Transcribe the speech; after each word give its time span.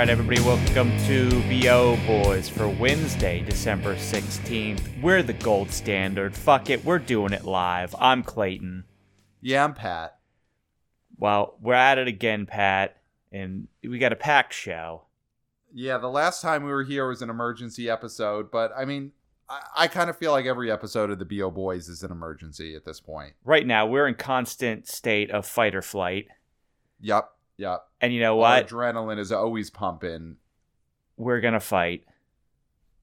right, 0.00 0.08
everybody, 0.08 0.40
welcome 0.40 0.90
to 1.04 1.28
BO 1.42 1.94
Boys 2.06 2.48
for 2.48 2.66
Wednesday, 2.66 3.42
December 3.42 3.96
16th. 3.96 4.80
We're 5.02 5.22
the 5.22 5.34
gold 5.34 5.70
standard. 5.70 6.34
Fuck 6.34 6.70
it, 6.70 6.82
we're 6.86 6.98
doing 6.98 7.34
it 7.34 7.44
live. 7.44 7.94
I'm 7.98 8.22
Clayton. 8.22 8.84
Yeah, 9.42 9.62
I'm 9.62 9.74
Pat. 9.74 10.16
Well, 11.18 11.58
we're 11.60 11.74
at 11.74 11.98
it 11.98 12.08
again, 12.08 12.46
Pat, 12.46 12.96
and 13.30 13.68
we 13.86 13.98
got 13.98 14.14
a 14.14 14.16
packed 14.16 14.54
show. 14.54 15.02
Yeah, 15.70 15.98
the 15.98 16.08
last 16.08 16.40
time 16.40 16.64
we 16.64 16.70
were 16.70 16.84
here 16.84 17.06
was 17.06 17.20
an 17.20 17.28
emergency 17.28 17.90
episode, 17.90 18.50
but 18.50 18.72
I 18.74 18.86
mean, 18.86 19.12
I, 19.50 19.60
I 19.76 19.86
kind 19.86 20.08
of 20.08 20.16
feel 20.16 20.32
like 20.32 20.46
every 20.46 20.72
episode 20.72 21.10
of 21.10 21.18
the 21.18 21.26
BO 21.26 21.50
Boys 21.50 21.90
is 21.90 22.02
an 22.02 22.10
emergency 22.10 22.74
at 22.74 22.86
this 22.86 23.00
point. 23.00 23.34
Right 23.44 23.66
now, 23.66 23.84
we're 23.84 24.08
in 24.08 24.14
constant 24.14 24.88
state 24.88 25.30
of 25.30 25.44
fight 25.44 25.74
or 25.74 25.82
flight. 25.82 26.28
Yep, 27.02 27.28
yep. 27.60 27.84
And 28.00 28.12
you 28.12 28.20
know 28.20 28.40
Our 28.40 28.56
what? 28.56 28.68
adrenaline 28.68 29.18
is 29.18 29.30
always 29.30 29.70
pumping. 29.70 30.36
We're 31.16 31.40
going 31.40 31.54
to 31.54 31.60
fight. 31.60 32.04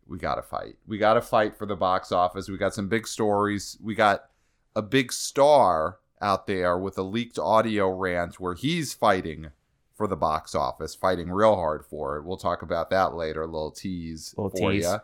We 0.08 0.18
got 0.18 0.36
to 0.36 0.42
fight. 0.42 0.78
We 0.88 0.98
got 0.98 1.14
to 1.16 1.22
fight 1.22 1.58
for 1.58 1.66
the 1.66 1.76
box 1.76 2.12
office. 2.12 2.50
We 2.50 2.58
got 2.58 2.74
some 2.74 2.88
big 2.88 3.08
stories. 3.08 3.78
We 3.82 3.94
got 3.94 4.26
a 4.76 4.82
big 4.82 5.12
star 5.12 6.00
out 6.22 6.48
there 6.48 6.78
with 6.78 6.98
a 6.98 7.04
leaked 7.04 7.38
audio 7.38 7.90
rant 7.90 8.40
where 8.40 8.56
he's 8.56 8.94
fighting 8.94 9.52
for 9.96 10.08
the 10.08 10.16
box 10.16 10.56
office, 10.56 10.96
fighting 10.96 11.30
real 11.30 11.56
hard 11.56 11.86
for 11.86 12.18
it. 12.18 12.24
We'll 12.24 12.38
talk 12.38 12.62
about 12.62 12.90
that 12.90 13.14
later. 13.14 13.42
A 13.44 13.46
little 13.46 13.72
tease 13.72 14.34
Little 14.38 14.50
for 14.52 14.72
tease. 14.72 14.86
you. 14.86 14.98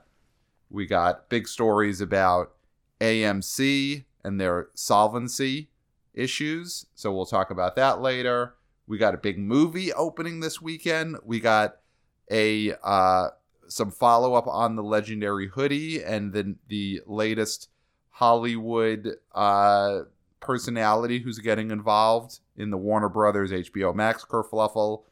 We 0.69 0.85
got 0.87 1.29
big 1.29 1.47
stories 1.47 2.01
about 2.01 2.53
AMC 3.01 4.05
and 4.23 4.39
their 4.39 4.69
solvency 4.73 5.69
issues. 6.13 6.85
So 6.95 7.11
we'll 7.11 7.25
talk 7.25 7.51
about 7.51 7.75
that 7.75 8.01
later. 8.01 8.55
We 8.87 8.97
got 8.97 9.13
a 9.13 9.17
big 9.17 9.39
movie 9.39 9.93
opening 9.93 10.39
this 10.39 10.61
weekend. 10.61 11.17
We 11.23 11.39
got 11.39 11.77
a 12.31 12.73
uh, 12.83 13.29
some 13.67 13.91
follow 13.91 14.33
up 14.33 14.47
on 14.47 14.75
the 14.75 14.83
legendary 14.83 15.47
hoodie 15.47 16.03
and 16.03 16.33
then 16.33 16.57
the 16.67 17.01
latest 17.05 17.69
Hollywood 18.09 19.15
uh, 19.33 20.01
personality 20.39 21.19
who's 21.19 21.39
getting 21.39 21.71
involved 21.71 22.39
in 22.57 22.69
the 22.69 22.77
Warner 22.77 23.09
Brothers 23.09 23.51
HBO 23.51 23.95
Max 23.95 24.25
kerfluffle. 24.25 25.03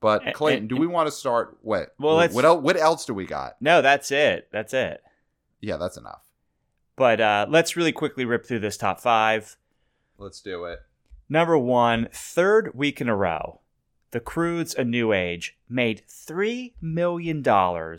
But 0.00 0.34
Clayton, 0.34 0.64
and- 0.64 0.68
do 0.68 0.76
we 0.76 0.86
want 0.86 1.06
to 1.06 1.12
start? 1.12 1.56
What? 1.62 1.94
Well, 1.98 2.16
what 2.16 2.44
else? 2.44 2.62
What 2.62 2.76
else 2.76 3.06
do 3.06 3.14
we 3.14 3.24
got? 3.24 3.56
No, 3.60 3.80
that's 3.82 4.10
it. 4.10 4.48
That's 4.52 4.74
it. 4.74 5.02
Yeah, 5.60 5.78
that's 5.78 5.96
enough. 5.96 6.22
But 6.96 7.20
uh, 7.20 7.46
let's 7.48 7.76
really 7.76 7.92
quickly 7.92 8.24
rip 8.24 8.44
through 8.44 8.60
this 8.60 8.76
top 8.76 9.00
five. 9.00 9.56
Let's 10.18 10.40
do 10.40 10.64
it. 10.64 10.80
Number 11.28 11.58
one, 11.58 12.08
third 12.12 12.70
week 12.74 13.00
in 13.00 13.08
a 13.08 13.16
row, 13.16 13.60
The 14.12 14.20
Croods 14.20 14.74
A 14.74 14.84
New 14.84 15.12
Age 15.12 15.58
made 15.68 16.02
$3 16.08 16.72
million, 16.80 17.42
down 17.42 17.98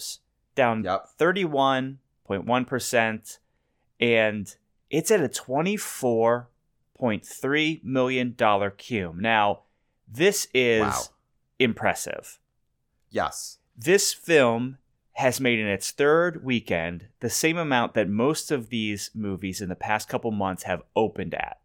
Yep. 0.83 1.07
31.1%, 1.19 3.37
and 3.99 4.55
it's 4.89 5.11
at 5.11 5.21
a 5.21 5.27
$24.3 5.27 7.83
million 7.83 8.33
cume. 8.33 9.19
Now, 9.19 9.59
this 10.07 10.47
is 10.53 10.81
Wow. 10.83 11.01
impressive. 11.59 12.39
Yes. 13.09 13.57
This 13.75 14.13
film 14.13 14.77
has 15.13 15.41
made 15.41 15.59
in 15.59 15.67
its 15.67 15.91
third 15.91 16.43
weekend 16.45 17.07
the 17.19 17.29
same 17.29 17.57
amount 17.57 17.93
that 17.95 18.07
most 18.07 18.51
of 18.51 18.69
these 18.69 19.09
movies 19.13 19.59
in 19.61 19.67
the 19.69 19.75
past 19.75 20.07
couple 20.07 20.31
months 20.31 20.63
have 20.63 20.81
opened 20.95 21.33
at. 21.33 21.59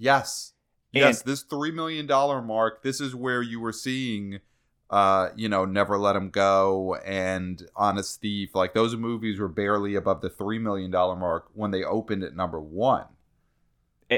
Yes. 0.00 0.54
And- 0.94 1.02
yes, 1.02 1.22
this 1.22 1.42
three 1.42 1.70
million 1.70 2.06
dollar 2.06 2.42
mark, 2.42 2.82
this 2.82 3.00
is 3.00 3.14
where 3.14 3.42
you 3.42 3.60
were 3.60 3.72
seeing 3.72 4.40
uh, 4.88 5.28
you 5.36 5.48
know, 5.48 5.64
Never 5.64 5.96
Let 5.96 6.16
Him 6.16 6.30
Go 6.30 6.96
and 6.96 7.62
Honest 7.76 8.20
Thief. 8.20 8.56
Like 8.56 8.74
those 8.74 8.96
movies 8.96 9.38
were 9.38 9.46
barely 9.46 9.94
above 9.94 10.20
the 10.20 10.28
three 10.30 10.58
million 10.58 10.90
dollar 10.90 11.14
mark 11.14 11.46
when 11.54 11.70
they 11.70 11.84
opened 11.84 12.24
at 12.24 12.34
number 12.34 12.60
one. 12.60 13.04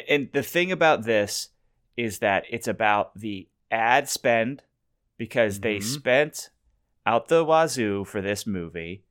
And 0.08 0.30
the 0.32 0.42
thing 0.42 0.72
about 0.72 1.02
this 1.04 1.50
is 1.98 2.20
that 2.20 2.44
it's 2.48 2.66
about 2.66 3.18
the 3.18 3.48
ad 3.70 4.08
spend 4.08 4.62
because 5.18 5.60
they 5.60 5.76
Mhm. 5.76 5.82
spent 5.82 6.48
out 7.04 7.28
the 7.28 7.44
wazoo 7.44 8.04
for 8.04 8.22
this 8.22 8.46
movie. 8.46 9.04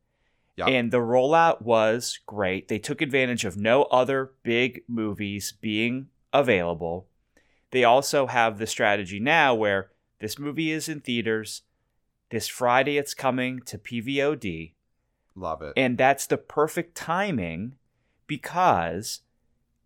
Yep. 0.56 0.68
And 0.68 0.91
the 0.91 0.97
rollout 0.97 1.62
was 1.62 2.19
great. 2.25 2.69
They 2.69 2.79
took 2.79 3.01
advantage 3.01 3.45
of 3.45 3.56
no 3.56 3.84
other 3.84 4.31
big 4.41 4.81
movies 4.88 5.51
being 5.62 6.07
available. 6.34 7.08
They 7.72 7.84
also 7.84 8.28
have 8.28 8.58
the 8.58 8.68
strategy 8.68 9.19
now 9.19 9.56
where 9.56 9.92
this 10.19 10.38
movie 10.38 10.72
is 10.72 10.90
in 10.90 11.00
theaters. 11.00 11.62
This 12.30 12.47
Friday 12.47 12.97
it's 12.97 13.14
coming 13.14 13.62
to 13.66 13.78
PVOD. 13.78 14.74
Love 15.36 15.62
it. 15.62 15.74
And 15.78 15.97
that's 15.97 16.25
the 16.25 16.38
perfect 16.38 16.96
timing 16.96 17.75
because 18.28 19.22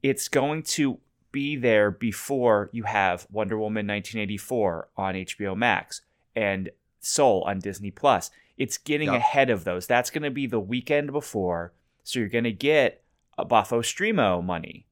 it's 0.04 0.28
going 0.28 0.64
to 0.64 1.00
be 1.32 1.56
there 1.56 1.92
before 1.92 2.70
you 2.72 2.84
have 2.84 3.28
Wonder 3.32 3.58
Woman 3.58 3.88
1984 3.88 4.90
on 4.98 5.16
HBO 5.16 5.56
Max 5.56 6.02
and 6.36 6.70
Soul 7.00 7.44
on 7.46 7.60
Disney 7.60 7.92
Plus. 7.92 8.32
It's 8.58 8.78
getting 8.78 9.08
Yep. 9.12 9.18
ahead 9.18 9.50
of 9.50 9.64
those. 9.64 9.86
That's 9.86 10.10
going 10.10 10.24
to 10.24 10.32
be 10.32 10.48
the 10.48 10.60
weekend 10.60 11.12
before. 11.12 11.74
So 12.04 12.20
you're 12.20 12.30
going 12.30 12.46
to 12.46 12.52
get 12.52 13.04
a 13.38 13.46
Buffo 13.46 13.82
Streamo 13.82 14.44
money. 14.44 14.88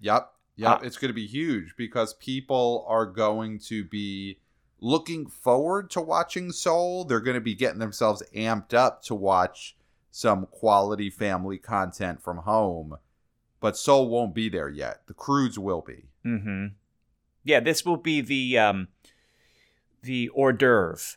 Yep. 0.00 0.32
Yep. 0.56 0.70
Uh, 0.70 0.84
it's 0.84 0.96
going 0.96 1.10
to 1.10 1.14
be 1.14 1.26
huge 1.26 1.74
because 1.76 2.14
people 2.14 2.84
are 2.88 3.06
going 3.06 3.58
to 3.60 3.84
be 3.84 4.38
looking 4.80 5.26
forward 5.26 5.90
to 5.90 6.00
watching 6.00 6.50
Soul. 6.50 7.04
They're 7.04 7.20
going 7.20 7.34
to 7.34 7.40
be 7.40 7.54
getting 7.54 7.78
themselves 7.78 8.22
amped 8.34 8.74
up 8.74 9.02
to 9.04 9.14
watch 9.14 9.76
some 10.10 10.46
quality 10.46 11.10
family 11.10 11.58
content 11.58 12.22
from 12.22 12.38
home. 12.38 12.96
But 13.60 13.76
Soul 13.76 14.08
won't 14.08 14.34
be 14.34 14.48
there 14.48 14.68
yet. 14.68 15.02
The 15.06 15.14
Croods 15.14 15.58
will 15.58 15.82
be. 15.82 16.08
Mm-hmm. 16.24 16.66
Yeah, 17.44 17.60
this 17.60 17.84
will 17.84 17.96
be 17.96 18.20
the 18.20 18.58
um, 18.58 18.88
the 20.02 20.28
hors 20.30 20.52
d'oeuvre 20.52 21.16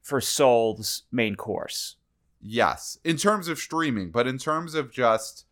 for 0.00 0.20
Soul's 0.20 1.02
main 1.12 1.36
course. 1.36 1.96
Yes, 2.40 2.98
in 3.04 3.16
terms 3.16 3.48
of 3.48 3.58
streaming, 3.58 4.10
but 4.10 4.26
in 4.26 4.38
terms 4.38 4.74
of 4.74 4.90
just, 4.90 5.44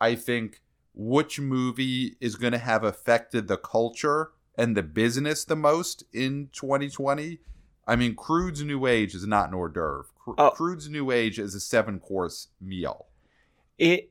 I 0.00 0.16
think, 0.16 0.61
which 0.94 1.40
movie 1.40 2.16
is 2.20 2.36
going 2.36 2.52
to 2.52 2.58
have 2.58 2.84
affected 2.84 3.48
the 3.48 3.56
culture 3.56 4.30
and 4.56 4.76
the 4.76 4.82
business 4.82 5.44
the 5.44 5.56
most 5.56 6.04
in 6.12 6.48
2020? 6.52 7.38
I 7.86 7.96
mean, 7.96 8.14
Croods 8.14 8.62
New 8.62 8.86
Age 8.86 9.14
is 9.14 9.26
not 9.26 9.48
an 9.48 9.54
hors 9.54 9.68
d'oeuvre. 9.70 10.04
Cru- 10.18 10.34
Oh. 10.38 10.50
Croods 10.50 10.88
New 10.88 11.10
Age 11.10 11.38
is 11.38 11.54
a 11.54 11.60
seven 11.60 11.98
course 11.98 12.48
meal. 12.60 13.06
it 13.78 14.10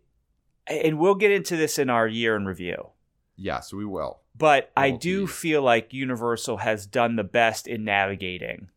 and 0.67 0.99
we'll 0.99 1.15
get 1.15 1.31
into 1.31 1.55
this 1.57 1.77
in 1.79 1.89
our 1.89 2.07
year 2.07 2.35
in 2.35 2.45
review 2.45 2.89
Yes, 3.35 3.71
we 3.73 3.85
will. 3.85 4.19
but 4.37 4.71
i 4.77 4.91
do 4.91 5.25
tease. 5.27 5.35
feel 5.35 5.61
like 5.61 5.93
universal 5.93 6.57
has 6.57 6.85
done 6.85 7.15
the 7.15 7.23
best 7.23 7.67
in 7.67 7.83
navigating 7.83 8.69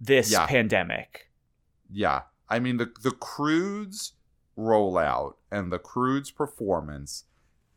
this 0.00 0.30
Yeah. 0.32 0.46
pandemic 0.46 1.30
Yeah. 1.90 2.22
I 2.48 2.58
mean, 2.60 2.76
the, 2.78 2.90
the 3.02 3.10
Croods 3.10 4.12
rollout 4.56 5.34
and 5.50 5.72
the 5.72 5.78
Croods 5.78 6.30
performance 6.30 7.24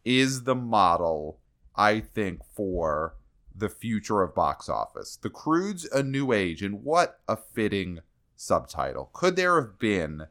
is 0.03 0.43
the 0.43 0.55
model, 0.55 1.39
I 1.75 1.99
think, 1.99 2.41
for 2.55 3.15
the 3.55 3.69
future 3.69 4.21
of 4.21 4.35
box 4.35 4.69
office. 4.69 5.17
The 5.17 5.29
Croods 5.29 5.85
A 5.85 6.03
New 6.03 6.31
Age, 6.31 6.61
and 6.61 6.83
what 6.83 7.19
a 7.27 7.35
fitting 7.35 7.99
subtitle. 8.35 9.09
Could 9.13 9.35
there 9.35 9.61
have 9.61 9.77
been 9.77 10.27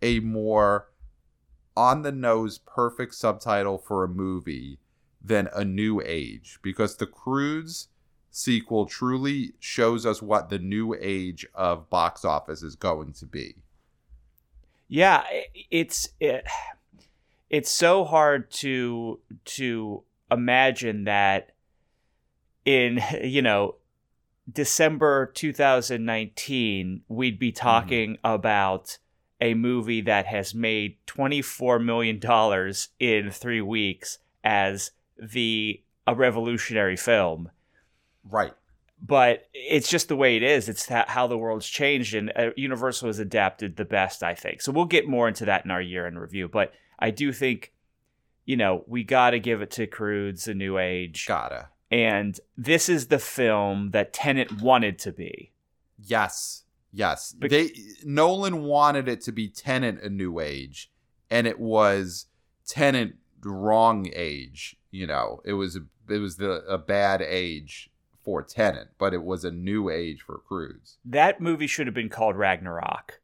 a 0.00 0.20
more 0.20 0.88
on 1.76 2.02
the 2.02 2.12
nose 2.12 2.58
perfect 2.58 3.14
subtitle 3.14 3.78
for 3.78 4.04
a 4.04 4.08
movie 4.08 4.78
than 5.22 5.48
A 5.52 5.64
New 5.64 6.00
Age? 6.04 6.58
Because 6.62 6.96
The 6.96 7.06
Croods 7.06 7.88
sequel 8.30 8.86
truly 8.86 9.52
shows 9.60 10.04
us 10.04 10.20
what 10.20 10.48
the 10.48 10.58
new 10.58 10.92
age 11.00 11.46
of 11.54 11.88
box 11.88 12.24
office 12.24 12.62
is 12.62 12.74
going 12.74 13.12
to 13.12 13.26
be. 13.26 13.54
Yeah 14.94 15.24
it's 15.72 16.08
it, 16.20 16.46
it's 17.50 17.70
so 17.70 18.04
hard 18.04 18.48
to 18.48 19.18
to 19.44 20.04
imagine 20.30 21.02
that 21.02 21.50
in 22.64 23.00
you 23.24 23.42
know 23.42 23.74
December 24.50 25.32
2019 25.34 27.02
we'd 27.08 27.38
be 27.40 27.50
mm-hmm. 27.50 27.60
talking 27.60 28.18
about 28.22 28.98
a 29.40 29.54
movie 29.54 30.00
that 30.00 30.26
has 30.26 30.54
made 30.54 30.96
24 31.06 31.80
million 31.80 32.20
dollars 32.20 32.90
in 33.00 33.32
3 33.32 33.60
weeks 33.62 34.18
as 34.44 34.92
the 35.18 35.82
a 36.06 36.14
revolutionary 36.14 36.96
film 36.96 37.50
Right. 38.24 38.54
But 39.06 39.48
it's 39.52 39.90
just 39.90 40.08
the 40.08 40.16
way 40.16 40.36
it 40.36 40.42
is. 40.42 40.66
It's 40.68 40.88
how 40.88 41.26
the 41.26 41.36
world's 41.36 41.68
changed, 41.68 42.14
and 42.14 42.32
uh, 42.34 42.50
Universal 42.56 43.08
has 43.08 43.18
adapted 43.18 43.76
the 43.76 43.84
best, 43.84 44.22
I 44.22 44.34
think. 44.34 44.62
So 44.62 44.72
we'll 44.72 44.86
get 44.86 45.06
more 45.06 45.28
into 45.28 45.44
that 45.44 45.64
in 45.66 45.70
our 45.70 45.82
year 45.82 46.06
in 46.06 46.18
review. 46.18 46.48
But 46.48 46.72
I 46.98 47.10
do 47.10 47.30
think, 47.30 47.74
you 48.46 48.56
know, 48.56 48.82
we 48.86 49.04
got 49.04 49.30
to 49.30 49.40
give 49.40 49.60
it 49.60 49.70
to 49.72 49.86
Croods 49.86 50.48
A 50.48 50.54
New 50.54 50.78
Age, 50.78 51.26
Gotta. 51.26 51.68
and 51.90 52.40
this 52.56 52.88
is 52.88 53.08
the 53.08 53.18
film 53.18 53.90
that 53.90 54.14
Tenet 54.14 54.62
wanted 54.62 54.98
to 55.00 55.12
be. 55.12 55.52
Yes. 55.98 56.64
Yes. 56.90 57.32
Bec- 57.32 57.50
they 57.50 57.72
Nolan 58.04 58.62
wanted 58.62 59.06
it 59.08 59.20
to 59.22 59.32
be 59.32 59.48
Tenet 59.48 60.02
a 60.02 60.08
new 60.08 60.40
age, 60.40 60.90
and 61.30 61.46
it 61.46 61.60
was 61.60 62.26
Tenet 62.66 63.16
wrong 63.44 64.08
age. 64.14 64.76
You 64.90 65.06
know, 65.06 65.42
it 65.44 65.54
was 65.54 65.76
a, 65.76 65.80
it 66.08 66.18
was 66.18 66.36
the 66.36 66.62
a 66.66 66.78
bad 66.78 67.20
age 67.20 67.90
for 68.24 68.42
Tenet, 68.42 68.88
but 68.98 69.12
it 69.14 69.22
was 69.22 69.44
a 69.44 69.50
new 69.50 69.90
age 69.90 70.22
for 70.22 70.38
Croods 70.38 70.98
That 71.04 71.40
movie 71.40 71.66
should 71.66 71.86
have 71.86 71.94
been 71.94 72.08
called 72.08 72.36
Ragnarok 72.36 73.20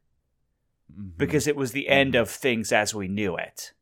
Mhm. 0.91 1.17
because 1.17 1.47
it 1.47 1.55
was 1.55 1.71
the 1.71 1.89
end 1.89 2.13
Mhm. 2.13 2.21
of 2.21 2.29
things 2.29 2.71
as 2.71 2.93
we 2.93 3.07
knew 3.07 3.35
it. 3.37 3.73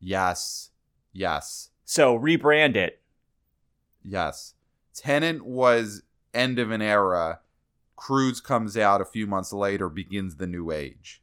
yes, 0.00 0.70
yes, 1.12 1.70
So 1.84 2.18
rebrand 2.18 2.76
it. 2.76 3.02
yes. 4.02 4.54
Tenet 4.94 5.44
was 5.44 6.02
end 6.34 6.58
of 6.58 6.70
an 6.70 6.82
era. 6.82 7.40
Croods 7.96 8.40
comes 8.40 8.76
out 8.76 9.00
a 9.00 9.04
few 9.06 9.26
months 9.26 9.52
later, 9.52 9.88
begins 9.88 10.36
the 10.36 10.46
new 10.46 10.70
age. 10.70 11.22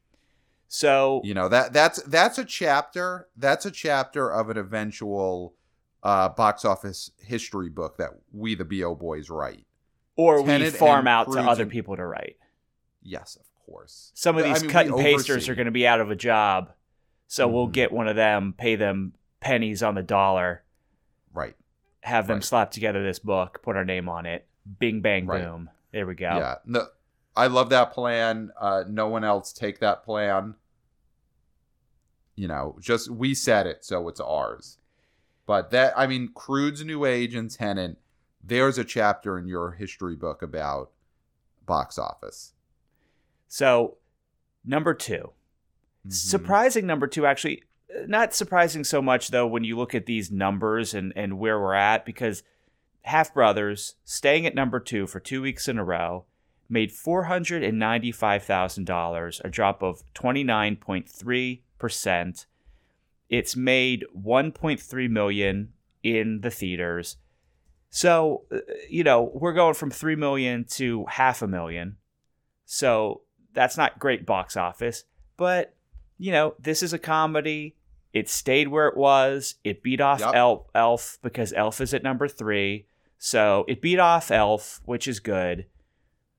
So 0.67 1.21
You 1.23 1.33
know 1.33 1.49
that 1.49 1.73
that's 1.73 2.01
that's 2.03 2.37
a 2.37 2.45
chapter. 2.45 3.27
That's 3.35 3.65
a 3.65 3.71
chapter 3.71 4.31
of 4.31 4.49
an 4.49 4.57
eventual 4.57 5.55
uh, 6.03 6.29
box 6.29 6.63
office 6.65 7.11
history 7.19 7.69
book 7.69 7.97
that 7.97 8.11
we 8.31 8.55
the 8.55 8.65
Bo 8.65 8.95
boys 8.95 9.29
write. 9.29 9.65
or 10.15 10.41
we 10.41 10.69
farm 10.69 11.07
out 11.07 11.31
to 11.31 11.39
other 11.39 11.65
people 11.65 11.95
to 11.95 12.05
write. 12.05 12.37
Yes, 13.01 13.35
of 13.37 13.45
course. 13.65 14.11
Some 14.15 14.37
of 14.37 14.45
I 14.45 14.53
these 14.53 14.61
mean, 14.63 14.71
cut 14.71 14.85
and 14.87 14.95
pasters 14.97 15.29
oversee. 15.29 15.51
are 15.51 15.55
going 15.55 15.65
to 15.65 15.71
be 15.71 15.87
out 15.87 16.01
of 16.01 16.11
a 16.11 16.15
job, 16.15 16.71
so 17.27 17.47
we'll 17.47 17.67
Mhm. 17.67 17.71
get 17.73 17.91
one 17.91 18.07
of 18.07 18.15
them, 18.15 18.53
pay 18.57 18.75
them 18.75 19.13
pennies 19.39 19.81
on 19.83 19.95
the 19.95 20.03
dollar, 20.03 20.63
Right. 21.33 21.55
have 22.01 22.27
them 22.27 22.37
Right. 22.37 22.43
slap 22.43 22.71
together 22.71 23.01
this 23.03 23.19
book, 23.19 23.61
put 23.61 23.75
our 23.77 23.85
name 23.85 24.09
on 24.09 24.25
it, 24.25 24.47
bing 24.79 25.01
bang 25.01 25.25
Right. 25.25 25.41
boom. 25.43 25.69
There 25.91 26.05
we 26.05 26.15
go. 26.15 26.25
Yeah. 26.37 26.55
No, 26.65 26.87
I 27.35 27.47
love 27.47 27.69
that 27.69 27.93
plan. 27.93 28.51
Uh, 28.59 28.83
no 28.87 29.07
one 29.07 29.23
else 29.23 29.53
take 29.53 29.79
that 29.79 30.03
plan. 30.03 30.55
You 32.35 32.47
know, 32.47 32.77
just 32.79 33.09
we 33.09 33.33
said 33.33 33.67
it, 33.67 33.83
so 33.85 34.07
it's 34.09 34.19
ours. 34.19 34.77
But 35.49 35.71
that, 35.71 35.93
I 35.97 36.05
mean, 36.05 36.29
Croods 36.35 36.85
New 36.85 37.05
Age 37.05 37.33
and 37.33 37.49
Tenet. 37.49 37.97
There's 38.43 38.77
a 38.77 38.83
chapter 38.83 39.39
in 39.39 39.47
your 39.47 39.71
history 39.71 40.15
book 40.15 40.43
about 40.43 40.91
box 41.65 41.97
office. 41.97 42.53
So 43.47 43.97
number 44.63 44.93
2. 44.93 45.31
Mhm. 46.05 46.13
Surprising 46.13 46.85
number 46.85 47.07
2 47.07 47.25
actually 47.25 47.63
not 48.05 48.35
surprising 48.35 48.83
so 48.83 49.01
much 49.01 49.29
though 49.29 49.47
when 49.47 49.63
you 49.63 49.75
look 49.75 49.95
at 49.95 50.05
these 50.05 50.29
numbers 50.29 50.93
and 50.93 51.11
and 51.15 51.39
where 51.39 51.59
we're 51.59 51.73
at 51.73 52.05
because 52.05 52.43
Half 53.05 53.33
Brothers 53.33 53.95
staying 54.05 54.45
at 54.45 54.53
number 54.53 54.79
2 54.79 55.07
for 55.07 55.19
2 55.19 55.41
weeks 55.41 55.67
in 55.67 55.79
a 55.79 55.83
row 55.83 56.25
made 56.69 56.91
$495,000, 56.91 59.41
a 59.43 59.49
drop 59.49 59.81
of 59.81 60.03
29.3%. 60.13 62.45
It's 63.29 63.55
made 63.55 64.05
1.3 64.17 65.09
million 65.09 65.73
in 66.03 66.41
the 66.41 66.49
theaters. 66.51 67.17
So, 67.89 68.43
uh, 68.51 68.59
you 68.89 69.03
know, 69.03 69.31
we're 69.33 69.53
going 69.53 69.73
from 69.73 69.91
3 69.91 70.15
million 70.15 70.65
to 70.71 71.05
half 71.05 71.41
a 71.41 71.47
million. 71.47 71.97
So, 72.65 73.21
that's 73.53 73.77
not 73.77 73.97
great 73.99 74.25
box 74.25 74.55
office, 74.55 75.05
but 75.35 75.75
you 76.17 76.31
know, 76.31 76.53
this 76.59 76.83
is 76.83 76.93
a 76.93 76.99
comedy. 76.99 77.75
It 78.13 78.29
stayed 78.29 78.67
where 78.67 78.87
it 78.87 78.97
was. 78.97 79.55
It 79.63 79.81
beat 79.81 80.01
off 80.01 80.19
Yep. 80.19 80.35
Elf, 80.35 80.67
Elf 80.75 81.17
because 81.21 81.53
Elf 81.53 81.79
is 81.81 81.93
at 81.93 82.03
number 82.03 82.27
3. 82.27 82.85
So, 83.17 83.65
it 83.67 83.81
beat 83.81 83.99
off 83.99 84.31
Elf, 84.31 84.81
which 84.85 85.07
is 85.07 85.19
good. 85.19 85.65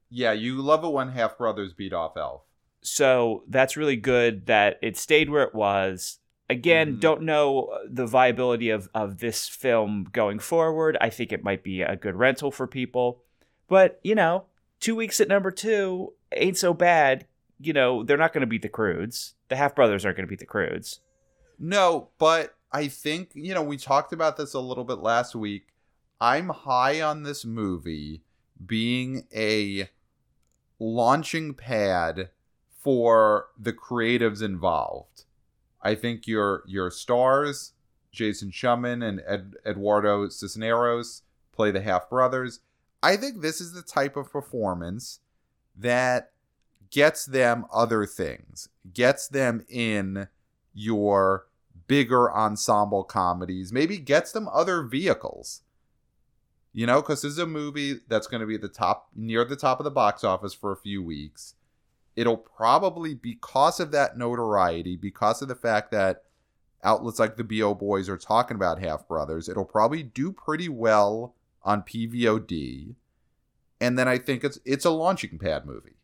Yeah, 0.09 0.33
you 0.33 0.61
love 0.61 0.85
it 0.85 0.93
when 0.93 1.11
Half 1.11 1.39
Brothers 1.39 1.73
beat 1.73 1.93
off 1.93 2.17
Elf. 2.17 2.43
So 2.83 3.45
that's 3.49 3.77
really 3.77 3.97
good 3.97 4.47
that 4.47 4.79
it 4.83 4.97
stayed 4.97 5.29
where 5.29 5.43
it 5.43 5.55
was. 5.55 6.19
Again, 6.51 6.97
Mhm. 6.97 7.01
don't 7.01 7.23
know 7.23 7.79
the 7.89 8.07
viability 8.07 8.71
of, 8.71 8.89
of 8.93 9.19
this 9.19 9.49
film 9.49 10.09
going 10.13 10.41
forward. 10.41 10.99
I 11.01 11.09
think 11.09 11.33
it 11.33 11.45
might 11.45 11.63
be 11.63 11.81
a 11.81 11.95
good 11.97 12.17
rental 12.17 12.51
for 12.51 12.67
people. 12.67 13.23
But, 13.69 14.01
you 14.03 14.17
know, 14.17 14.47
two 14.81 14.97
weeks 14.97 15.21
at 15.21 15.29
number 15.29 15.53
two 15.53 16.13
ain't 16.33 16.59
so 16.59 16.75
bad. 16.75 17.27
You 17.61 17.73
know, 17.73 18.03
they're 18.03 18.17
not 18.17 18.33
going 18.33 18.41
to 18.41 18.47
beat 18.49 18.63
the 18.63 18.69
Croods. 18.69 19.35
The 19.49 19.55
Half 19.57 19.77
Brothers 19.77 20.05
aren't 20.05 20.17
going 20.17 20.27
to 20.27 20.31
beat 20.31 20.41
the 20.41 20.45
Croods. 20.47 21.01
No, 21.59 22.09
but 22.19 22.57
I 22.73 22.89
think, 22.89 23.31
you 23.35 23.55
know, 23.55 23.63
we 23.63 23.77
talked 23.77 24.13
about 24.13 24.37
this 24.37 24.53
a 24.55 24.61
little 24.61 24.85
bit 24.85 24.99
last 24.99 25.37
week. 25.37 25.69
I'm 26.21 26.49
high 26.49 27.01
on 27.01 27.23
this 27.23 27.45
movie 27.45 28.23
being 28.67 29.27
a 29.35 29.89
launching 30.79 31.55
pad 31.55 32.31
for 32.77 33.47
the 33.59 33.73
creatives 33.73 34.43
involved. 34.43 35.25
I 35.83 35.95
think 35.95 36.27
your 36.27 36.63
your 36.67 36.91
stars, 36.91 37.73
Jason 38.13 38.51
Shuman 38.51 39.07
and 39.07 39.23
Ed, 39.27 39.55
Eduardo 39.67 40.29
Cisneros, 40.29 41.23
play 41.53 41.71
the 41.71 41.81
half 41.81 42.09
brothers. 42.11 42.61
I 43.03 43.17
think 43.17 43.41
this 43.41 43.61
is 43.61 43.73
the 43.73 43.83
type 43.83 44.17
of 44.17 44.31
performance 44.31 45.21
that 45.77 46.33
gets 46.91 47.25
them 47.25 47.65
other 47.73 48.05
things, 48.05 48.69
gets 48.93 49.29
them 49.29 49.65
in 49.69 50.29
your 50.75 51.47
bigger 51.87 52.33
ensemble 52.33 53.05
comedies, 53.05 53.73
maybe 53.73 53.99
gets 53.99 54.33
them 54.33 54.49
other 54.53 54.83
vehicles. 54.83 55.63
You 56.73 56.87
know, 56.87 57.01
because 57.01 57.23
this 57.23 57.33
is 57.33 57.39
a 57.39 57.47
movie 57.47 58.01
that's 58.07 58.29
going 58.29 58.43
to 58.43 58.47
be 58.47 58.57
the 58.57 58.69
top, 58.69 59.09
near 59.17 59.45
the 59.45 59.57
top 59.57 59.81
of 59.81 59.85
the 59.85 59.91
box 59.91 60.23
office 60.23 60.55
for 60.55 60.71
a 60.71 60.77
few 60.77 61.03
weeks. 61.03 61.55
It'll 62.17 62.37
probably, 62.37 63.15
because 63.15 63.81
of 63.81 63.93
that 63.93 64.19
notoriety, 64.19 64.97
because 64.97 65.41
of 65.43 65.49
the 65.49 65.55
fact 65.55 65.91
that 65.93 66.25
outlets 66.83 67.19
like 67.19 67.37
the 67.37 67.45
BO 67.45 67.75
Boys 67.75 68.09
are 68.09 68.17
talking 68.19 68.57
about 68.57 68.81
Half 68.83 69.07
Brothers, 69.09 69.49
it'll 69.49 69.65
probably 69.65 70.03
do 70.03 70.33
pretty 70.33 70.69
well 70.69 71.35
on 71.63 71.83
PVOD. 71.83 72.95
And 73.81 73.99
then 73.99 74.09
I 74.09 74.19
think 74.19 74.45
it's 74.45 74.59
it's 74.65 74.85
a 74.85 74.91
launching 74.91 75.39
pad 75.39 75.65
movie. 75.65 75.97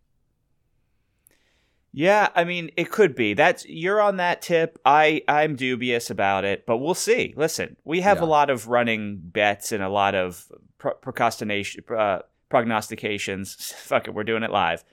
Yeah, 1.92 2.28
I 2.34 2.44
mean, 2.44 2.70
it 2.76 2.90
could 2.90 3.14
be. 3.14 3.32
That's 3.34 3.66
you're 3.66 4.00
on 4.02 4.16
that 4.18 4.42
tip. 4.42 4.78
I 4.84 5.22
I'm 5.28 5.56
dubious 5.56 6.10
about 6.10 6.44
it, 6.44 6.66
but 6.66 6.76
we'll 6.78 6.94
see. 6.94 7.32
Listen, 7.36 7.76
we 7.84 8.00
have 8.02 8.18
Yeah. 8.18 8.24
a 8.24 8.26
lot 8.26 8.50
of 8.50 8.68
running 8.68 9.16
bets 9.18 9.72
and 9.72 9.82
a 9.82 9.88
lot 9.88 10.14
of 10.14 10.50
pro- 10.78 10.94
procrastination, 10.94 11.84
uh, 11.96 12.20
prognostications. 12.50 13.54
Fuck 13.78 14.08
it, 14.08 14.14
we're 14.14 14.24
doing 14.24 14.42
it 14.42 14.50
live. 14.50 14.84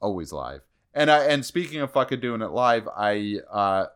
Always 0.00 0.32
live. 0.32 0.60
And 0.94 1.10
I 1.10 1.24
and 1.24 1.44
speaking 1.44 1.80
of 1.80 1.92
fucking 1.92 2.20
doing 2.20 2.42
it 2.42 2.50
live, 2.50 2.88
I 2.96 3.40
uh 3.50 3.86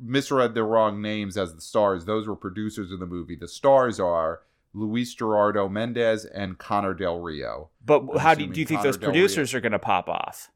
misread 0.00 0.54
the 0.54 0.64
wrong 0.64 1.02
names 1.02 1.36
as 1.36 1.54
the 1.54 1.60
stars. 1.60 2.04
Those 2.04 2.26
were 2.26 2.36
producers 2.36 2.90
of 2.90 3.00
the 3.00 3.06
movie. 3.06 3.36
The 3.36 3.48
stars 3.48 4.00
are 4.00 4.40
Luis 4.72 5.14
Gerardo 5.14 5.68
Mendez 5.68 6.24
and 6.24 6.58
Connor 6.58 6.94
Del 6.94 7.18
Rio. 7.18 7.70
But 7.84 8.02
I'm 8.12 8.18
how 8.18 8.34
do 8.34 8.44
you, 8.44 8.52
do 8.52 8.60
you 8.60 8.66
think 8.66 8.80
Connor 8.80 8.92
those 8.92 8.98
producers 8.98 9.54
are 9.54 9.60
going 9.60 9.72
to 9.72 9.78
pop 9.78 10.08
off? 10.08 10.50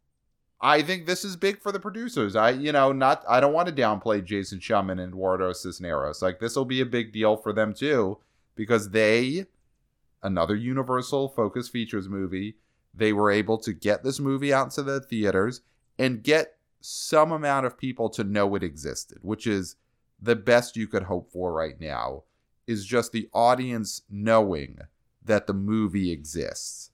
I 0.61 0.83
think 0.83 1.07
this 1.07 1.25
is 1.25 1.37
big 1.37 1.61
for 1.61 1.73
the 1.73 1.81
producers. 1.81 2.35
I 2.37 2.51
you 2.51 2.73
know, 2.73 2.93
not 2.93 3.23
I 3.29 3.41
don't 3.41 3.53
want 3.53 3.69
to 3.69 3.75
downplay 3.75 4.25
Jason 4.25 4.61
Shuman 4.61 4.93
and 4.93 5.13
Eduardo 5.13 5.53
Cisneros. 5.53 6.23
Like 6.23 6.41
this 6.41 6.57
will 6.57 6.65
be 6.65 6.81
a 6.81 6.87
big 6.87 7.13
deal 7.13 7.37
for 7.37 7.53
them 7.53 7.75
too, 7.75 8.19
because 8.55 8.91
they 8.91 9.47
another 10.23 10.57
Universal 10.57 11.29
Focus 11.31 11.69
Features 11.69 12.09
movie. 12.09 12.57
They 12.97 13.13
were 13.13 13.31
able 13.31 13.59
to 13.59 13.73
get 13.73 14.05
this 14.05 14.21
movie 14.21 14.53
out 14.53 14.71
to 14.73 14.83
the 14.83 15.01
theaters 15.01 15.63
and 15.99 16.23
get 16.23 16.57
some 16.81 17.33
amount 17.33 17.67
of 17.67 17.77
people 17.79 18.09
to 18.11 18.25
know 18.25 18.55
it 18.55 18.63
existed, 18.63 19.19
which 19.23 19.47
is 19.47 19.77
the 20.21 20.37
best 20.37 20.77
you 20.77 20.87
could 20.87 21.05
hope 21.05 21.31
for 21.33 21.53
right 21.53 21.81
now, 21.81 22.23
is 22.67 22.85
just 22.87 23.13
the 23.13 23.29
audience 23.33 24.03
knowing 24.09 24.79
that 25.25 25.47
the 25.47 25.53
movie 25.55 26.13
exists 26.13 26.91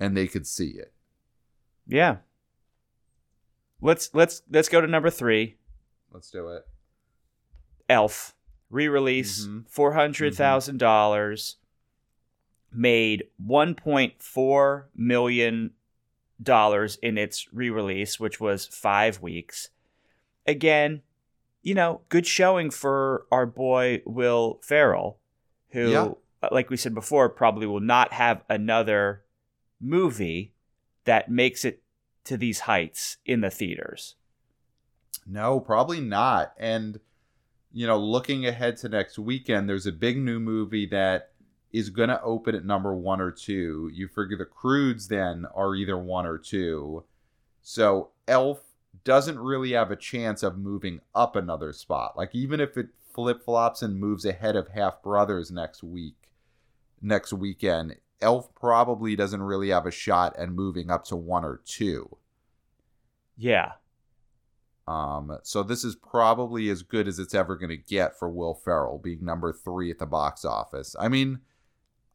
and 0.00 0.16
they 0.16 0.26
could 0.26 0.46
see 0.46 0.70
it. 0.70 0.92
Yeah. 1.86 2.18
Let's 3.80 4.10
let's 4.14 4.42
let's 4.50 4.68
go 4.68 4.80
to 4.80 4.86
number 4.86 5.10
three. 5.10 5.56
Let's 6.12 6.30
do 6.30 6.48
it. 6.48 6.66
Elf 7.88 8.34
re-release, 8.70 9.46
Mhm. 9.46 9.68
four 9.68 9.92
hundred 9.92 10.34
thousand 10.34 10.78
dollars, 10.78 11.56
made 12.72 13.24
one 13.36 13.74
point 13.74 14.14
four 14.22 14.88
million 14.94 15.72
dollars 16.42 16.98
in 17.02 17.18
its 17.18 17.46
re-release, 17.52 18.18
which 18.18 18.40
was 18.40 18.66
five 18.66 19.20
weeks. 19.20 19.70
Again, 20.46 21.02
you 21.62 21.74
know, 21.74 22.00
good 22.08 22.26
showing 22.26 22.70
for 22.70 23.26
our 23.30 23.46
boy 23.46 24.02
Will 24.04 24.58
Ferrell, 24.62 25.18
who, 25.70 25.90
Yeah. 25.90 26.08
Uh, 26.42 26.48
like 26.50 26.70
we 26.70 26.76
said 26.76 26.92
before, 26.92 27.28
probably 27.28 27.68
will 27.68 27.78
not 27.78 28.12
have 28.12 28.42
another 28.48 29.22
movie 29.80 30.52
that 31.04 31.30
makes 31.30 31.64
it 31.64 31.82
to 32.24 32.36
these 32.36 32.60
heights 32.60 33.18
in 33.24 33.42
the 33.42 33.50
theaters. 33.50 34.16
No, 35.24 35.60
probably 35.60 36.00
not. 36.00 36.52
And 36.58 36.98
you 37.72 37.86
know, 37.86 37.98
looking 37.98 38.44
ahead 38.44 38.76
to 38.78 38.88
next 38.88 39.18
weekend, 39.18 39.68
there's 39.68 39.86
a 39.86 39.92
big 39.92 40.18
new 40.18 40.38
movie 40.38 40.86
that 40.86 41.31
is 41.72 41.90
going 41.90 42.08
to 42.08 42.22
open 42.22 42.54
at 42.54 42.64
number 42.64 42.94
one 42.94 43.20
or 43.20 43.30
two. 43.30 43.90
You 43.92 44.08
figure 44.08 44.36
the 44.36 44.44
Croods 44.44 45.08
then 45.08 45.46
are 45.54 45.74
either 45.74 45.96
one 45.96 46.26
or 46.26 46.38
two. 46.38 47.04
So 47.62 48.10
Elf 48.28 48.60
doesn't 49.04 49.38
really 49.38 49.72
have 49.72 49.90
a 49.90 49.96
chance 49.96 50.42
of 50.42 50.58
moving 50.58 51.00
up 51.14 51.34
another 51.34 51.72
spot. 51.72 52.16
Like 52.16 52.34
even 52.34 52.60
if 52.60 52.76
it 52.76 52.88
flip 53.14 53.42
flops 53.44 53.82
and 53.82 53.98
moves 53.98 54.24
ahead 54.24 54.56
of 54.56 54.68
Half 54.68 55.02
Brothers 55.02 55.50
next 55.50 55.82
week, 55.82 56.30
next 57.00 57.32
weekend, 57.32 57.96
Elf 58.20 58.54
probably 58.54 59.16
doesn't 59.16 59.42
really 59.42 59.70
have 59.70 59.86
a 59.86 59.90
shot 59.90 60.36
at 60.36 60.50
moving 60.50 60.90
up 60.90 61.04
to 61.06 61.16
one 61.16 61.44
or 61.44 61.60
two. 61.64 62.16
Yeah. 63.36 63.72
Um, 64.86 65.38
so 65.42 65.62
this 65.62 65.84
is 65.84 65.96
probably 65.96 66.68
as 66.68 66.82
good 66.82 67.08
as 67.08 67.18
it's 67.18 67.34
ever 67.34 67.56
going 67.56 67.70
to 67.70 67.76
get 67.76 68.18
for 68.18 68.28
Will 68.28 68.54
Ferrell, 68.54 68.98
being 68.98 69.24
number 69.24 69.52
three 69.52 69.90
at 69.90 69.98
the 69.98 70.06
box 70.06 70.44
office. 70.44 70.94
I 70.98 71.08
mean, 71.08 71.40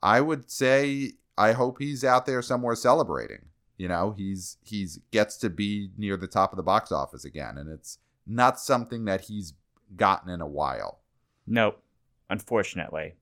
I 0.02 0.22
would 0.22 0.50
say 0.50 1.14
I 1.38 1.52
hope 1.54 1.78
he's 1.80 2.04
out 2.04 2.26
there 2.26 2.42
somewhere 2.42 2.76
celebrating. 2.76 3.46
You 3.78 3.88
know, 3.88 4.14
he's 4.18 4.58
he's 4.64 5.00
gets 5.12 5.38
to 5.38 5.50
be 5.50 5.90
near 5.98 6.18
the 6.18 6.28
top 6.28 6.52
of 6.52 6.58
the 6.58 6.64
box 6.64 6.92
office 6.92 7.26
again, 7.26 7.58
and 7.58 7.70
it's 7.70 8.00
not 8.26 8.60
something 8.60 9.06
that 9.06 9.22
he's 9.22 9.54
gotten 9.96 10.30
in 10.32 10.42
a 10.42 10.48
while. 10.48 11.00
Nope, 11.46 11.82
unfortunately. 12.30 13.14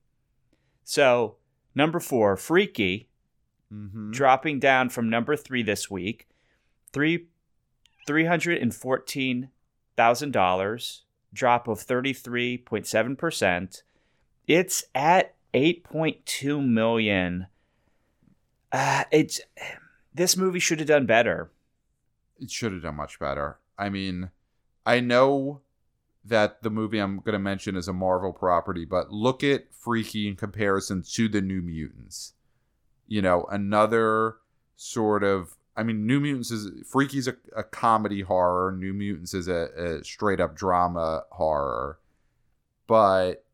So 0.84 1.36
number 1.74 2.00
four, 2.00 2.36
Freaky, 2.36 3.08
Mm-hmm. 3.72 4.12
dropping 4.12 4.60
down 4.60 4.90
from 4.90 5.10
number 5.10 5.34
three 5.34 5.62
this 5.64 5.90
week, 5.90 6.28
three 6.92 7.26
three 8.06 8.24
hundred 8.24 8.62
and 8.62 8.72
fourteen 8.72 9.50
thousand 9.96 10.30
dollars, 10.30 11.02
drop 11.32 11.66
of 11.66 11.80
thirty 11.80 12.12
three 12.12 12.56
point 12.58 12.86
seven 12.86 13.16
percent. 13.16 13.82
It's 14.46 14.84
at 14.94 15.34
eight 15.56 15.82
point 15.82 16.24
two 16.24 16.60
million. 16.62 17.48
Uh, 18.70 19.04
it's 19.10 19.40
this 20.14 20.36
movie 20.36 20.60
should 20.60 20.78
have 20.78 20.88
done 20.88 21.06
better. 21.06 21.50
it 22.38 22.50
should 22.50 22.72
have 22.72 22.82
done 22.82 22.96
much 22.96 23.18
better. 23.18 23.58
I 23.78 23.88
mean, 23.88 24.30
I 24.84 25.00
know 25.00 25.62
that 26.24 26.62
the 26.62 26.70
movie 26.70 26.98
I'm 26.98 27.20
going 27.20 27.32
to 27.32 27.38
mention 27.38 27.76
is 27.76 27.88
a 27.88 27.92
Marvel 27.92 28.32
property, 28.32 28.84
but 28.84 29.10
look 29.10 29.42
at 29.44 29.72
Freaky 29.72 30.28
in 30.28 30.36
comparison 30.36 31.02
to 31.14 31.28
the 31.28 31.40
New 31.40 31.62
Mutants. 31.62 32.34
You 33.06 33.22
know, 33.22 33.46
another 33.50 34.36
sort 34.76 35.24
of. 35.24 35.56
I 35.78 35.82
mean, 35.82 36.06
New 36.06 36.20
Mutants 36.20 36.50
is 36.50 36.86
Freaky's 36.86 37.28
a, 37.28 37.36
a 37.56 37.62
comedy 37.62 38.22
horror. 38.22 38.72
New 38.72 38.92
Mutants 38.92 39.32
is 39.34 39.48
a, 39.48 39.68
a 39.76 40.04
straight 40.04 40.40
up 40.40 40.56
drama 40.56 41.22
horror, 41.30 41.98
but 42.86 43.45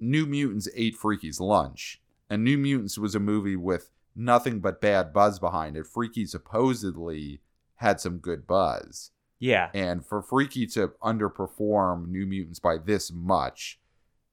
New 0.00 0.26
Mutants 0.26 0.68
ate 0.74 0.96
Freaky's 0.96 1.40
lunch, 1.40 2.00
and 2.30 2.44
New 2.44 2.58
Mutants 2.58 2.98
was 2.98 3.14
a 3.14 3.20
movie 3.20 3.56
with 3.56 3.90
nothing 4.14 4.60
but 4.60 4.80
bad 4.80 5.12
buzz 5.12 5.38
behind 5.38 5.76
it. 5.76 5.86
Freaky 5.86 6.26
supposedly 6.26 7.40
had 7.76 8.00
some 8.00 8.18
good 8.18 8.46
buzz. 8.46 9.12
Yeah, 9.40 9.70
And 9.72 10.04
for 10.04 10.20
Freaky 10.20 10.66
to 10.68 10.88
underperform 11.02 12.08
New 12.08 12.26
Mutants 12.26 12.58
by 12.58 12.78
this 12.78 13.12
much 13.12 13.78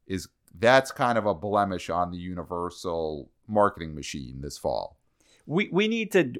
is 0.07 0.27
that's 0.57 0.91
kind 0.91 1.17
of 1.17 1.25
a 1.25 1.36
blemish 1.36 1.89
on 1.89 2.12
the 2.12 2.17
Universal 2.17 3.29
marketing 3.48 3.93
machine 3.93 4.41
this 4.41 4.57
fall. 4.57 4.98
We 5.46 5.70
we 5.72 5.88
need 5.88 6.12
to 6.14 6.34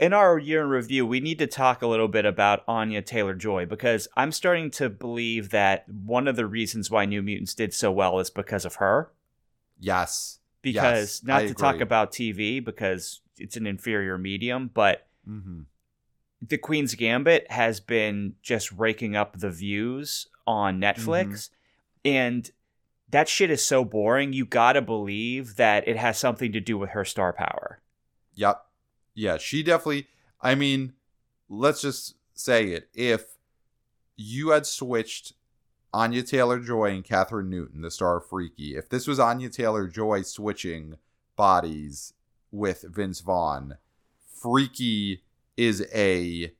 in 0.00 0.12
our 0.12 0.38
year 0.38 0.62
in 0.62 0.68
review 0.68 1.04
we 1.06 1.18
need 1.20 1.38
to 1.38 1.46
talk 1.46 1.82
a 1.82 1.86
little 1.86 2.08
bit 2.08 2.24
about 2.24 2.62
Anya 2.68 3.02
Taylor 3.02 3.34
Joy 3.34 3.66
because 3.66 4.06
I'm 4.16 4.30
starting 4.32 4.70
to 4.72 4.88
believe 4.88 5.50
that 5.50 5.88
one 5.88 6.28
of 6.28 6.36
the 6.36 6.46
reasons 6.46 6.90
why 6.90 7.04
New 7.04 7.22
Mutants 7.22 7.54
did 7.54 7.74
so 7.74 7.90
well 7.90 8.18
is 8.20 8.30
because 8.30 8.64
of 8.64 8.76
her. 8.76 9.10
Yes. 9.80 10.38
Because 10.62 11.22
Yes, 11.22 11.24
not 11.24 11.42
I 11.42 11.46
to 11.48 11.54
talk 11.54 11.80
about 11.80 12.12
TV 12.12 12.64
because 12.64 13.20
it's 13.36 13.56
an 13.56 13.66
inferior 13.66 14.16
medium, 14.18 14.70
but 14.72 15.06
Mm-hmm. 15.28 15.60
the 16.48 16.58
Queen's 16.58 16.96
Gambit 16.96 17.48
has 17.50 17.78
been 17.78 18.34
just 18.42 18.72
raking 18.72 19.14
up 19.14 19.38
the 19.38 19.50
views 19.50 20.26
on 20.48 20.80
Netflix, 20.80 21.28
Mm-hmm. 21.28 22.10
and 22.16 22.50
that 23.10 23.28
shit 23.28 23.50
is 23.50 23.64
so 23.64 23.84
boring. 23.84 24.32
You 24.32 24.44
gotta 24.46 24.82
believe 24.82 25.56
that 25.56 25.86
it 25.86 25.96
has 25.96 26.18
something 26.18 26.50
to 26.52 26.60
do 26.60 26.76
with 26.78 26.90
her 26.90 27.04
star 27.04 27.32
power. 27.32 27.80
Yep. 28.34 28.64
Yeah, 29.14 29.36
she 29.38 29.62
definitely. 29.62 30.08
I 30.40 30.54
mean, 30.54 30.94
let's 31.48 31.82
just 31.82 32.14
say 32.34 32.68
it. 32.68 32.88
If 32.94 33.36
you 34.16 34.50
had 34.50 34.66
switched 34.66 35.34
Anya 35.92 36.22
Taylor 36.22 36.58
Joy 36.58 36.90
and 36.92 37.04
Kathryn 37.04 37.48
Newton, 37.48 37.82
the 37.82 37.90
star 37.90 38.16
of 38.18 38.26
Freaky, 38.26 38.76
if 38.76 38.88
this 38.88 39.06
was 39.06 39.20
Anya 39.20 39.50
Taylor 39.50 39.86
Joy 39.86 40.22
switching 40.22 40.96
bodies 41.36 42.14
with 42.50 42.82
Vince 42.88 43.20
Vaughn, 43.20 43.76
Freaky 44.40 45.22
is 45.56 45.86
a 45.94 46.52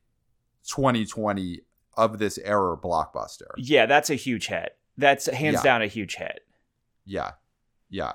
2020 0.69 1.61
of 1.97 2.19
this 2.19 2.39
era 2.39 2.77
blockbuster. 2.77 3.51
Yeah, 3.57 3.87
that's 3.87 4.11
a 4.11 4.15
huge 4.15 4.47
hit. 4.49 4.77
That's 4.97 5.27
hands 5.27 5.55
Yeah. 5.57 5.63
down 5.63 5.83
a 5.83 5.87
huge 5.87 6.17
hit. 6.17 6.47
Yeah. 7.05 7.33
Yeah. 7.89 8.13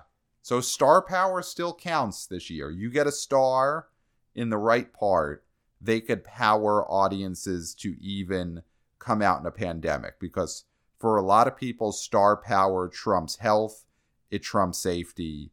So 0.47 0.61
star 0.61 1.01
power 1.01 1.41
still 1.41 1.73
counts 1.73 2.25
this 2.25 2.49
year. 2.49 2.71
You 2.71 2.89
get 2.89 3.05
a 3.05 3.11
star 3.11 3.89
in 4.33 4.49
the 4.49 4.57
right 4.57 4.93
part, 4.93 5.43
they 5.81 5.99
could 5.99 6.23
power 6.23 6.89
audiences 6.89 7.75
to 7.79 7.97
even 7.99 8.61
come 8.97 9.21
out 9.21 9.41
in 9.41 9.45
a 9.45 9.51
pandemic 9.51 10.21
because 10.21 10.63
for 10.97 11.17
a 11.17 11.21
lot 11.21 11.47
of 11.47 11.57
people, 11.57 11.91
star 11.91 12.37
power 12.37 12.87
trumps 12.87 13.35
health, 13.35 13.83
it 14.31 14.41
trumps 14.41 14.77
safety. 14.77 15.51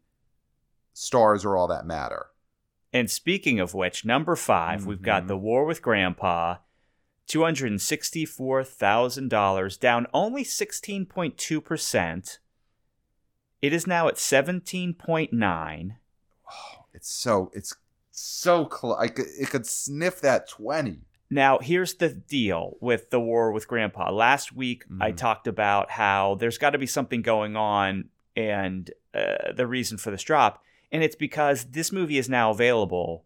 Stars 0.93 1.45
are 1.45 1.57
all 1.57 1.67
that 1.67 1.87
matter. 1.87 2.27
And 2.93 3.11
speaking 3.11 3.59
of 3.59 3.75
which, 3.75 4.05
number 4.05 4.37
5 4.37 4.87
we 4.87 4.91
we've 4.91 5.03
got 5.03 5.25
Mhm. 5.25 5.27
The 5.27 5.39
War 5.39 5.65
with 5.65 5.83
Grandpa, 5.83 6.59
$264,000, 7.27 9.77
down 9.77 10.07
only 10.15 10.45
16.2%. 10.45 12.39
It 13.65 13.73
is 13.73 13.87
now 13.87 14.09
at 14.09 14.17
17.9. 14.17 15.97
Oh, 16.51 16.85
it's 16.93 17.09
so 17.11 17.51
it's 17.55 17.75
so 18.11 18.67
close. 18.67 18.97
I 18.99 19.09
could, 19.09 19.27
it 19.39 19.49
could 19.49 19.67
sniff 19.67 20.21
that 20.21 20.47
20. 20.49 20.99
Now, 21.31 21.59
here's 21.59 21.95
the 21.95 22.11
deal 22.11 22.77
with 22.81 23.09
The 23.09 23.19
War 23.19 23.51
with 23.53 23.67
Grandpa. 23.67 24.11
Last 24.13 24.53
week, 24.55 24.85
I 25.01 25.13
Mhm. 25.13 25.17
talked 25.17 25.47
about 25.47 25.93
how 25.93 26.35
there's 26.35 26.59
got 26.59 26.71
to 26.71 26.79
be 26.79 26.87
something 26.87 27.23
going 27.23 27.57
on 27.57 28.11
and 28.37 28.91
uh, 29.15 29.53
the 29.57 29.67
reason 29.67 29.97
for 29.97 30.11
this 30.11 30.23
drop. 30.23 30.63
And 30.93 31.03
it's 31.03 31.17
because 31.17 31.65
this 31.71 31.91
movie 31.91 32.19
is 32.19 32.29
now 32.29 32.51
available 32.51 33.25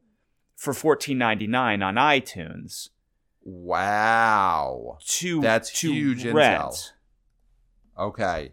for 0.55 0.73
$14.99 0.73 1.83
on 1.83 1.97
iTunes 1.97 2.91
Wow. 3.43 4.99
to, 5.07 5.41
That's 5.41 5.73
to 5.81 5.93
huge 5.93 6.25
rent. 6.27 6.63
intel. 6.63 6.91
Okay. 7.99 8.53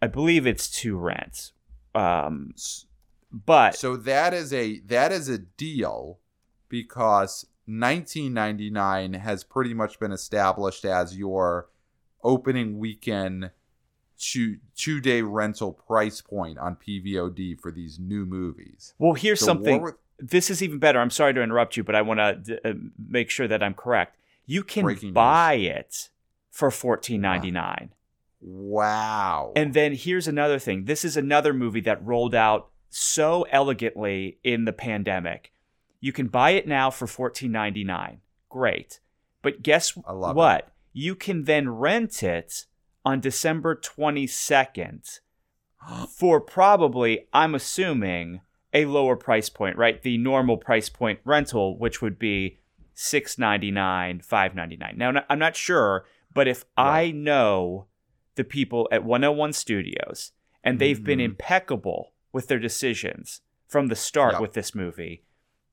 I 0.00 0.06
believe 0.06 0.46
it's 0.46 0.68
to 0.80 0.96
rent. 0.96 1.52
Um, 1.94 2.54
but 3.32 3.74
So 3.76 3.96
that 3.96 4.32
is 4.34 4.52
a 4.52 4.78
that 4.86 5.12
is 5.12 5.28
a 5.28 5.38
deal 5.38 6.18
because 6.68 7.46
1999 7.66 9.14
has 9.14 9.44
pretty 9.44 9.74
much 9.74 9.98
been 9.98 10.12
established 10.12 10.84
as 10.84 11.16
your 11.16 11.68
opening 12.22 12.78
weekend 12.78 13.50
two 14.18 14.56
two 14.74 15.00
day 15.00 15.22
rental 15.22 15.72
price 15.72 16.20
point 16.20 16.58
on 16.58 16.76
PVOD 16.76 17.60
for 17.60 17.70
these 17.70 17.98
new 17.98 18.24
movies. 18.26 18.94
well, 18.98 19.14
here's 19.14 19.40
So 19.40 19.46
something. 19.46 19.82
With- 19.82 19.94
this 20.20 20.50
is 20.50 20.64
even 20.64 20.80
better. 20.80 20.98
I'm 20.98 21.10
sorry 21.10 21.32
to 21.34 21.40
interrupt 21.42 21.76
you, 21.76 21.84
but 21.84 21.94
I 21.94 22.02
want 22.02 22.18
to 22.46 22.68
uh, 22.68 22.72
make 22.98 23.30
sure 23.30 23.46
that 23.46 23.62
I'm 23.62 23.74
correct. 23.74 24.16
You 24.46 24.64
can 24.64 24.82
Breaking 24.82 25.10
news. 25.10 25.14
buy 25.14 25.54
it 25.54 26.08
for 26.50 26.70
$14.99. 26.70 27.90
wow. 28.40 29.52
And 29.56 29.74
then 29.74 29.94
here's 29.94 30.28
another 30.28 30.58
thing. 30.58 30.84
This 30.84 31.04
is 31.04 31.16
another 31.16 31.52
movie 31.52 31.80
that 31.82 32.04
rolled 32.04 32.34
out 32.34 32.70
so 32.90 33.46
elegantly 33.50 34.38
in 34.42 34.64
the 34.64 34.72
pandemic. 34.72 35.52
You 36.00 36.12
can 36.12 36.28
buy 36.28 36.50
it 36.50 36.66
now 36.66 36.90
for 36.90 37.06
$14.99. 37.06 38.18
Great. 38.48 39.00
But 39.42 39.62
guess 39.62 39.90
what? 39.90 40.72
You 40.92 41.14
can 41.14 41.44
then 41.44 41.68
rent 41.68 42.22
it 42.22 42.66
on 43.04 43.20
December 43.20 43.74
22nd 43.74 45.20
for 46.08 46.40
probably, 46.40 47.26
I'm 47.32 47.54
assuming, 47.54 48.40
a 48.72 48.84
lower 48.84 49.16
price 49.16 49.48
point, 49.48 49.76
right? 49.76 50.00
The 50.00 50.18
normal 50.18 50.56
price 50.56 50.88
point 50.88 51.20
rental, 51.24 51.78
which 51.78 52.02
would 52.02 52.18
be 52.18 52.58
$6.99, 52.96 54.26
$5.99. 54.26 54.96
Now, 54.96 55.24
I'm 55.28 55.38
not 55.38 55.56
sure, 55.56 56.04
but 56.34 56.48
if 56.48 56.64
I 56.76 57.10
know 57.10 57.86
the 58.38 58.44
people 58.44 58.88
at 58.92 59.04
101 59.04 59.52
Studios 59.52 60.30
and 60.64 60.78
they've 60.78 61.02
been 61.04 61.18
Mhm. 61.18 61.24
impeccable 61.24 62.12
with 62.32 62.46
their 62.46 62.60
decisions 62.60 63.40
from 63.66 63.88
the 63.88 63.96
start 63.96 64.34
Yep. 64.34 64.40
with 64.40 64.52
this 64.54 64.74
movie, 64.74 65.24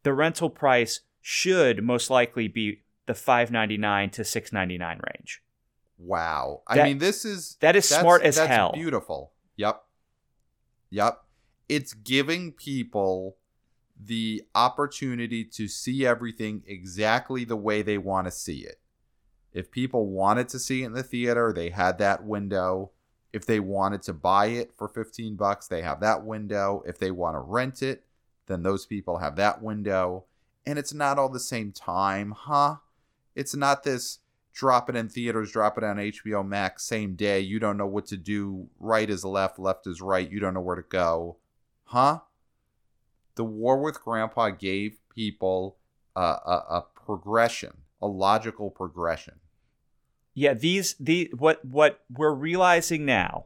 the 0.03 0.13
rental 0.13 0.50
price 0.50 1.01
should 1.22 1.84
most 1.84 2.10
likely 2.10 2.48
be 2.48 2.81
the 3.05 3.13
5.99 3.13 4.10
to 4.12 4.24
6.99 4.25 5.00
range. 5.13 5.41
wow. 5.98 6.62
I 6.67 6.75
That- 6.75 6.84
mean 6.86 6.98
this 6.98 7.24
is 7.24 7.55
that 7.62 7.75
is 7.77 7.88
smart 7.88 8.22
as 8.24 8.36
that's 8.36 8.50
hell. 8.50 8.74
Beautiful. 8.74 9.31
Yep. 9.55 9.81
Yep. 10.89 11.22
it's 11.69 11.93
giving 11.93 12.51
people 12.51 13.38
the 14.00 14.43
opportunity 14.53 15.43
to 15.45 15.67
see 15.67 16.05
everything 16.05 16.63
exactly 16.67 17.43
the 17.45 17.55
way 17.55 17.81
they 17.81 17.98
want 17.98 18.27
to 18.27 18.31
see 18.31 18.60
it. 18.65 18.79
If 19.55 19.71
people 19.71 20.07
wanted 20.07 20.50
to 20.50 20.59
see 20.59 20.83
it 20.83 20.88
in 20.88 20.91
the 20.91 21.01
theater, 21.01 21.53
they 21.55 21.69
had 21.69 21.97
that 22.00 22.25
window. 22.25 22.91
If 23.31 23.45
they 23.45 23.62
wanted 23.62 24.01
to 24.03 24.13
buy 24.13 24.47
it 24.47 24.74
for 24.77 24.89
15 24.89 25.38
bucks, 25.38 25.65
they 25.65 25.81
have 25.81 26.01
that 26.01 26.25
window. 26.25 26.83
If 26.85 27.00
they 27.00 27.09
want 27.09 27.35
to 27.35 27.39
rent 27.39 27.81
it, 27.81 28.03
then 28.47 28.63
those 28.63 28.85
people 28.85 29.19
have 29.19 29.38
that 29.38 29.63
window. 29.63 30.25
And 30.65 30.77
it's 30.77 30.93
not 30.93 31.17
all 31.17 31.29
the 31.29 31.39
same 31.39 31.71
time, 31.71 32.35
huh? 32.38 32.77
It's 33.33 33.55
not 33.55 33.83
this 33.83 34.19
drop 34.51 34.89
it 34.89 34.97
in 34.97 35.07
theaters, 35.07 35.53
drop 35.53 35.77
it 35.77 35.85
on 35.85 35.95
HBO 35.95 36.45
Max 36.45 36.83
same 36.83 37.15
day. 37.15 37.39
You 37.39 37.57
don't 37.57 37.77
know 37.77 37.88
what 37.88 38.07
to 38.07 38.17
do. 38.17 38.67
Right 38.77 39.09
is 39.09 39.24
left, 39.24 39.57
left 39.57 39.88
is 39.88 40.01
right. 40.01 40.29
You 40.29 40.41
don't 40.41 40.53
know 40.53 40.59
where 40.59 40.75
to 40.75 40.81
go. 40.81 41.38
Huh? 41.85 42.19
The 43.35 43.45
War 43.45 43.81
with 43.81 44.03
Grandpa 44.03 44.50
gave 44.50 44.97
people 45.09 45.77
a, 46.13 46.19
a, 46.19 46.65
a 46.69 46.85
progression, 47.05 47.77
a 48.01 48.07
logical 48.07 48.69
progression. 48.69 49.35
Yeah, 50.35 50.53
these 50.53 50.95
the 50.99 51.31
what 51.35 51.63
what 51.65 52.03
we're 52.13 52.33
realizing 52.33 53.05
now 53.05 53.45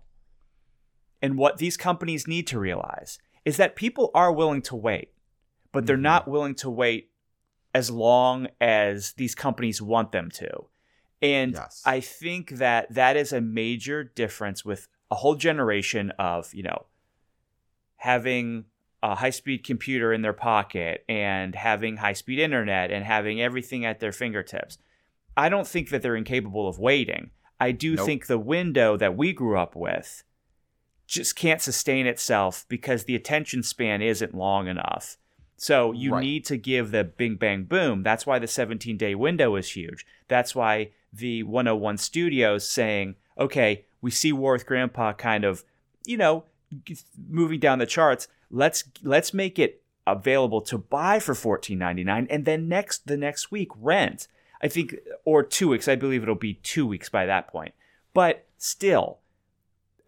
and 1.22 1.38
what 1.38 1.58
these 1.58 1.78
companies 1.78 2.28
need 2.28 2.48
to 2.48 2.60
realize 2.60 3.20
is 3.46 3.58
that 3.58 3.76
people 3.76 4.10
are 4.16 4.34
willing 4.34 4.64
to 4.64 4.76
wait, 4.76 5.14
but 5.72 5.86
they're 5.86 5.98
Mhm. 5.98 6.02
not 6.02 6.28
willing 6.28 6.56
to 6.56 6.70
wait 6.70 7.12
as 7.76 7.92
long 7.92 8.48
as 8.60 9.14
these 9.14 9.36
companies 9.36 9.82
want 9.82 10.12
them 10.12 10.32
to. 10.32 10.68
And 11.22 11.54
Yes. 11.54 11.84
I 11.86 12.00
think 12.00 12.52
that 12.52 12.92
that 12.94 13.16
is 13.16 13.32
a 13.32 13.42
major 13.42 14.04
difference 14.04 14.66
with 14.66 14.88
a 15.12 15.16
whole 15.16 15.36
generation 15.36 16.12
of, 16.12 16.54
you 16.56 16.64
know, 16.64 16.88
having 17.98 18.66
a 19.04 19.16
high-speed 19.16 19.64
computer 19.64 20.12
in 20.12 20.22
their 20.24 20.34
pocket 20.34 21.06
and 21.08 21.54
having 21.56 21.98
high-speed 21.98 22.40
internet 22.40 22.92
and 22.92 23.06
having 23.06 23.40
everything 23.42 23.86
at 23.86 24.00
their 24.00 24.12
fingertips. 24.12 24.78
I 25.40 25.50
don't 25.50 25.68
think 25.68 25.90
that 25.90 26.02
they're 26.02 26.16
incapable 26.16 26.68
of 26.68 26.80
waiting. 26.80 27.32
I 27.60 27.72
do 27.72 27.96
Nope. 27.96 28.06
think 28.06 28.26
the 28.28 28.38
window 28.40 28.98
that 28.98 29.16
we 29.18 29.34
grew 29.34 29.58
up 29.58 29.76
with 29.76 30.24
just 31.08 31.36
can't 31.36 31.62
sustain 31.62 32.06
itself 32.06 32.66
because 32.70 33.06
the 33.06 33.16
attention 33.16 33.64
span 33.64 34.02
isn't 34.02 34.36
long 34.36 34.68
enough. 34.68 35.18
So 35.58 35.92
you 35.92 36.14
Right. 36.14 36.22
need 36.22 36.46
to 36.46 36.58
give 36.58 36.92
the 36.92 37.04
bing 37.04 37.36
bang 37.36 37.64
boom. 37.64 38.04
That's 38.04 38.26
why 38.26 38.38
the 38.40 38.48
17 38.48 38.96
day 38.98 39.16
window 39.16 39.56
is 39.56 39.72
huge. 39.72 40.06
That's 40.28 40.54
why 40.56 40.92
the 41.12 41.44
101 41.44 41.98
studios 41.98 42.70
saying, 42.70 43.16
okay, 43.38 43.86
we 44.02 44.12
see 44.12 44.32
War 44.32 44.54
with 44.54 44.66
Grandpa 44.66 45.14
kind 45.14 45.44
of, 45.44 45.64
you 46.06 46.18
know, 46.18 46.46
moving 47.28 47.60
down 47.60 47.80
the 47.80 47.86
charts. 47.86 48.28
Let's 48.52 48.84
let's 49.04 49.34
make 49.34 49.58
it 49.58 49.82
available 50.08 50.62
to 50.62 50.78
buy 50.78 51.20
for 51.20 51.34
14.99 51.34 52.28
and 52.30 52.46
then 52.46 52.68
next 52.68 53.08
the 53.08 53.18
next 53.18 53.52
week 53.52 53.70
rent. 53.76 54.28
I 54.62 54.68
think 54.68 54.96
or 55.26 55.44
2 55.44 55.70
weeks. 55.70 55.88
I 55.88 55.96
believe 55.96 56.22
it'll 56.24 56.36
be 56.36 56.56
2 56.56 56.86
weeks 56.86 57.10
by 57.10 57.26
that 57.26 57.48
point. 57.48 57.74
But 58.14 58.46
still 58.58 59.20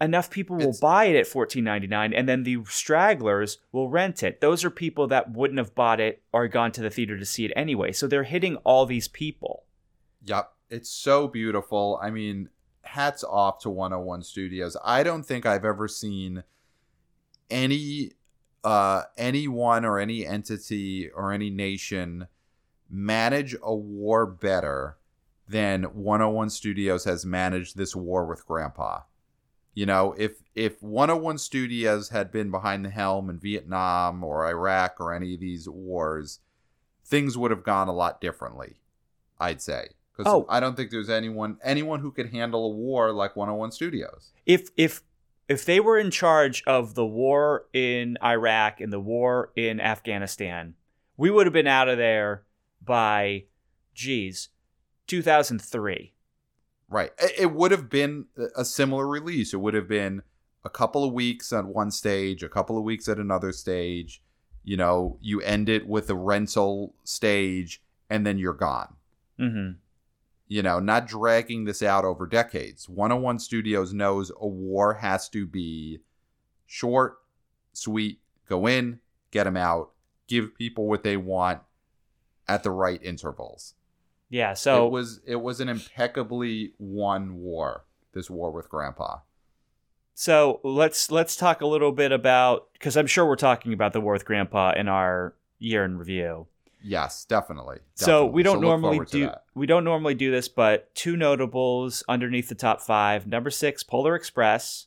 enough 0.00 0.30
people 0.30 0.56
will 0.56 0.62
It's- 0.62 0.80
buy 0.80 1.04
it 1.04 1.16
at 1.16 1.26
14.99 1.26 2.12
and 2.12 2.28
then 2.28 2.42
the 2.42 2.58
stragglers 2.66 3.58
will 3.70 3.88
rent 3.88 4.22
it. 4.22 4.40
Those 4.40 4.64
are 4.64 4.70
people 4.70 5.06
that 5.06 5.30
wouldn't 5.30 5.58
have 5.58 5.74
bought 5.74 6.00
it 6.00 6.22
or 6.32 6.48
gone 6.48 6.72
to 6.72 6.82
the 6.82 6.90
theater 6.90 7.16
to 7.18 7.24
see 7.24 7.44
it 7.44 7.52
anyway. 7.54 7.92
So 7.92 8.06
they're 8.08 8.24
hitting 8.24 8.56
all 8.56 8.84
these 8.84 9.06
people. 9.08 9.64
Yep. 10.24 10.52
It's 10.70 10.90
so 10.90 11.28
beautiful. 11.28 11.98
I 12.02 12.10
mean, 12.10 12.48
hats 12.82 13.22
off 13.22 13.60
to 13.60 13.70
101 13.70 14.22
Studios. 14.22 14.76
I 14.84 15.02
don't 15.04 15.22
think 15.22 15.46
I've 15.46 15.64
ever 15.64 15.86
seen 15.86 16.42
any 17.50 18.12
uh 18.64 19.02
anyone 19.16 19.84
or 19.84 19.98
any 19.98 20.24
entity 20.26 21.10
or 21.10 21.32
any 21.32 21.50
nation 21.50 22.26
manage 22.92 23.56
a 23.62 23.74
war 23.74 24.26
better 24.26 24.98
than 25.48 25.84
101 25.84 26.50
Studios 26.50 27.04
has 27.04 27.24
managed 27.24 27.76
this 27.76 27.96
war 27.96 28.26
with 28.26 28.46
grandpa. 28.46 29.00
You 29.74 29.86
know, 29.86 30.14
if 30.18 30.42
if 30.54 30.82
101 30.82 31.38
Studios 31.38 32.10
had 32.10 32.30
been 32.30 32.50
behind 32.50 32.84
the 32.84 32.90
helm 32.90 33.30
in 33.30 33.38
Vietnam 33.38 34.22
or 34.22 34.46
Iraq 34.46 35.00
or 35.00 35.14
any 35.14 35.34
of 35.34 35.40
these 35.40 35.66
wars, 35.68 36.40
things 37.04 37.38
would 37.38 37.50
have 37.50 37.64
gone 37.64 37.88
a 37.88 37.94
lot 37.94 38.20
differently. 38.20 38.76
I'd 39.40 39.62
say 39.62 39.88
because 40.16 40.30
Oh. 40.30 40.46
I 40.48 40.60
don't 40.60 40.76
think 40.76 40.90
there's 40.90 41.08
anyone 41.10 41.56
anyone 41.64 42.00
who 42.00 42.12
could 42.12 42.30
handle 42.30 42.66
a 42.66 42.74
war 42.74 43.12
like 43.12 43.34
101 43.34 43.72
Studios. 43.72 44.32
If 44.44 44.68
if 44.76 45.02
if 45.48 45.64
they 45.64 45.80
were 45.80 45.98
in 45.98 46.10
charge 46.10 46.62
of 46.66 46.94
the 46.94 47.06
war 47.06 47.64
in 47.72 48.18
Iraq 48.22 48.80
and 48.80 48.92
the 48.92 49.00
war 49.00 49.52
in 49.56 49.80
Afghanistan, 49.80 50.74
we 51.16 51.30
would 51.30 51.46
have 51.46 51.54
been 51.54 51.66
out 51.66 51.88
of 51.88 51.96
there 51.96 52.44
by 52.84 53.44
geez, 53.94 54.48
2003. 55.06 56.12
Right. 56.88 57.12
It, 57.38 57.52
would 57.52 57.70
have 57.70 57.88
been 57.88 58.26
a 58.54 58.64
similar 58.64 59.06
release. 59.08 59.54
It 59.54 59.58
would 59.58 59.74
have 59.74 59.88
been 59.88 60.22
a 60.64 60.70
couple 60.70 61.04
of 61.04 61.12
weeks 61.12 61.52
at 61.52 61.64
one 61.64 61.90
stage, 61.90 62.42
a 62.42 62.48
couple 62.48 62.76
of 62.76 62.84
weeks 62.84 63.08
at 63.08 63.18
another 63.18 63.52
stage. 63.52 64.22
You 64.62 64.76
know, 64.76 65.18
you 65.20 65.40
end 65.40 65.68
it 65.68 65.88
with 65.88 66.10
a 66.10 66.14
rental 66.14 66.94
stage, 67.02 67.82
and 68.10 68.26
then 68.26 68.38
you're 68.38 68.52
gone. 68.52 68.94
Mhm. 69.38 69.76
You 70.48 70.62
know, 70.62 70.80
not 70.80 71.06
dragging 71.06 71.64
this 71.64 71.82
out 71.82 72.04
over 72.04 72.26
decades. 72.26 72.88
101 72.88 73.38
Studios 73.38 73.94
knows 73.94 74.30
a 74.38 74.46
war 74.46 74.94
has 74.94 75.28
to 75.30 75.46
be 75.46 76.00
short, 76.66 77.16
sweet, 77.72 78.20
go 78.46 78.66
in, 78.66 79.00
get 79.30 79.44
them 79.44 79.56
out, 79.56 79.92
give 80.26 80.54
people 80.54 80.86
what 80.86 81.02
they 81.02 81.16
want 81.16 81.62
at 82.52 82.62
the 82.62 82.70
right 82.70 83.02
intervals. 83.02 83.74
Yeah, 84.28 84.54
so 84.54 84.86
it 84.86 84.90
was 84.90 85.20
it 85.26 85.36
was 85.36 85.60
an 85.60 85.68
impeccably 85.68 86.72
won 86.78 87.36
war. 87.36 87.84
This 88.12 88.30
war 88.30 88.50
with 88.50 88.68
Grandpa. 88.68 89.18
So 90.14 90.60
let's 90.62 91.10
let's 91.10 91.36
talk 91.36 91.60
a 91.62 91.66
little 91.66 91.92
bit 91.92 92.12
about 92.12 92.68
because 92.74 92.96
I'm 92.96 93.06
sure 93.06 93.26
we're 93.26 93.36
talking 93.36 93.72
about 93.72 93.92
the 93.92 94.00
war 94.00 94.12
with 94.12 94.24
Grandpa 94.24 94.72
in 94.76 94.88
our 94.88 95.34
year 95.58 95.84
in 95.84 95.98
review. 95.98 96.46
Yes, 96.84 97.24
definitely. 97.24 97.78
So 97.94 98.26
we 98.26 98.42
don't 98.42 98.56
look 98.60 98.62
normally 98.80 99.04
do 99.06 99.30
we 99.54 99.66
don't 99.66 99.84
normally 99.84 100.14
do 100.14 100.30
this, 100.30 100.48
but 100.48 100.94
two 100.94 101.16
notables 101.16 102.02
underneath 102.08 102.48
the 102.48 102.54
top 102.54 102.80
five. 102.80 103.26
Number 103.26 103.50
six, 103.50 103.82
Polar 103.82 104.14
Express, 104.14 104.86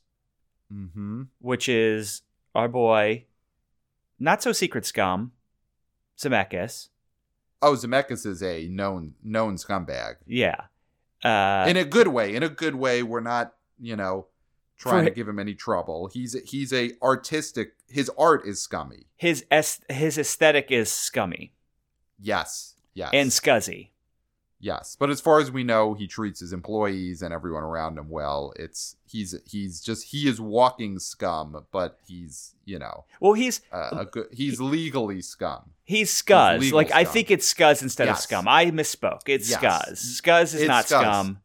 Mhm. 0.73 1.28
which 1.39 1.69
is 1.69 2.21
our 2.54 2.67
boy, 2.67 3.25
not 4.19 4.41
so 4.43 4.51
secret 4.51 4.86
scum, 4.86 5.32
Zemeckis. 6.17 6.89
Oh, 7.62 7.74
Zemeckis 7.74 8.26
is 8.26 8.44
a 8.44 8.68
known 8.68 9.13
known 9.24 9.56
scumbag 9.56 10.15
Yeah, 10.28 10.62
uh, 11.24 11.65
in 11.68 11.78
a 11.78 11.86
good 11.86 12.10
way. 12.10 12.36
In 12.36 12.44
a 12.44 12.50
good 12.50 12.76
way, 12.76 13.02
we're 13.04 13.22
not 13.22 13.54
you 13.80 13.96
know 13.96 14.28
trying 14.78 15.06
to 15.06 15.12
give 15.12 15.28
him 15.28 15.39
any 15.39 15.56
trouble. 15.56 16.08
He's 16.13 16.34
he's 16.50 16.72
a 16.74 16.91
artistic. 17.02 17.74
His 17.88 18.12
art 18.18 18.46
is 18.46 18.62
scummy. 18.62 19.08
his 19.15 19.46
es- 19.50 19.82
his 19.89 20.18
aesthetic 20.18 20.70
is 20.72 20.91
scummy 20.91 21.54
Yes, 22.20 22.76
yes, 22.94 23.10
and 23.13 23.30
scuzzy. 23.32 23.89
Yes. 24.65 24.97
But 24.99 25.10
as 25.10 25.21
far 25.21 25.39
as 25.39 25.51
we 25.51 25.63
know, 25.63 25.93
he 25.93 26.08
treats 26.08 26.39
his 26.39 26.51
employees 26.51 27.21
and 27.21 27.34
everyone 27.34 27.63
around 27.63 27.97
him 27.97 28.10
well. 28.10 28.51
It's 28.58 28.95
he's 29.08 29.36
he's 29.45 29.80
just 29.82 30.08
he 30.12 30.28
is 30.28 30.41
walking 30.41 30.97
scum, 30.99 31.65
but 31.71 31.99
he's 32.08 32.56
you 32.65 32.80
know 32.80 33.06
Well, 33.19 33.34
he's 33.34 33.62
uh, 33.71 33.89
a 33.91 34.06
good. 34.06 34.28
He's 34.32 34.60
legally 34.60 35.21
scum. 35.21 35.71
He's 35.84 36.10
scuzz. 36.12 36.60
legal 36.60 36.78
Like 36.78 36.91
I 36.91 37.04
think 37.06 37.30
it's 37.32 37.51
scuzz 37.54 37.82
instead 37.84 38.08
of 38.10 38.17
scum. 38.19 38.47
I 38.47 38.71
misspoke. 38.71 39.21
It's 39.28 39.49
Yes. 39.49 39.62
scuzz. 39.62 40.21
Scuzz 40.21 40.43
is 40.43 40.54
It's 40.56 40.67
not 40.67 40.86
scuzz. 40.86 41.01
scum, 41.01 41.39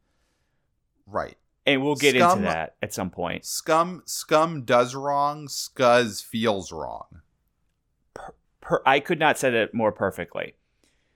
Right. 1.06 1.36
and 1.66 1.82
we'll 1.82 1.96
get 1.96 2.14
Scum- 2.16 2.38
into 2.38 2.50
that 2.50 2.76
at 2.82 2.94
some 2.94 3.10
point. 3.10 3.44
Scum 3.44 4.02
scum 4.06 4.62
does 4.64 4.94
wrong. 4.94 5.46
Scuzz 5.46 6.24
feels 6.24 6.72
wrong. 6.72 7.20
Per, 8.62 8.82
I 8.86 9.00
could 9.00 9.18
not 9.18 9.38
said 9.38 9.54
it 9.54 9.74
more 9.74 9.92
perfectly. 9.92 10.54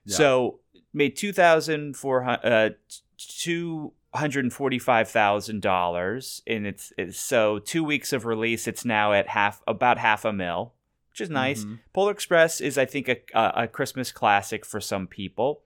Yeah. 0.05 0.17
So 0.17 0.61
made 0.95 1.17
two 1.17 1.33
thousand 1.33 1.97
four 1.97 2.23
hundred 2.23 2.45
uh, 2.45 2.71
two 3.19 3.93
hundred 4.15 4.53
forty 4.53 4.79
five 4.79 5.09
thousand 5.09 5.61
dollars, 5.61 6.41
and 6.47 6.65
it's, 6.67 6.93
it's 6.97 7.21
so 7.21 7.59
two 7.59 7.83
weeks 7.85 8.13
of 8.13 8.25
release. 8.25 8.69
It's 8.69 8.85
now 8.85 9.13
at 9.13 9.29
half 9.29 9.63
about 9.67 9.99
half 9.99 10.25
a 10.25 10.33
mil, 10.33 10.73
which 11.11 11.21
is 11.21 11.29
nice. 11.29 11.65
Mhm. 11.65 11.81
Polar 11.93 12.13
Express 12.13 12.61
is, 12.61 12.79
I 12.79 12.85
think, 12.85 13.09
a, 13.09 13.19
a, 13.35 13.67
Christmas 13.69 14.13
classic 14.13 14.65
for 14.65 14.81
some 14.81 15.07
people. 15.07 15.63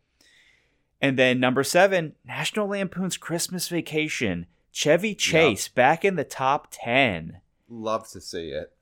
And 1.00 1.16
then 1.18 1.38
number 1.38 1.62
seven, 1.62 2.14
National 2.24 2.66
Lampoon's 2.66 3.16
Christmas 3.16 3.68
Vacation. 3.68 4.46
Chevy 4.72 5.14
Chase 5.14 5.68
back 5.68 6.04
in 6.04 6.16
the 6.16 6.24
top 6.24 6.66
10. 6.72 7.40
Love 7.68 8.08
to 8.10 8.20
see 8.20 8.50
it. 8.50 8.72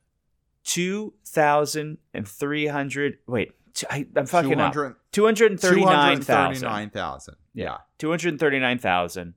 2,300. 0.63 3.17
Wait, 3.27 3.51
I'm 3.89 4.25
fucking 4.25 4.59
up. 4.59 4.73
200 5.17 5.59
239,000. 5.59 6.61
239,000. 6.61 7.35
Yeah. 7.55 7.77
239,000. 7.97 9.33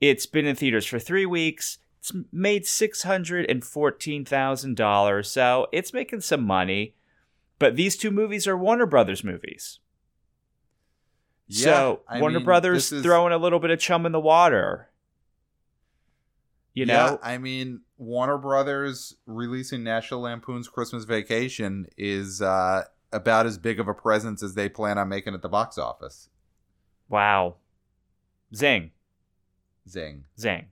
It's 0.00 0.24
been 0.24 0.46
in 0.46 0.56
theaters 0.56 0.86
for 0.86 0.98
three 0.98 1.26
weeks. 1.26 1.76
It's 2.00 2.10
made 2.32 2.66
six 2.66 3.02
hundred 3.02 3.48
and 3.50 3.62
fourteen 3.62 4.24
thousand 4.24 4.76
dollars, 4.76 5.30
so 5.30 5.68
it's 5.72 5.92
making 5.92 6.22
some 6.22 6.42
money. 6.42 6.94
But 7.60 7.76
these 7.76 7.96
two 7.98 8.10
movies 8.10 8.46
are 8.48 8.56
Warner 8.56 8.86
Brothers 8.86 9.22
movies. 9.22 9.78
Yeah, 11.46 11.64
so 11.64 12.00
I 12.08 12.18
Warner 12.18 12.38
mean, 12.38 12.44
Brothers 12.46 12.90
is- 12.90 13.02
throwing 13.02 13.32
a 13.34 13.38
little 13.38 13.60
bit 13.60 13.70
of 13.70 13.78
chum 13.78 14.06
in 14.06 14.12
the 14.12 14.18
water. 14.20 14.88
You 16.74 16.86
know, 16.86 16.94
Yeah, 16.94 17.16
I 17.22 17.36
mean, 17.38 17.82
Warner 17.98 18.38
Brothers 18.38 19.14
releasing 19.26 19.84
National 19.84 20.22
Lampoon's 20.22 20.66
Christmas 20.68 21.04
Vacation 21.04 21.86
is 21.98 22.40
uh, 22.40 22.84
about 23.12 23.46
as 23.46 23.58
big 23.58 23.78
of 23.80 23.88
a 23.88 23.94
presence 23.94 24.42
as 24.42 24.54
they 24.54 24.68
plan 24.68 24.98
on 24.98 25.08
making 25.08 25.34
at 25.34 25.42
the 25.42 25.48
box 25.48 25.78
office. 25.78 26.28
wow, 27.08 27.56
zing. 28.54 28.90
Zing. 29.88 30.24
Zing. 30.38 30.66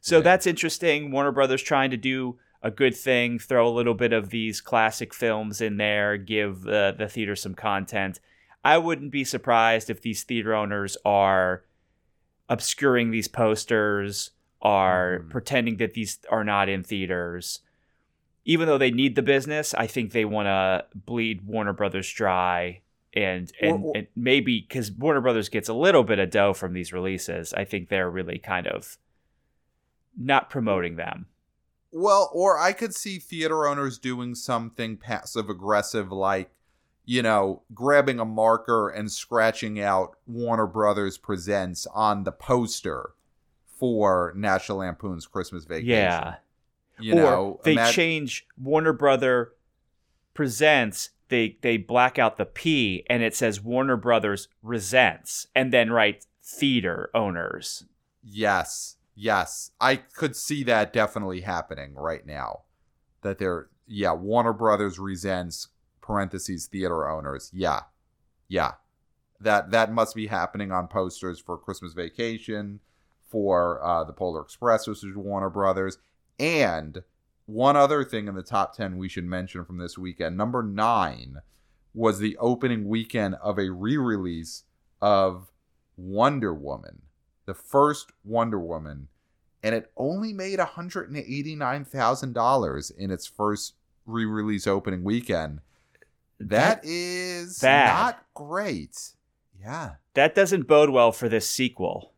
So 0.00 0.16
Zing. 0.16 0.24
that's 0.24 0.46
interesting. 0.46 1.10
Warner 1.10 1.30
Brothers 1.32 1.62
trying 1.62 1.90
to 1.90 1.96
do 1.98 2.38
a 2.62 2.70
good 2.70 2.96
thing, 2.96 3.38
throw 3.38 3.68
a 3.68 3.70
little 3.70 3.94
bit 3.94 4.12
of 4.12 4.30
these 4.30 4.60
classic 4.60 5.12
films 5.14 5.60
in 5.60 5.76
there, 5.76 6.16
give 6.16 6.66
uh, 6.66 6.92
the 6.92 7.08
theater 7.08 7.36
some 7.36 7.54
content. 7.54 8.18
I 8.64 8.78
wouldn't 8.78 9.10
be 9.10 9.24
surprised 9.24 9.88
if 9.90 10.00
these 10.02 10.22
theater 10.22 10.54
owners 10.54 10.96
are 11.04 11.64
obscuring 12.48 13.10
these 13.10 13.28
posters, 13.28 14.30
are 14.62 15.20
Mhm. 15.20 15.30
pretending 15.30 15.76
that 15.78 15.94
these 15.94 16.18
are 16.30 16.44
not 16.44 16.68
in 16.68 16.82
theaters. 16.82 17.60
Even 18.44 18.66
though 18.66 18.78
they 18.78 18.90
need 18.90 19.14
the 19.16 19.22
business, 19.22 19.74
I 19.74 19.86
think 19.86 20.12
they 20.12 20.24
want 20.24 20.46
to 20.46 20.84
bleed 20.94 21.42
Warner 21.46 21.72
Brothers 21.72 22.10
dry 22.12 22.80
and 23.12 23.52
and, 23.60 23.84
Or- 23.84 23.88
or- 23.90 23.96
and 23.96 24.06
maybe 24.16 24.64
because 24.66 24.90
Warner 24.92 25.20
Brothers 25.20 25.48
gets 25.48 25.68
a 25.68 25.74
little 25.74 26.04
bit 26.04 26.18
of 26.18 26.30
dough 26.30 26.54
from 26.54 26.72
these 26.72 26.92
releases, 26.92 27.52
I 27.52 27.64
think 27.64 27.88
they're 27.88 28.10
really 28.10 28.38
kind 28.38 28.66
of 28.66 28.98
not 30.16 30.48
promoting 30.50 30.96
them. 30.96 31.26
Well, 31.92 32.30
or 32.32 32.58
I 32.58 32.72
could 32.72 32.94
see 32.94 33.18
theater 33.18 33.66
owners 33.66 33.98
doing 33.98 34.34
something 34.36 34.96
passive 34.96 35.48
aggressive, 35.50 36.12
like, 36.12 36.50
you 37.04 37.20
know, 37.22 37.62
grabbing 37.74 38.20
a 38.20 38.24
marker 38.24 38.88
and 38.88 39.10
scratching 39.10 39.80
out 39.80 40.16
Warner 40.26 40.66
Brothers 40.68 41.18
Presents 41.18 41.86
on 41.92 42.22
the 42.22 42.30
poster 42.32 43.10
for 43.78 44.32
National 44.36 44.78
Lampoon's 44.78 45.26
Christmas 45.26 45.64
Vacation. 45.64 45.88
Yeah. 45.88 46.36
You 47.00 47.14
or 47.14 47.16
know, 47.16 47.60
they 47.64 47.76
change 47.90 48.46
Warner 48.58 48.92
Brother 48.92 49.52
presents. 50.34 51.10
They 51.28 51.58
they 51.62 51.76
black 51.76 52.18
out 52.18 52.36
the 52.36 52.44
P 52.44 53.04
and 53.08 53.22
it 53.22 53.34
says 53.34 53.60
Warner 53.60 53.96
Brothers 53.96 54.48
resents, 54.62 55.46
and 55.54 55.72
then 55.72 55.90
write 55.90 56.26
theater 56.42 57.10
owners. 57.14 57.84
Yes, 58.22 58.96
yes, 59.14 59.70
I 59.80 59.96
could 59.96 60.36
see 60.36 60.64
that 60.64 60.92
definitely 60.92 61.42
happening 61.42 61.94
right 61.94 62.26
now. 62.26 62.62
That 63.22 63.38
they're 63.38 63.68
yeah, 63.86 64.12
Warner 64.12 64.52
Brothers 64.52 64.98
resents 64.98 65.68
parentheses 66.00 66.66
theater 66.66 67.08
owners. 67.08 67.50
Yeah, 67.52 67.82
yeah, 68.48 68.72
that 69.40 69.70
that 69.70 69.92
must 69.92 70.14
be 70.14 70.26
happening 70.26 70.72
on 70.72 70.88
posters 70.88 71.38
for 71.38 71.56
Christmas 71.56 71.92
Vacation, 71.92 72.80
for 73.30 73.82
uh, 73.82 74.04
the 74.04 74.12
Polar 74.12 74.42
Express, 74.42 74.86
which 74.86 75.04
is 75.04 75.16
Warner 75.16 75.50
Brothers, 75.50 75.98
and 76.40 77.02
one 77.46 77.76
other 77.76 78.02
thing 78.02 78.26
in 78.26 78.34
the 78.34 78.42
top 78.42 78.74
ten 78.74 78.96
we 78.96 79.08
should 79.08 79.24
mention 79.24 79.64
from 79.64 79.78
this 79.78 79.96
weekend. 79.98 80.36
Number 80.36 80.62
nine 80.62 81.36
was 81.94 82.18
the 82.18 82.36
opening 82.38 82.88
weekend 82.88 83.36
of 83.36 83.58
a 83.58 83.70
re-release 83.70 84.64
of 85.00 85.50
Wonder 85.96 86.52
Woman, 86.54 87.02
the 87.46 87.54
first 87.54 88.10
Wonder 88.24 88.58
Woman, 88.58 89.08
and 89.62 89.74
it 89.74 89.92
only 89.96 90.32
made 90.32 90.58
$189,000 90.58 92.96
in 92.96 93.10
its 93.10 93.26
first 93.26 93.74
re-release 94.06 94.66
opening 94.66 95.04
weekend. 95.04 95.60
That 96.38 96.80
is 96.84 97.58
Bad. 97.58 97.92
not 97.92 98.24
great. 98.32 99.10
Yeah. 99.60 99.96
That 100.14 100.34
doesn't 100.34 100.66
bode 100.66 100.88
well 100.90 101.12
for 101.12 101.28
this 101.28 101.46
sequel. 101.48 102.12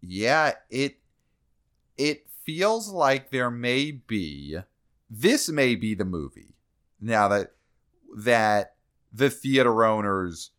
Yeah, 0.00 0.52
it 0.68 0.98
it 1.96 2.25
feels 2.46 2.88
like 2.88 3.30
there 3.30 3.50
may 3.50 3.90
be 3.90 4.56
this 5.10 5.48
may 5.48 5.74
be 5.74 5.94
the 5.94 6.04
movie. 6.04 6.54
Now 7.00 7.28
that 7.28 7.52
that 8.16 8.74
the 9.12 9.28
theater 9.28 9.84
owners 9.84 10.52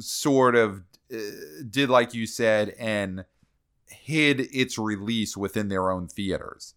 sort 0.00 0.54
of 0.54 0.84
uh, 1.12 1.18
did 1.68 1.90
like 1.90 2.14
you 2.14 2.26
said 2.26 2.74
and 2.78 3.24
hid 3.86 4.40
its 4.40 4.78
release 4.78 5.36
within 5.36 5.68
their 5.68 5.90
own 5.90 6.08
theaters. 6.08 6.74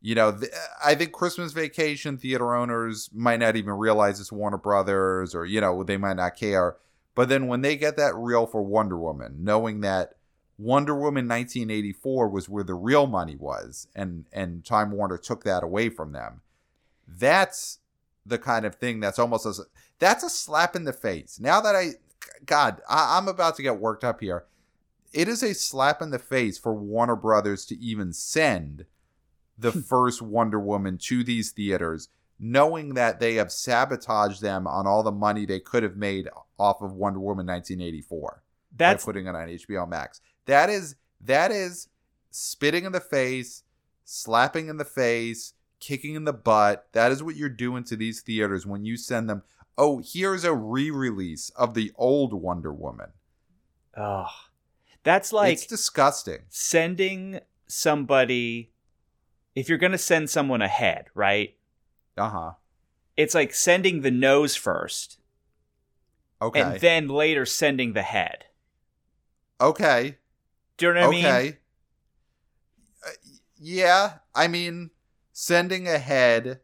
You 0.00 0.14
know, 0.14 0.32
th- 0.32 0.52
I 0.84 0.94
think 0.94 1.12
Christmas 1.12 1.52
Vacation 1.52 2.18
theater 2.18 2.54
owners 2.54 3.10
might 3.12 3.40
not 3.40 3.56
even 3.56 3.74
realize 3.74 4.20
it's 4.20 4.32
Warner 4.32 4.58
Brothers 4.58 5.34
or 5.34 5.44
you 5.44 5.60
know, 5.60 5.82
they 5.82 5.96
might 5.96 6.16
not 6.16 6.36
care. 6.36 6.76
But 7.14 7.28
then 7.28 7.46
when 7.46 7.60
they 7.60 7.76
get 7.76 7.96
that 7.96 8.14
reel 8.14 8.46
for 8.46 8.62
Wonder 8.62 8.98
Woman, 8.98 9.36
knowing 9.40 9.80
that 9.80 10.14
Wonder 10.62 10.94
Woman 10.94 11.26
1984 11.26 12.28
was 12.28 12.48
where 12.48 12.62
the 12.62 12.74
real 12.74 13.08
money 13.08 13.34
was, 13.36 13.88
and 13.96 14.26
and 14.32 14.64
Time 14.64 14.92
Warner 14.92 15.18
took 15.18 15.42
that 15.42 15.64
away 15.64 15.88
from 15.88 16.12
them. 16.12 16.40
That's 17.06 17.78
the 18.24 18.38
kind 18.38 18.64
of 18.64 18.76
thing 18.76 19.00
that's 19.00 19.18
almost 19.18 19.44
as 19.44 19.60
that's 19.98 20.22
a 20.22 20.30
slap 20.30 20.76
in 20.76 20.84
the 20.84 20.92
face. 20.92 21.40
Now 21.40 21.60
that 21.60 21.74
I, 21.74 21.90
God, 22.46 22.80
I, 22.88 23.18
I'm 23.18 23.26
about 23.26 23.56
to 23.56 23.62
get 23.62 23.80
worked 23.80 24.04
up 24.04 24.20
here. 24.20 24.44
It 25.12 25.28
is 25.28 25.42
a 25.42 25.52
slap 25.52 26.00
in 26.00 26.10
the 26.10 26.18
face 26.18 26.58
for 26.58 26.72
Warner 26.72 27.16
Brothers 27.16 27.66
to 27.66 27.78
even 27.78 28.12
send 28.12 28.86
the 29.58 29.72
hmm. 29.72 29.80
first 29.80 30.22
Wonder 30.22 30.60
Woman 30.60 30.96
to 30.98 31.24
these 31.24 31.50
theaters, 31.50 32.08
knowing 32.38 32.94
that 32.94 33.18
they 33.18 33.34
have 33.34 33.50
sabotaged 33.50 34.40
them 34.40 34.68
on 34.68 34.86
all 34.86 35.02
the 35.02 35.10
money 35.10 35.44
they 35.44 35.60
could 35.60 35.82
have 35.82 35.96
made 35.96 36.28
off 36.56 36.80
of 36.80 36.92
Wonder 36.92 37.18
Woman 37.18 37.46
1984 37.46 38.42
That's 38.76 39.04
by 39.04 39.08
putting 39.08 39.26
it 39.26 39.34
on 39.34 39.48
HBO 39.48 39.88
Max. 39.88 40.20
That 40.46 40.70
is 40.70 40.96
that 41.20 41.50
is 41.50 41.88
spitting 42.30 42.84
in 42.84 42.92
the 42.92 43.00
face, 43.00 43.62
slapping 44.04 44.68
in 44.68 44.76
the 44.76 44.84
face, 44.84 45.54
kicking 45.80 46.14
in 46.14 46.24
the 46.24 46.32
butt. 46.32 46.88
That 46.92 47.12
is 47.12 47.22
what 47.22 47.36
you're 47.36 47.48
doing 47.48 47.84
to 47.84 47.96
these 47.96 48.20
theaters 48.20 48.66
when 48.66 48.84
you 48.84 48.96
send 48.96 49.28
them. 49.30 49.42
Oh, 49.78 50.02
here's 50.04 50.44
a 50.44 50.52
re-release 50.54 51.50
of 51.50 51.74
the 51.74 51.92
old 51.96 52.34
Wonder 52.34 52.72
Woman. 52.72 53.10
oh, 53.96 54.26
that's 55.02 55.32
like 55.32 55.54
it's 55.54 55.66
disgusting. 55.66 56.40
sending 56.48 57.40
somebody. 57.66 58.70
If 59.54 59.68
you're 59.68 59.78
gonna 59.78 59.98
send 59.98 60.30
someone 60.30 60.62
ahead, 60.62 61.06
right? 61.14 61.56
Uh 62.16 62.28
huh. 62.28 62.50
It's 63.16 63.34
like 63.34 63.54
sending 63.54 64.00
the 64.00 64.10
nose 64.10 64.56
first, 64.56 65.18
Okay. 66.40 66.60
and 66.60 66.80
then 66.80 67.08
later 67.08 67.44
sending 67.46 67.92
the 67.92 68.02
head. 68.02 68.46
okay. 69.60 70.16
Do 70.76 70.86
you 70.86 70.94
know 70.94 71.06
what 71.06 71.14
I 71.14 71.18
okay. 71.18 71.42
mean? 71.44 71.56
Uh, 73.06 73.10
yeah, 73.58 74.12
I 74.34 74.48
mean, 74.48 74.90
sending 75.32 75.86
a 75.88 75.98
head, 75.98 76.60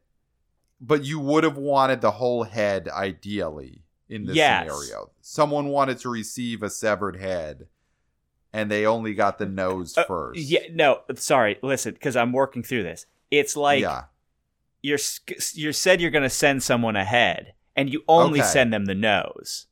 but 0.80 1.04
you 1.04 1.18
would 1.20 1.44
have 1.44 1.56
wanted 1.56 2.00
the 2.00 2.12
whole 2.12 2.44
head 2.44 2.88
ideally 2.88 3.84
in 4.08 4.26
this 4.26 4.36
Yes. 4.36 4.66
scenario. 4.66 5.10
Someone 5.20 5.68
wanted 5.68 5.98
to 5.98 6.08
receive 6.08 6.62
a 6.62 6.70
severed 6.70 7.16
head, 7.16 7.68
and 8.52 8.70
they 8.70 8.86
only 8.86 9.14
got 9.14 9.38
the 9.38 9.46
nose 9.46 9.96
Uh, 9.96 10.04
first. 10.04 10.40
Yeah, 10.40 10.60
no, 10.72 11.02
sorry. 11.14 11.58
Listen, 11.62 11.92
because 11.94 12.16
I'm 12.16 12.32
working 12.32 12.62
through 12.62 12.84
this. 12.84 13.06
It's 13.30 13.56
like 13.56 13.82
yeah. 13.82 14.04
you're 14.82 14.98
you 15.52 15.72
said 15.72 16.00
you're 16.00 16.10
going 16.10 16.22
to 16.22 16.30
send 16.30 16.62
someone 16.62 16.96
ahead, 16.96 17.52
and 17.76 17.90
you 17.92 18.02
only 18.08 18.40
Okay. 18.40 18.48
send 18.48 18.72
them 18.72 18.86
the 18.86 18.94
nose, 18.94 19.66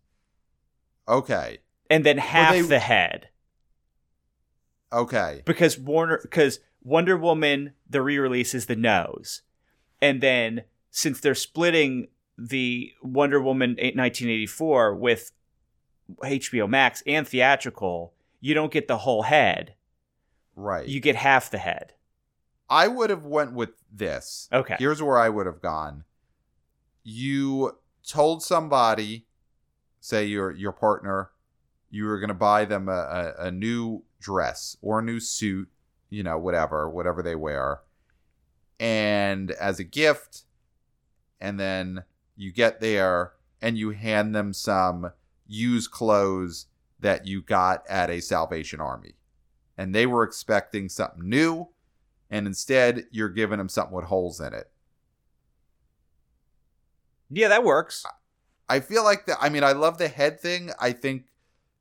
Okay. 1.09 1.59
and 1.89 2.05
then 2.05 2.19
half 2.19 2.53
they- 2.53 2.61
the 2.63 2.79
head, 2.81 3.31
Okay. 4.93 5.43
because 5.45 5.79
Warner 5.79 6.21
because 6.23 6.61
Wonder 6.83 7.17
Woman 7.17 7.73
the 7.89 8.03
re-release 8.03 8.55
is 8.55 8.67
the 8.67 8.77
nose, 8.77 9.43
and 10.01 10.21
then 10.21 10.63
since 10.91 11.21
they're 11.21 11.35
splitting 11.35 12.09
the 12.39 12.93
Wonder 13.03 13.41
Woman 13.41 13.71
1984 13.71 14.95
with 14.95 15.33
HBO 16.23 16.69
Max 16.69 17.03
and 17.07 17.27
theatrical, 17.27 18.15
you 18.41 18.55
don't 18.55 18.73
get 18.73 18.89
the 18.89 18.99
whole 18.99 19.23
head. 19.23 19.75
Right. 20.55 20.87
You 20.87 21.01
get 21.01 21.17
half 21.17 21.51
the 21.51 21.59
head. 21.59 21.95
I 22.69 22.89
would 22.89 23.11
have 23.11 23.25
went 23.25 23.53
with 23.53 23.71
this. 23.93 24.49
Okay. 24.53 24.77
Here's 24.79 25.03
where 25.03 25.19
I 25.19 25.29
would 25.29 25.47
have 25.47 25.61
gone. 25.61 26.05
You 27.03 27.79
told 28.07 28.43
somebody, 28.43 29.27
say 30.01 30.25
your 30.25 30.51
your 30.51 30.73
partner, 30.73 31.31
you 31.91 32.07
were 32.07 32.19
going 32.19 32.29
to 32.29 32.35
buy 32.35 32.65
them 32.65 32.89
a, 32.89 33.35
a, 33.39 33.47
a 33.47 33.51
new 33.51 34.03
dress 34.27 34.77
or 34.83 34.99
a 34.99 35.03
new 35.03 35.21
suit, 35.21 35.69
you 36.11 36.25
know, 36.25 36.37
whatever, 36.37 36.91
whatever 36.91 37.23
they 37.23 37.37
wear, 37.37 37.81
and 38.81 39.53
as 39.53 39.79
a 39.79 39.85
gift, 39.85 40.43
and 41.41 41.61
then 41.61 42.03
you 42.37 42.51
get 42.51 42.81
there 42.81 43.33
and 43.63 43.79
you 43.79 43.91
hand 43.91 44.35
them 44.35 44.53
some 44.53 45.13
used 45.47 45.93
clothes 45.93 46.67
that 46.99 47.27
you 47.27 47.41
got 47.41 47.85
at 47.89 48.11
a 48.11 48.21
Salvation 48.21 48.81
Army, 48.81 49.15
and 49.79 49.95
they 49.95 50.07
were 50.07 50.25
expecting 50.25 50.89
something 50.89 51.29
new 51.29 51.69
and 52.29 52.49
instead 52.49 53.05
you're 53.13 53.29
giving 53.29 53.59
them 53.59 53.69
something 53.69 53.95
with 53.95 54.07
holes 54.07 54.41
in 54.41 54.53
it. 54.53 54.69
Yeah, 57.31 57.47
that 57.49 57.63
works. 57.63 58.05
I 58.69 58.81
feel 58.81 59.05
like 59.05 59.27
that. 59.27 59.39
I 59.41 59.49
mean, 59.49 59.63
I 59.63 59.73
love 59.73 59.99
the 59.99 60.09
head 60.09 60.41
thing. 60.41 60.73
I 60.81 60.91
think 60.91 61.27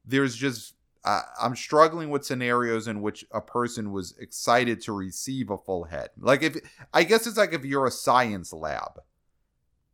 there's 0.05 0.35
just 0.35 0.74
uh, 1.05 1.21
I'm 1.39 1.55
struggling 1.55 2.09
with 2.09 2.25
scenarios 2.25 2.87
in 2.87 3.01
which 3.01 3.23
a 3.31 3.39
person 3.39 3.91
was 3.91 4.17
excited 4.19 4.81
to 4.81 4.91
receive 4.91 5.51
a 5.51 5.57
full 5.57 5.85
head. 5.85 6.09
Like 6.17 6.41
if 6.41 6.57
I 6.93 7.03
guess 7.03 7.27
it's 7.27 7.37
like 7.37 7.53
if 7.53 7.63
you're 7.63 7.85
a 7.85 7.91
science 7.91 8.51
lab, 8.51 8.99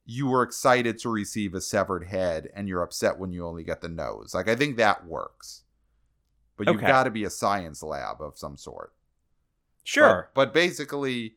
you 0.06 0.28
were 0.28 0.41
excited 0.41 0.97
to 1.00 1.10
receive 1.10 1.54
a 1.54 1.62
severed 1.62 2.08
head, 2.08 2.50
and 2.56 2.67
you're 2.67 2.82
upset 2.82 3.19
when 3.19 3.32
you 3.32 3.45
only 3.45 3.63
get 3.63 3.82
the 3.82 3.89
nose. 3.89 4.34
Like 4.34 4.47
I 4.47 4.56
think 4.56 4.78
that 4.78 5.06
works, 5.06 5.63
but 6.58 6.67
you've 6.67 6.82
got 6.82 7.04
to 7.04 7.12
be 7.12 7.26
a 7.26 7.30
science 7.30 7.84
lab 7.84 8.21
of 8.21 8.38
some 8.38 8.56
sort. 8.56 8.93
Sure. 9.84 10.30
But, 10.34 10.47
but 10.47 10.54
basically, 10.54 11.36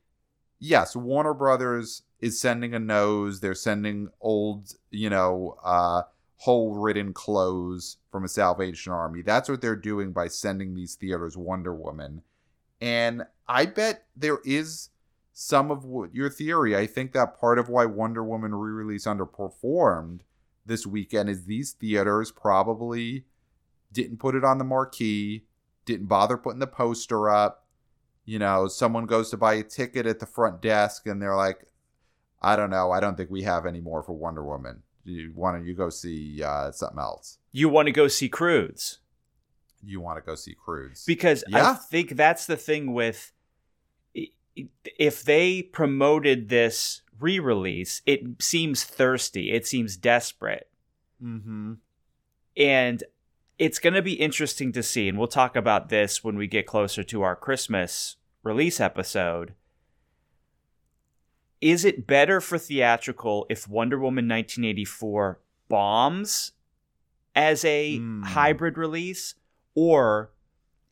yes, 0.61 0.95
Warner 0.95 1.35
Brothers 1.35 2.03
is 2.21 2.41
sending 2.41 2.75
a 2.75 2.79
nose. 2.79 3.41
They're 3.41 3.55
sending 3.55 4.09
old, 4.21 4.73
you 4.91 5.11
know, 5.11 5.57
uh, 5.65 6.03
hole 6.37 6.75
ridden 6.75 7.13
clothes 7.13 7.99
from 8.11 8.25
a 8.25 8.29
Salvation 8.29 8.93
Army. 8.93 9.23
That's 9.23 9.49
what 9.49 9.61
they're 9.61 9.77
doing 9.77 10.13
by 10.13 10.29
sending 10.29 10.75
these 10.75 10.95
theaters 10.95 11.37
Wonder 11.37 11.75
Woman. 11.75 12.23
And 12.81 13.25
I 13.49 13.67
bet 13.67 14.07
there 14.17 14.41
is 14.45 14.91
some 15.33 15.71
of 15.71 15.85
what 15.85 16.15
your 16.15 16.31
theory. 16.31 16.77
I 16.77 16.87
think 16.87 17.13
that 17.13 17.39
part 17.39 17.59
of 17.59 17.69
why 17.69 17.87
Wonder 17.87 18.23
Woman 18.23 18.55
re 18.55 18.73
release 18.73 19.07
underperformed 19.07 20.21
this 20.67 20.87
weekend 20.87 21.29
is 21.29 21.45
these 21.45 21.73
theaters 21.73 22.31
probably 22.31 23.25
didn't 23.93 24.19
put 24.19 24.35
it 24.35 24.45
on 24.45 24.59
the 24.59 24.65
marquee, 24.65 25.45
didn't 25.85 26.07
bother 26.07 26.37
putting 26.37 26.61
the 26.61 26.67
poster 26.67 27.29
up 27.29 27.65
you 28.25 28.39
know, 28.39 28.69
someone 28.69 29.07
goes 29.07 29.31
to 29.31 29.37
buy 29.37 29.55
a 29.55 29.63
ticket 29.63 30.07
at 30.07 30.19
the 30.19 30.27
front 30.27 30.63
desk 30.63 31.07
and 31.07 31.21
they're 31.21 31.37
like, 31.37 31.67
I 32.41 32.57
don't 32.57 32.71
know, 32.71 32.91
I 32.91 33.01
don't 33.01 33.17
think 33.17 33.31
we 33.31 33.43
have 33.43 33.67
any 33.67 33.81
more 33.81 34.03
for 34.03 34.13
Wonder 34.13 34.45
Woman. 34.45 34.83
You, 35.05 35.33
why 35.35 35.53
don't 35.53 35.67
you 35.67 35.75
go 35.75 35.91
see 35.91 36.43
uh, 36.43 36.73
something 36.73 36.99
else? 36.99 37.39
you 37.55 37.69
want 37.69 37.87
to 37.87 37.93
go 37.93 38.09
see 38.09 38.29
Croods. 38.29 38.99
You 39.83 40.01
want 40.01 40.19
to 40.19 40.27
go 40.27 40.35
see 40.35 40.55
Cruise? 40.55 41.05
because 41.07 41.45
I 41.53 41.75
think 41.75 42.17
that's 42.17 42.47
the 42.47 42.57
thing 42.57 42.93
with 42.93 43.33
if 44.55 45.23
they 45.23 45.63
promoted 45.63 46.49
this 46.49 47.03
re-release, 47.19 48.03
it 48.07 48.43
seems 48.43 48.85
thirsty, 48.85 49.53
it 49.53 49.67
seems 49.67 49.97
desperate, 49.97 50.69
mm-hmm. 51.23 51.75
and 52.57 53.05
it's 53.59 53.79
going 53.79 53.95
to 53.95 54.03
be 54.03 54.15
interesting 54.15 54.73
to 54.73 54.83
see. 54.83 55.09
And 55.09 55.19
we'll 55.19 55.29
talk 55.29 55.55
about 55.55 55.91
this 55.91 56.25
when 56.25 56.37
we 56.37 56.47
get 56.47 56.67
closer 56.67 57.05
to 57.05 57.23
our 57.23 57.37
Christmas 57.37 58.17
release 58.43 58.81
episode. 58.81 59.55
Is 61.61 61.85
it 61.85 62.07
better 62.07 62.41
for 62.41 62.59
theatrical 62.59 63.47
if 63.49 63.69
Wonder 63.69 63.99
Woman 63.99 64.27
1984 64.29 65.41
bombs 65.69 66.53
as 67.35 67.65
a 67.65 67.97
Hmm. 67.99 68.23
hybrid 68.23 68.77
release? 68.79 69.35
Or 69.75 70.31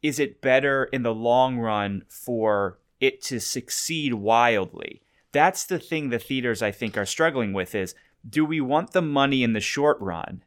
is 0.02 0.18
it 0.18 0.40
better 0.40 0.84
in 0.84 1.02
the 1.02 1.14
long 1.14 1.58
run 1.58 2.02
for 2.08 2.78
it 3.00 3.22
to 3.22 3.38
succeed 3.40 4.14
wildly? 4.14 5.02
That's 5.30 5.64
the 5.64 5.78
thing 5.78 6.08
the 6.10 6.18
theaters 6.18 6.62
I 6.62 6.70
think 6.72 6.96
are 6.96 7.06
struggling 7.06 7.52
with 7.52 7.74
is 7.74 7.94
do 8.28 8.44
we 8.44 8.60
want 8.60 8.92
the 8.92 9.02
money 9.02 9.42
in 9.42 9.52
the 9.52 9.60
short 9.60 9.98
run 10.00 10.42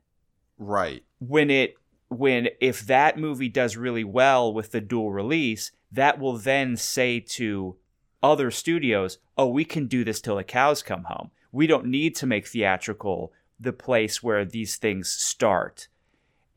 Right. 0.57 1.03
when 1.19 1.49
it 1.49 1.75
when 2.07 2.49
if 2.61 2.81
that 2.85 3.17
movie 3.17 3.49
does 3.49 3.75
really 3.75 4.03
well 4.03 4.53
with 4.53 4.71
the 4.71 4.79
dual 4.81 5.11
release, 5.11 5.71
that 5.91 6.19
will 6.19 6.37
then 6.37 6.77
say 6.77 7.19
to 7.19 7.75
other 8.21 8.51
studios, 8.51 9.17
"Oh, 9.37 9.47
we 9.47 9.65
can 9.65 9.87
do 9.87 10.03
this 10.03 10.21
till 10.21 10.35
the 10.35 10.43
cows 10.43 10.81
come 10.81 11.03
home. 11.05 11.31
We 11.51 11.67
don't 11.67 11.85
need 11.85 12.15
to 12.17 12.25
make 12.25 12.47
theatrical 12.47 13.31
the 13.59 13.73
place 13.73 14.21
where 14.23 14.45
these 14.45 14.77
things 14.77 15.09
start." 15.09 15.87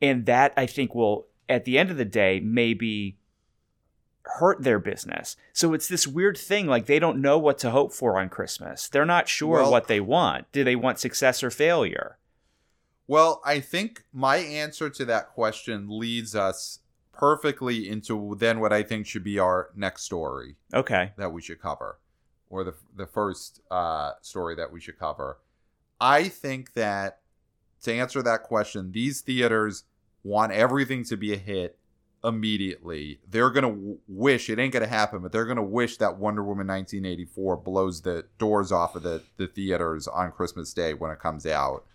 And 0.01 0.25
that 0.25 0.53
I 0.55 0.65
think 0.65 0.95
will 0.95 1.27
at 1.47 1.65
the 1.65 1.77
end 1.77 1.89
of 1.91 1.97
the 1.97 2.05
day 2.05 2.39
maybe 2.39 3.17
hurt 4.23 4.61
their 4.63 4.79
business. 4.79 5.35
So 5.53 5.73
it's 5.73 5.87
this 5.87 6.05
weird 6.05 6.37
thing 6.37 6.67
like 6.67 6.85
they 6.85 6.99
don't 6.99 7.21
know 7.21 7.39
what 7.39 7.57
to 7.59 7.71
hope 7.71 7.93
for 7.93 8.19
on 8.19 8.29
Christmas. 8.29 8.87
They're 8.87 9.05
not 9.05 9.27
sure 9.27 9.61
Well- 9.61 9.71
what 9.71 9.87
they 9.87 9.99
want. 9.99 10.51
Do 10.51 10.63
they 10.63 10.75
want 10.75 10.99
success 10.99 11.41
or 11.41 11.49
failure? 11.49 12.17
Well, 13.07 13.41
I 13.43 13.59
think 13.59 14.03
my 14.13 14.37
answer 14.37 14.87
to 14.91 15.05
that 15.05 15.29
question 15.29 15.87
leads 15.89 16.35
us 16.35 16.79
perfectly 17.19 17.89
into 17.89 18.35
then 18.39 18.59
what 18.59 18.71
I 18.71 18.83
think 18.83 19.05
should 19.05 19.23
be 19.23 19.37
our 19.39 19.69
next 19.75 20.03
story. 20.03 20.55
Okay. 20.73 21.11
that 21.17 21.33
we 21.33 21.41
should 21.41 21.61
cover, 21.61 21.99
or 22.49 22.63
the 22.63 22.73
the 22.95 23.05
first 23.05 23.61
uh, 23.69 24.13
story 24.21 24.55
that 24.55 24.71
we 24.71 24.79
should 24.79 24.97
cover. 24.97 25.39
I 25.99 26.29
think 26.29 26.73
that 26.73 27.19
to 27.83 27.93
answer 27.93 28.21
that 28.23 28.43
question, 28.43 28.91
these 28.91 29.21
theaters 29.21 29.83
want 30.23 30.51
everything 30.51 31.03
to 31.05 31.17
be 31.17 31.33
a 31.33 31.37
hit 31.37 31.77
immediately. 32.23 33.19
They're 33.29 33.49
gonna 33.49 33.69
w- 33.69 33.97
wish 34.07 34.49
it 34.49 34.59
ain't 34.59 34.73
gonna 34.73 34.87
happen, 34.87 35.21
but 35.21 35.31
they're 35.31 35.45
gonna 35.45 35.63
wish 35.63 35.97
that 35.97 36.17
Wonder 36.17 36.43
Woman 36.43 36.67
1984 36.67 37.57
blows 37.57 38.01
the 38.01 38.25
doors 38.37 38.71
off 38.71 38.95
of 38.95 39.03
the 39.03 39.23
the 39.37 39.47
theaters 39.47 40.07
on 40.07 40.31
Christmas 40.31 40.73
Day 40.73 40.93
when 40.93 41.11
it 41.11 41.19
comes 41.19 41.45
out, 41.45 41.85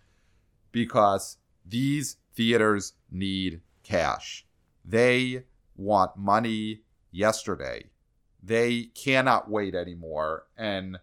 because 0.72 1.38
these 1.66 2.16
theaters 2.34 2.94
need 3.10 3.60
cash. 3.82 4.46
They 4.84 5.44
want 5.76 6.16
money 6.16 6.82
yesterday. 7.10 7.84
They 8.42 8.90
cannot 8.94 9.50
wait 9.50 9.74
anymore. 9.74 10.46
And 10.56 10.98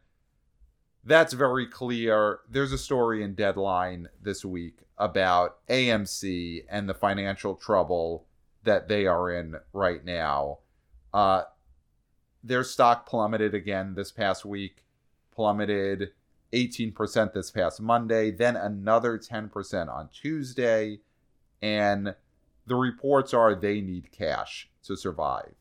that's 1.03 1.33
very 1.33 1.65
clear. 1.65 2.39
There's 2.49 2.71
a 2.71 2.77
story 2.77 3.23
in 3.23 3.33
deadline 3.33 4.09
this 4.21 4.45
week 4.45 4.79
about 4.97 5.65
amc 5.67 6.63
and 6.69 6.87
the 6.87 6.93
financial 6.93 7.55
trouble 7.55 8.27
that 8.63 8.87
they 8.87 9.07
are 9.07 9.31
in 9.31 9.55
right 9.73 10.05
now. 10.05 10.59
Uh 11.11 11.43
their 12.43 12.63
stock 12.63 13.07
plummeted 13.07 13.55
again 13.55 13.95
this 13.95 14.11
past 14.11 14.45
week 14.45 14.83
plummeted 15.31 16.11
18% 16.53 17.33
this 17.33 17.49
past 17.51 17.79
monday 17.79 18.29
then 18.29 18.55
another 18.55 19.17
10% 19.17 19.89
on 19.89 20.09
tuesday. 20.13 20.99
And 21.63 22.15
the 22.65 22.75
reports 22.75 23.33
are 23.33 23.55
they 23.55 23.81
need 23.81 24.11
cash 24.11 24.69
to 24.83 24.95
survive 24.95 25.53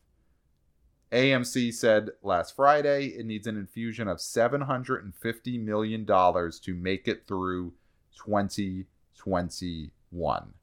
AMC 1.13 1.75
said 1.75 2.11
last 2.23 2.55
Friday 2.55 3.07
it 3.07 3.27
needs 3.27 3.49
an 3.49 3.57
infusion 3.57 4.07
of 4.07 4.19
$750 4.19 5.65
million 5.65 6.07
to 6.07 6.75
make 6.75 7.09
it 7.09 7.27
through 7.27 7.73
2021. 8.17 10.55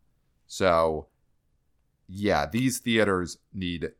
So, 0.46 1.08
yeah, 2.08 2.46
these 2.46 2.80
theaters 2.80 3.40
need 3.54 3.92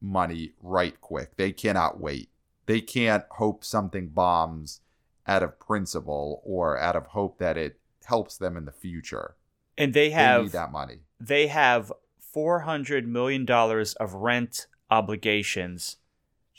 money 0.00 0.52
right 0.60 1.00
quick. 1.00 1.36
They 1.36 1.52
cannot 1.52 1.98
wait. 1.98 2.28
They 2.66 2.82
can't 2.82 3.24
hope 3.30 3.64
something 3.64 4.08
bombs 4.08 4.82
out 5.26 5.42
of 5.42 5.58
principle 5.58 6.42
or 6.44 6.78
out 6.78 6.96
of 6.96 7.06
hope 7.06 7.38
that 7.38 7.56
it 7.56 7.80
helps 8.04 8.36
them 8.36 8.58
in 8.58 8.66
the 8.66 8.72
future. 8.72 9.36
And 9.76 9.92
they 9.94 10.08
They 10.08 10.10
have 10.14 10.42
need 10.44 10.52
that 10.52 10.70
money. 10.72 11.00
they 11.20 11.46
have 11.48 11.92
four 12.20 12.60
hundred 12.60 13.06
million 13.08 13.44
dollars 13.44 13.94
of 13.94 14.14
rent 14.14 14.66
obligations 14.90 15.96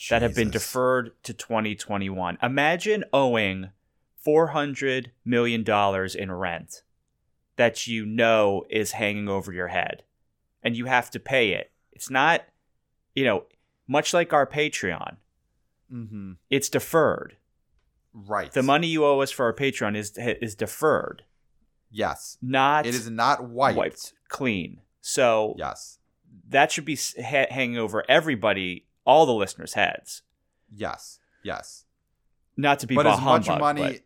that 0.09 0.21
have 0.21 0.35
been 0.35 0.49
deferred 0.49 1.11
to 1.23 1.33
2021. 1.33 2.37
Imagine 2.43 3.03
owing 3.13 3.69
four 4.17 4.47
hundred 4.47 5.11
million 5.23 5.63
dollars 5.63 6.15
in 6.15 6.31
rent 6.31 6.81
that 7.55 7.87
you 7.87 8.05
know 8.05 8.65
is 8.69 8.91
hanging 8.93 9.29
over 9.29 9.53
your 9.53 9.69
head, 9.69 10.03
and 10.61 10.75
you 10.75 10.85
have 10.85 11.09
to 11.11 11.19
pay 11.19 11.53
it. 11.53 11.71
It's 11.93 12.09
not, 12.09 12.43
you 13.13 13.23
know, 13.23 13.45
much 13.87 14.13
like 14.13 14.33
our 14.33 14.45
Patreon. 14.45 15.15
Mhm. 15.91 16.35
It's 16.49 16.67
deferred. 16.67 17.37
Right. 18.13 18.51
The 18.51 18.63
money 18.63 18.87
you 18.87 19.05
owe 19.05 19.19
us 19.21 19.31
for 19.31 19.45
our 19.45 19.53
Patreon 19.53 19.95
is 19.95 20.17
is 20.17 20.55
deferred, 20.55 21.23
Yes. 21.95 22.37
not 22.41 22.85
It 22.85 22.93
is 22.93 23.09
not 23.09 23.47
wiped. 23.49 23.77
wiped 23.77 24.13
clean. 24.27 24.81
So 25.01 25.55
Yes. 25.57 25.97
that 26.49 26.71
should 26.71 26.83
be 26.85 26.97
ha- 27.17 27.47
hanging 27.49 27.77
over 27.77 28.03
everybody, 28.09 28.85
all 29.05 29.25
the 29.25 29.33
listeners' 29.33 29.73
heads. 29.73 30.21
Yes. 30.69 31.19
Yes. 31.43 31.85
Not 32.57 32.79
to 32.79 32.87
be 32.87 32.95
but 32.95 33.07
as 33.07 33.21
much 33.21 33.47
humbug, 33.47 33.59
money. 33.77 33.99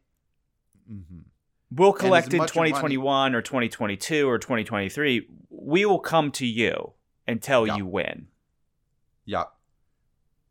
Mhm. 0.91 1.23
we'll 1.71 1.93
collect 1.93 2.34
in 2.34 2.38
much 2.39 2.56
money- 2.56 2.69
2021 2.71 3.36
or 3.36 3.41
2022 3.41 4.28
or 4.28 4.38
2023. 4.39 5.28
We 5.49 5.86
will 5.86 5.99
come 5.99 6.32
to 6.34 6.45
you 6.45 6.93
and 7.28 7.41
tell 7.41 7.65
Yeah. 7.67 7.78
you 7.78 7.86
when. 7.86 8.28
Yep. 9.25 9.54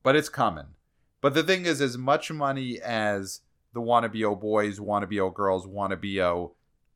But 0.05 0.15
it's 0.17 0.29
coming. 0.29 0.75
But 1.21 1.35
the 1.35 1.43
thing 1.43 1.67
is, 1.67 1.81
as 1.81 1.99
much 1.99 2.31
money 2.31 2.81
as 2.81 3.41
the 3.73 3.81
wannabe 3.81 4.23
o 4.25 4.35
boys, 4.37 4.79
wannabe 4.79 5.19
o 5.21 5.31
girls, 5.31 5.67
wannabe 5.67 6.19
o 6.21 6.55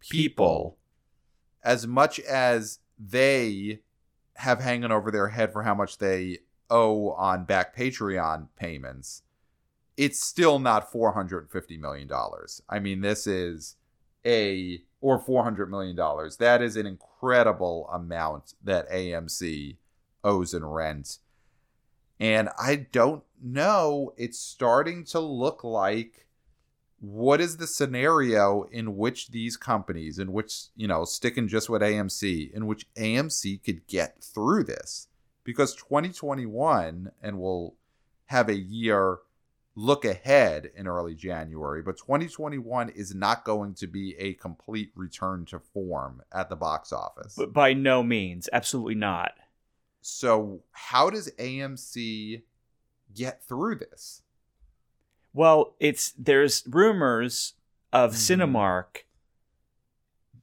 people, 0.09 0.79
as 1.62 1.87
much 1.87 2.21
as 2.21 2.79
they 2.99 3.81
have 4.37 4.61
hanging 4.61 4.91
over 4.91 5.11
their 5.11 5.29
head 5.29 5.53
for 5.53 5.62
how 5.62 5.75
much 5.75 5.99
they 5.99 6.38
owe 6.71 7.11
on 7.12 7.45
back 7.45 7.77
Patreon 7.77 8.49
payments, 8.57 9.23
it's 9.97 10.21
still 10.21 10.59
not 10.59 10.91
450 10.91 11.77
million 11.77 12.09
dollars. 12.09 12.62
I 12.69 12.79
mean, 12.79 13.01
this 13.01 13.27
is 13.27 13.77
a 14.25 14.83
or 15.01 15.19
400 15.19 15.71
million 15.71 15.97
dollars. 15.97 16.37
That 16.38 16.62
is 16.62 16.77
an 16.77 16.87
incredible 16.87 17.88
amount 17.93 18.55
that 18.62 18.91
AMC 18.91 19.77
owes 20.25 20.55
in 20.55 20.65
rent. 20.65 21.19
And 22.21 22.49
I 22.59 22.87
don't 22.93 23.25
know, 23.43 24.12
it's 24.17 24.38
starting 24.38 25.05
to 25.07 25.19
look 25.19 25.65
like 25.65 26.27
what 27.03 27.41
is 27.41 27.57
the 27.57 27.67
scenario 27.67 28.62
in 28.71 28.97
which 28.97 29.33
these 29.33 29.57
companies, 29.57 30.21
in 30.21 30.33
which, 30.33 30.67
you 30.77 30.87
know, 30.87 31.05
sticking 31.05 31.49
just 31.49 31.69
with 31.69 31.83
AMC, 31.83 32.55
in 32.55 32.65
which 32.65 32.87
AMC 32.95 33.65
could 33.65 33.85
get 33.88 34.23
through 34.23 34.62
this? 34.62 35.09
Because 35.43 35.75
2021, 35.75 37.11
and 37.21 37.41
we'll 37.41 37.75
have 38.27 38.49
a 38.49 38.55
year 38.55 39.19
look 39.75 40.05
ahead 40.05 40.71
in 40.77 40.87
early 40.87 41.17
January, 41.17 41.83
but 41.83 41.97
2021 41.97 42.91
is 42.91 43.12
not 43.17 43.45
going 43.45 43.75
to 43.75 43.88
be 43.88 44.15
a 44.17 44.35
complete 44.35 44.93
return 44.95 45.45
to 45.47 45.59
form 45.59 46.23
at 46.33 46.49
the 46.51 46.57
box 46.57 46.93
office. 46.93 47.35
But 47.37 47.53
by 47.53 47.73
no 47.73 48.05
means, 48.05 48.49
absolutely 48.53 48.95
not. 48.95 49.33
So, 50.03 50.61
how 50.71 51.11
does 51.11 51.33
AMC 51.33 52.43
get 53.12 53.43
through 53.43 53.77
this? 53.77 54.23
Well, 55.33 55.75
it's 55.81 56.12
there's 56.18 56.64
rumors 56.66 57.55
of 57.92 58.12
Mhm. 58.12 58.38
Cinemark 58.38 59.05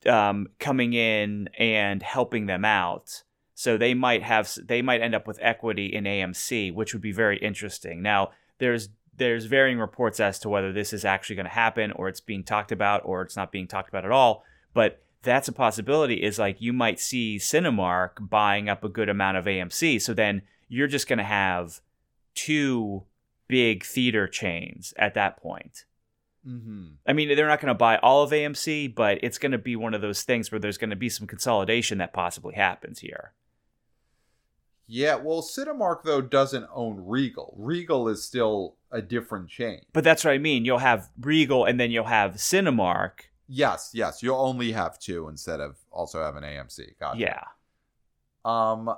um, 0.06 0.48
coming 0.60 0.94
in 0.94 1.50
and 1.58 2.02
helping 2.02 2.46
them 2.46 2.64
out. 2.64 3.24
So 3.54 3.78
they 3.78 3.94
might 3.94 4.24
have 4.24 4.50
they 4.64 4.82
might 4.82 5.02
end 5.02 5.14
up 5.14 5.28
with 5.28 5.38
equity 5.42 5.88
in 5.88 6.06
AMC, 6.06 6.72
which 6.72 6.94
would 6.94 7.02
be 7.02 7.12
very 7.12 7.38
interesting. 7.38 8.02
Now, 8.02 8.32
there's 8.60 8.90
there's 9.18 9.46
varying 9.46 9.80
reports 9.80 10.22
as 10.22 10.40
to 10.40 10.50
whether 10.50 10.72
this 10.72 10.94
is 10.94 11.04
actually 11.04 11.36
going 11.36 11.46
to 11.46 11.50
happen 11.52 11.92
or 11.92 12.08
it's 12.08 12.22
being 12.22 12.44
talked 12.44 12.72
about 12.72 13.02
or 13.04 13.22
it's 13.22 13.36
not 13.36 13.52
being 13.52 13.68
talked 13.68 13.90
about 13.90 14.06
at 14.06 14.12
all, 14.12 14.46
but 14.74 15.02
that's 15.24 15.50
a 15.50 15.52
possibility 15.52 16.24
is 16.24 16.40
like 16.40 16.62
you 16.62 16.72
might 16.72 17.02
see 17.02 17.36
Cinemark 17.38 18.30
buying 18.30 18.70
up 18.70 18.82
a 18.86 18.88
good 18.88 19.10
amount 19.10 19.36
of 19.36 19.44
AMC. 19.44 20.02
So 20.02 20.14
then 20.14 20.44
you're 20.70 20.88
just 20.88 21.10
going 21.10 21.18
to 21.20 21.26
have 21.26 21.82
two 22.34 23.04
big 23.50 23.84
theater 23.84 24.28
chains 24.28 24.94
at 24.98 25.16
that 25.16 25.36
point. 25.36 25.84
Mm-hmm. 26.48 26.86
I 27.06 27.12
mean, 27.12 27.36
they're 27.36 27.48
not 27.48 27.60
going 27.60 27.68
to 27.68 27.78
buy 27.78 27.98
all 27.98 28.24
of 28.24 28.32
AMC, 28.32 28.96
but 28.96 29.20
it's 29.22 29.38
going 29.38 29.52
to 29.52 29.58
be 29.58 29.76
one 29.76 29.94
of 29.94 30.02
those 30.02 30.24
things 30.24 30.52
where 30.52 30.60
there's 30.60 30.78
going 30.78 30.92
to 30.92 30.96
be 30.96 31.10
some 31.10 31.28
consolidation 31.28 31.98
that 31.98 32.14
possibly 32.14 32.56
happens 32.56 33.00
here. 33.00 33.34
Yeah, 34.88 35.16
well, 35.16 35.42
Cinemark 35.42 36.04
though 36.04 36.22
doesn't 36.22 36.68
own 36.74 37.06
Regal. 37.06 37.54
Regal 37.58 38.08
is 38.08 38.24
still 38.24 38.78
a 38.92 39.02
different 39.02 39.50
chain. 39.50 39.82
But 39.94 40.04
that's 40.04 40.24
what 40.24 40.34
I 40.34 40.40
mean. 40.40 40.66
You'll 40.66 40.80
have 40.80 41.10
Regal 41.20 41.66
and 41.66 41.80
then 41.80 41.92
you'll 41.92 42.06
have 42.06 42.36
Cinemark. 42.36 43.12
Yes, 43.48 43.92
yes, 43.94 44.24
you'll 44.24 44.40
only 44.40 44.72
have 44.72 44.98
two 44.98 45.28
instead 45.28 45.60
of 45.60 45.76
also 45.92 46.24
having 46.24 46.44
AMC. 46.44 47.00
Gotcha. 47.00 47.20
Yeah. 47.20 47.44
Um, 48.46 48.96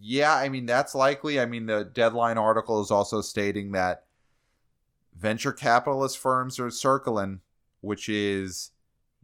yeah, 0.00 0.34
I 0.34 0.48
mean 0.48 0.66
that's 0.66 0.94
likely. 0.94 1.40
I 1.40 1.46
mean 1.46 1.66
the 1.66 1.84
deadline 1.84 2.38
article 2.38 2.80
is 2.80 2.90
also 2.90 3.20
stating 3.20 3.72
that 3.72 4.04
venture 5.16 5.52
capitalist 5.52 6.18
firms 6.18 6.58
are 6.58 6.70
circling, 6.70 7.40
which 7.80 8.08
is 8.08 8.72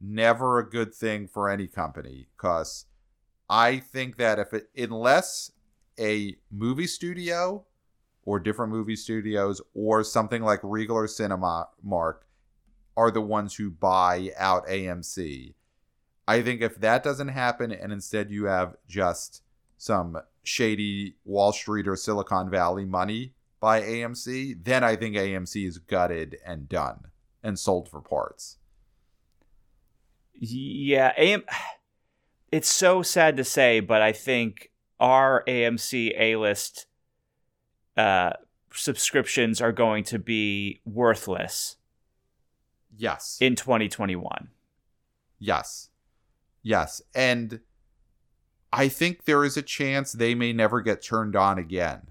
never 0.00 0.59
a 0.59 0.68
good 0.68 0.94
thing 0.94 1.27
for 1.27 1.48
any 1.48 1.66
company. 1.66 2.29
Because 2.37 2.87
I 3.48 3.79
think 3.79 4.16
that 4.16 4.38
if 4.38 4.53
it, 4.53 4.68
unless 4.77 5.53
a 5.98 6.37
movie 6.50 6.87
studio 6.87 7.64
or 8.24 8.40
different 8.40 8.72
movie 8.72 8.96
studios 8.96 9.61
or 9.74 10.03
something 10.03 10.42
like 10.42 10.61
Regal 10.62 10.96
or 10.96 11.07
Cinema 11.07 11.68
Mark 11.83 12.27
are 12.96 13.11
the 13.11 13.20
ones 13.20 13.55
who 13.55 13.70
buy 13.70 14.31
out 14.37 14.66
AMC. 14.66 15.55
I 16.27 16.42
think 16.42 16.62
if 16.62 16.77
that 16.77 17.03
doesn't 17.03 17.29
happen 17.29 17.70
and 17.70 17.92
instead 17.92 18.31
you 18.31 18.46
have 18.46 18.77
just 18.88 19.42
some 19.77 20.18
shady 20.45 21.17
Wall 21.25 21.53
Street 21.53 21.89
or 21.89 21.97
Silicon 21.97 22.51
Valley 22.51 22.85
money 22.85 23.33
by 23.61 23.81
AMC, 23.81 24.63
then 24.65 24.85
I 24.85 24.95
think 24.95 25.17
AMC 25.17 25.67
is 25.67 25.79
gutted 25.79 26.37
and 26.47 26.69
done 26.69 27.07
and 27.43 27.59
sold 27.59 27.89
for 27.89 28.01
parts. 28.01 28.59
Yeah, 30.35 31.13
AM 31.17 31.45
It's 32.53 32.71
so 32.71 33.03
sad 33.03 33.37
to 33.39 33.45
say, 33.45 33.81
but 33.81 34.03
I 34.03 34.13
think 34.13 34.71
our 35.01 35.43
AMC 35.47 36.13
A-list 36.19 36.87
uh 37.97 38.33
subscriptions 38.73 39.61
are 39.61 39.73
going 39.73 40.03
to 40.05 40.19
be 40.19 40.81
worthless 40.85 41.77
Yes. 42.97 43.39
in 43.41 43.55
2021. 43.57 44.49
Yes. 45.39 45.91
Yes. 46.63 47.01
And 47.15 47.61
I 48.75 48.89
think 48.89 49.25
there 49.25 49.45
is 49.45 49.57
a 49.57 49.63
chance 49.63 50.13
they 50.13 50.35
may 50.35 50.53
never 50.53 50.81
get 50.81 51.01
turned 51.01 51.37
on 51.37 51.59
again. 51.59 52.09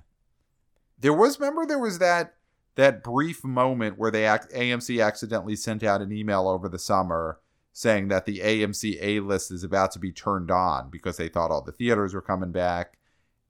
There 0.98 1.14
was 1.14 1.40
remember 1.40 1.66
there 1.66 1.80
was 1.80 2.00
that 2.00 2.36
that 2.76 3.04
brief 3.04 3.44
moment 3.44 4.00
where 4.00 4.10
they 4.10 4.26
act, 4.26 4.52
AMC 4.54 5.06
accidentally 5.06 5.56
sent 5.56 5.84
out 5.84 6.02
an 6.02 6.12
email 6.12 6.48
over 6.48 6.68
the 6.70 6.80
summer 6.80 7.40
saying 7.74 8.08
that 8.08 8.26
the 8.26 8.40
AMC 8.40 8.98
A 9.02 9.20
list 9.20 9.52
is 9.52 9.64
about 9.64 9.92
to 9.92 10.00
be 10.00 10.12
turned 10.12 10.50
on 10.50 10.90
because 10.90 11.18
they 11.18 11.28
thought 11.28 11.52
all 11.52 11.62
the 11.62 11.72
theaters 11.72 12.14
were 12.14 12.22
coming 12.22 12.52
back 12.52 12.98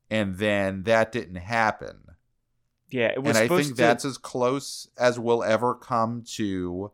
and 0.09 0.37
then 0.37 0.83
that 0.83 1.11
didn't 1.11 1.35
happen. 1.35 1.99
Yeah, 2.89 3.07
it 3.07 3.23
was 3.23 3.37
And 3.37 3.51
I 3.51 3.55
think 3.55 3.69
to 3.69 3.73
that's 3.73 4.05
as 4.05 4.17
close 4.17 4.87
as 4.97 5.19
we'll 5.19 5.43
ever 5.43 5.75
come 5.75 6.23
to 6.35 6.91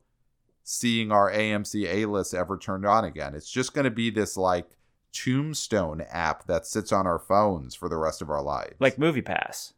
seeing 0.63 1.11
our 1.11 1.31
AMC 1.31 1.85
A 1.87 2.05
list 2.05 2.33
ever 2.33 2.57
turned 2.57 2.85
on 2.85 3.05
again. 3.05 3.35
It's 3.35 3.49
just 3.49 3.73
going 3.73 3.85
to 3.85 3.91
be 3.91 4.09
this 4.09 4.37
like 4.37 4.77
tombstone 5.11 6.01
app 6.09 6.45
that 6.47 6.65
sits 6.65 6.91
on 6.91 7.07
our 7.07 7.19
phones 7.19 7.75
for 7.75 7.89
the 7.89 7.97
rest 7.97 8.21
of 8.21 8.29
our 8.29 8.41
lives. 8.41 8.75
like 8.79 8.97
Movie 8.99 9.21
Pass. 9.21 9.73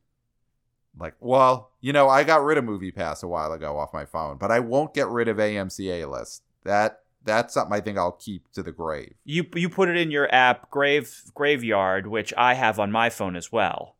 like, 0.98 1.16
well, 1.20 1.72
you 1.80 1.94
know, 1.94 2.10
I 2.10 2.24
got 2.24 2.44
rid 2.44 2.58
of 2.58 2.64
Movie 2.64 2.92
Pass 2.92 3.24
a 3.24 3.28
while 3.28 3.54
ago 3.54 3.78
off 3.78 3.94
my 3.94 4.06
phone, 4.06 4.38
but 4.38 4.52
I 4.52 4.60
won't 4.60 4.94
get 4.94 5.08
rid 5.08 5.28
of 5.28 5.38
AMC 5.38 6.02
A 6.02 6.06
list. 6.06 6.44
That 6.64 7.02
that's 7.24 7.54
something 7.54 7.74
I 7.74 7.82
think 7.82 7.98
I'll 7.98 8.12
keep 8.14 8.52
to 8.54 8.64
the 8.64 8.72
grave. 8.72 9.14
You 9.24 9.46
you 9.56 9.70
put 9.70 9.90
it 9.90 9.98
in 9.98 10.12
your 10.12 10.34
app 10.34 10.70
Grave 10.70 11.24
Graveyard, 11.34 12.08
which 12.08 12.34
I 12.38 12.56
have 12.56 12.80
on 12.80 12.92
my 12.92 13.10
phone 13.10 13.36
as 13.36 13.52
well. 13.52 13.96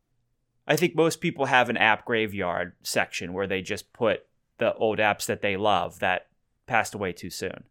I 0.66 0.76
think 0.76 0.94
most 0.94 1.20
people 1.20 1.46
have 1.46 1.68
an 1.68 1.76
app 1.76 2.04
graveyard 2.04 2.74
section 2.82 3.32
where 3.32 3.46
they 3.46 3.62
just 3.62 3.92
put 3.92 4.26
the 4.58 4.74
old 4.74 4.98
apps 4.98 5.26
that 5.26 5.42
they 5.42 5.56
love 5.56 5.98
that 5.98 6.28
passed 6.66 6.94
away 6.94 7.12
too 7.12 7.30
soon. 7.30 7.64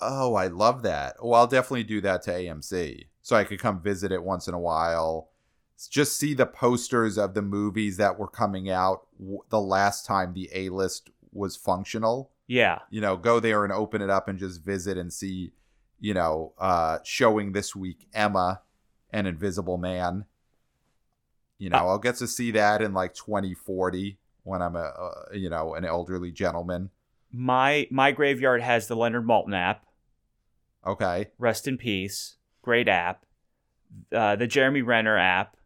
Oh, 0.00 0.34
I 0.34 0.46
love 0.46 0.82
that. 0.82 1.16
Well, 1.22 1.34
I'll 1.40 1.46
definitely 1.46 1.84
do 1.84 2.00
that 2.02 2.22
to 2.22 2.30
AMC 2.30 3.06
so 3.22 3.36
I 3.36 3.44
could 3.44 3.58
come 3.58 3.80
visit 3.80 4.12
it 4.12 4.22
once 4.22 4.46
in 4.48 4.54
a 4.54 4.58
while. 4.58 5.30
Just 5.90 6.16
see 6.16 6.34
the 6.34 6.46
posters 6.46 7.18
of 7.18 7.34
the 7.34 7.42
movies 7.42 7.96
that 7.98 8.18
were 8.18 8.28
coming 8.28 8.68
out 8.70 9.06
w- 9.18 9.40
the 9.48 9.60
last 9.60 10.06
time 10.06 10.32
the 10.34 10.48
A 10.52 10.68
list 10.70 11.10
was 11.32 11.56
functional. 11.56 12.30
Yeah. 12.46 12.80
You 12.90 13.00
know, 13.00 13.16
go 13.16 13.38
there 13.40 13.64
and 13.64 13.72
open 13.72 14.02
it 14.02 14.10
up 14.10 14.28
and 14.28 14.38
just 14.38 14.62
visit 14.64 14.96
and 14.98 15.12
see, 15.12 15.52
you 16.00 16.14
know, 16.14 16.52
uh, 16.58 16.98
showing 17.04 17.52
this 17.52 17.76
week 17.76 18.08
Emma 18.12 18.62
and 19.12 19.26
Invisible 19.26 19.78
Man. 19.78 20.24
You 21.58 21.70
know, 21.70 21.78
Uh, 21.78 21.86
I'll 21.88 21.98
get 21.98 22.16
to 22.16 22.26
see 22.26 22.50
that 22.52 22.82
in 22.82 22.92
like 22.94 23.14
2040 23.14 24.18
when 24.44 24.62
I'm 24.62 24.76
a, 24.76 24.78
a 25.32 25.36
you 25.36 25.50
know, 25.50 25.74
an 25.74 25.84
elderly 25.84 26.30
gentleman. 26.32 26.90
My 27.32 27.86
my 27.90 28.12
graveyard 28.12 28.62
has 28.62 28.86
the 28.86 28.96
Leonard 28.96 29.26
Maltin 29.26 29.54
app. 29.54 29.84
Okay. 30.88 31.28
Rest 31.38 31.68
in 31.68 31.76
peace. 31.78 32.36
Great 32.62 32.88
app. 32.88 33.24
Uh, 34.12 34.36
the 34.36 34.46
Jeremy 34.46 34.82
Renner 34.82 35.16
app, 35.16 35.56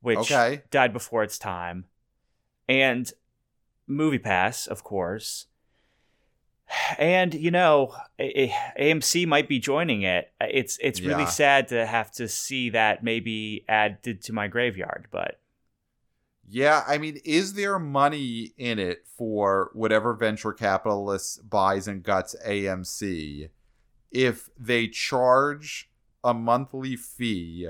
which 0.00 0.18
Okay. 0.30 0.62
died 0.70 0.92
before 0.92 1.22
its 1.22 1.38
time, 1.38 1.86
and 2.68 3.10
Movie 3.86 4.18
Pass, 4.18 4.66
of 4.66 4.84
course. 4.84 5.46
And 6.98 7.34
you 7.34 7.50
know, 7.50 7.94
AMC 8.18 9.26
might 9.26 9.48
be 9.48 9.58
joining 9.58 10.02
it. 10.02 10.32
It's 10.40 10.78
it's 10.80 11.00
really 11.00 11.22
Yeah. 11.22 11.28
sad 11.28 11.68
to 11.68 11.84
have 11.86 12.10
to 12.12 12.26
see 12.28 12.70
that 12.70 13.04
maybe 13.04 13.64
added 13.68 14.22
to 14.22 14.32
my 14.32 14.48
graveyard, 14.48 15.06
but 15.10 15.40
Yeah, 16.48 16.84
I 16.86 16.98
mean, 16.98 17.18
is 17.24 17.54
there 17.54 17.78
money 17.78 18.52
in 18.56 18.78
it 18.78 19.06
for 19.16 19.70
whatever 19.72 20.14
venture 20.14 20.52
capitalist 20.52 21.48
buys 21.48 21.88
and 21.88 22.02
guts 22.02 22.34
AMC 22.46 23.48
if 24.14 24.48
they 24.58 24.88
charge 24.88 25.90
a 26.22 26.32
monthly 26.32 26.96
fee 26.96 27.68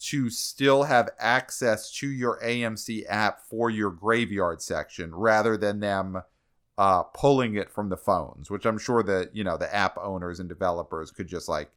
to 0.00 0.30
still 0.30 0.84
have 0.84 1.10
access 1.20 1.92
to 1.92 2.08
your 2.08 2.40
AMC 2.42 3.04
app 3.08 3.40
for 3.40 3.70
your 3.70 3.90
graveyard 3.90 4.60
section 4.60 5.14
rather 5.14 5.56
than 5.56 5.78
them 5.78 6.22
uh, 6.76 7.04
pulling 7.04 7.54
it 7.54 7.70
from 7.70 7.88
the 7.88 7.96
phones, 7.96 8.50
which 8.50 8.66
I'm 8.66 8.78
sure 8.78 9.04
that, 9.04 9.36
you 9.36 9.44
know, 9.44 9.56
the 9.56 9.72
app 9.72 9.96
owners 9.98 10.40
and 10.40 10.48
developers 10.48 11.12
could 11.12 11.28
just 11.28 11.48
like 11.48 11.70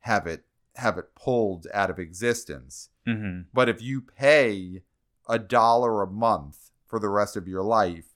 have 0.00 0.28
it 0.28 0.44
have 0.76 0.96
it 0.96 1.14
pulled 1.16 1.66
out 1.74 1.90
of 1.90 1.98
existence. 1.98 2.90
mhm. 3.06 3.46
But 3.52 3.68
if 3.68 3.82
you 3.82 4.00
pay 4.00 4.82
a 5.28 5.38
dollar 5.38 6.02
a 6.02 6.06
month 6.06 6.70
for 6.86 6.98
the 6.98 7.08
rest 7.08 7.36
of 7.36 7.48
your 7.48 7.62
life, 7.62 8.14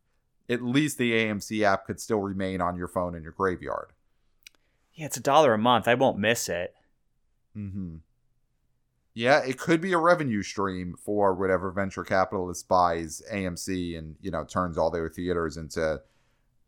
at 0.49 0.63
least 0.63 0.97
the 0.97 1.13
AMC 1.13 1.63
app 1.63 1.87
could 1.87 2.01
still 2.01 2.21
remain 2.21 2.61
on 2.61 2.77
your 2.77 2.89
phone 2.89 3.15
in 3.15 3.23
your 3.23 3.33
graveyard. 3.33 3.93
Yeah, 4.97 5.07
it's 5.07 5.19
a 5.19 5.21
dollar 5.21 5.55
a 5.55 5.59
month. 5.59 5.87
I 5.87 5.95
won't 5.95 6.19
miss 6.19 6.49
it. 6.49 6.75
Mm-hmm. 7.57 7.97
Yeah, 9.15 9.43
it 9.45 9.59
could 9.59 9.81
be 9.81 9.93
a 9.93 9.99
revenue 9.99 10.43
stream 10.43 10.95
for 10.99 11.35
whatever 11.35 11.71
venture 11.71 12.05
capitalist 12.05 12.69
buys 12.69 13.23
AMC 13.33 13.97
and 13.97 14.17
you 14.21 14.31
know 14.31 14.45
turns 14.45 14.77
all 14.77 14.91
their 14.91 15.09
theaters 15.09 15.57
into, 15.57 16.01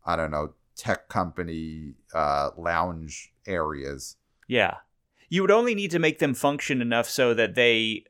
I 0.05 0.15
don't 0.15 0.31
know, 0.31 0.53
tech 0.75 1.09
company 1.09 1.93
uh, 2.13 2.51
lounge 2.57 3.33
areas. 3.45 4.15
Yeah, 4.47 4.77
you 5.27 5.41
would 5.41 5.51
only 5.51 5.75
need 5.75 5.91
to 5.91 5.99
make 5.99 6.19
them 6.19 6.33
function 6.33 6.81
enough 6.81 7.07
so 7.09 7.33
that 7.33 7.55
they 7.55 8.05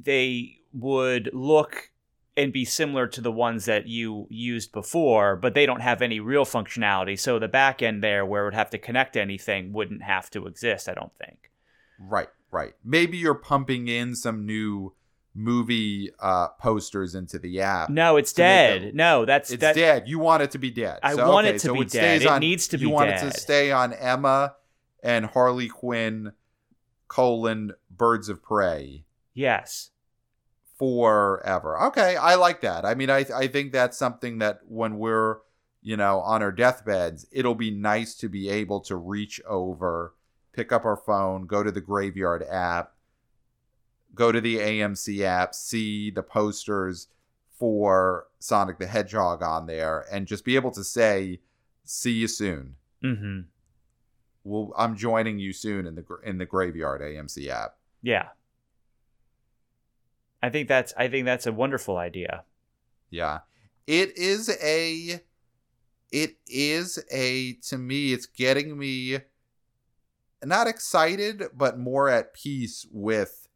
they 0.00 0.58
would 0.72 1.30
look 1.32 1.90
and 2.36 2.52
be 2.52 2.64
similar 2.64 3.06
to 3.06 3.20
the 3.20 3.30
ones 3.30 3.66
that 3.66 3.86
you 3.86 4.26
used 4.28 4.72
before, 4.72 5.36
but 5.36 5.54
they 5.54 5.66
don't 5.66 5.80
have 5.80 6.02
any 6.02 6.18
real 6.20 6.44
functionality. 6.44 7.18
So 7.18 7.38
the 7.38 7.48
back 7.48 7.82
end 7.82 8.02
there, 8.02 8.26
where 8.26 8.42
it 8.42 8.46
would 8.46 8.54
have 8.54 8.70
to 8.70 8.78
connect 8.78 9.12
to 9.12 9.20
anything, 9.20 9.72
wouldn't 9.72 10.02
have 10.02 10.30
to 10.30 10.46
exist. 10.46 10.88
I 10.88 10.94
don't 10.94 11.12
think. 11.16 11.50
Right, 11.98 12.28
right. 12.50 12.74
Maybe 12.84 13.18
you're 13.18 13.34
pumping 13.34 13.88
in 13.88 14.16
some 14.16 14.44
new 14.44 14.94
movie 15.34 16.10
uh, 16.20 16.48
posters 16.60 17.14
into 17.14 17.38
the 17.38 17.60
app. 17.60 17.88
No, 17.88 18.16
it's 18.16 18.32
dead. 18.32 18.82
Them, 18.82 18.96
no, 18.96 19.24
that's 19.24 19.50
it's 19.50 19.60
that, 19.60 19.74
dead. 19.74 20.04
You 20.06 20.18
want 20.18 20.42
it 20.42 20.52
to 20.52 20.58
be 20.58 20.70
dead. 20.70 21.00
I 21.02 21.14
so, 21.14 21.28
want 21.28 21.46
okay, 21.46 21.56
it 21.56 21.58
to 21.60 21.66
so 21.66 21.74
be 21.74 21.80
it 21.80 21.90
dead. 21.90 22.22
It 22.22 22.38
needs 22.40 22.68
to 22.68 22.78
be. 22.78 22.84
Dead. 22.84 22.88
You 22.88 22.94
want 22.94 23.10
it 23.10 23.18
to 23.20 23.30
stay 23.32 23.70
on 23.70 23.92
Emma 23.92 24.54
and 25.02 25.26
Harley 25.26 25.68
Quinn 25.68 26.32
colon 27.08 27.72
Birds 27.90 28.28
of 28.28 28.42
Prey. 28.42 29.04
Yes. 29.34 29.90
Forever. 30.78 31.80
Okay, 31.84 32.16
I 32.16 32.34
like 32.34 32.60
that. 32.62 32.84
I 32.84 32.94
mean, 32.94 33.10
I 33.10 33.24
I 33.34 33.46
think 33.46 33.72
that's 33.72 33.96
something 33.96 34.38
that 34.38 34.60
when 34.66 34.98
we're 34.98 35.38
you 35.82 35.96
know 35.96 36.20
on 36.20 36.42
our 36.42 36.52
deathbeds, 36.52 37.26
it'll 37.30 37.54
be 37.54 37.70
nice 37.70 38.14
to 38.16 38.28
be 38.28 38.48
able 38.48 38.80
to 38.80 38.96
reach 38.96 39.40
over, 39.46 40.14
pick 40.52 40.72
up 40.72 40.84
our 40.84 40.96
phone, 40.96 41.46
go 41.46 41.62
to 41.62 41.70
the 41.70 41.80
graveyard 41.80 42.42
app, 42.50 42.94
go 44.14 44.32
to 44.32 44.40
the 44.40 44.56
AMC 44.56 45.20
app, 45.20 45.54
see 45.54 46.10
the 46.10 46.22
posters 46.22 47.08
for 47.58 48.26
Sonic 48.40 48.78
the 48.78 48.86
Hedgehog 48.86 49.42
on 49.42 49.66
there, 49.66 50.04
and 50.10 50.26
just 50.26 50.44
be 50.44 50.56
able 50.56 50.72
to 50.72 50.84
say, 50.84 51.40
"See 51.84 52.12
you 52.12 52.28
soon." 52.28 52.76
Mm-hmm. 53.02 53.40
Well, 54.44 54.72
I'm 54.76 54.96
joining 54.96 55.38
you 55.38 55.52
soon 55.52 55.86
in 55.86 55.94
the 55.94 56.04
in 56.24 56.38
the 56.38 56.46
Graveyard 56.46 57.00
AMC 57.00 57.48
app. 57.48 57.76
Yeah, 58.02 58.28
I 60.44 60.50
think 60.50 60.68
that's 60.68 60.92
I 60.98 61.08
think 61.08 61.24
that's 61.24 61.46
a 61.46 61.52
wonderful 61.54 61.96
idea. 61.96 62.44
Yeah, 63.08 63.38
it 63.86 64.14
is 64.18 64.50
a, 64.62 65.22
it 66.12 66.36
is 66.46 67.02
a 67.10 67.54
to 67.68 67.78
me. 67.78 68.12
It's 68.12 68.26
getting 68.26 68.76
me 68.76 69.20
not 70.44 70.66
excited, 70.66 71.44
but 71.54 71.78
more 71.78 72.10
at 72.10 72.34
peace 72.34 72.86
with 72.92 73.48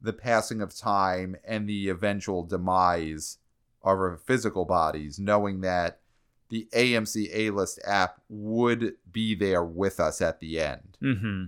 the 0.00 0.12
passing 0.12 0.60
of 0.60 0.76
time 0.76 1.36
and 1.44 1.68
the 1.68 1.88
eventual 1.88 2.42
demise 2.42 3.38
of 3.84 3.90
our 3.90 4.16
physical 4.16 4.64
bodies, 4.64 5.20
knowing 5.20 5.60
that 5.60 6.00
the 6.48 6.66
AMC 6.74 7.30
A 7.32 7.50
List 7.50 7.78
app 7.86 8.20
would 8.28 8.94
be 9.12 9.36
there 9.36 9.62
with 9.62 10.00
us 10.00 10.20
at 10.20 10.40
the 10.40 10.58
end. 10.58 10.98
Mm-hmm. 11.00 11.44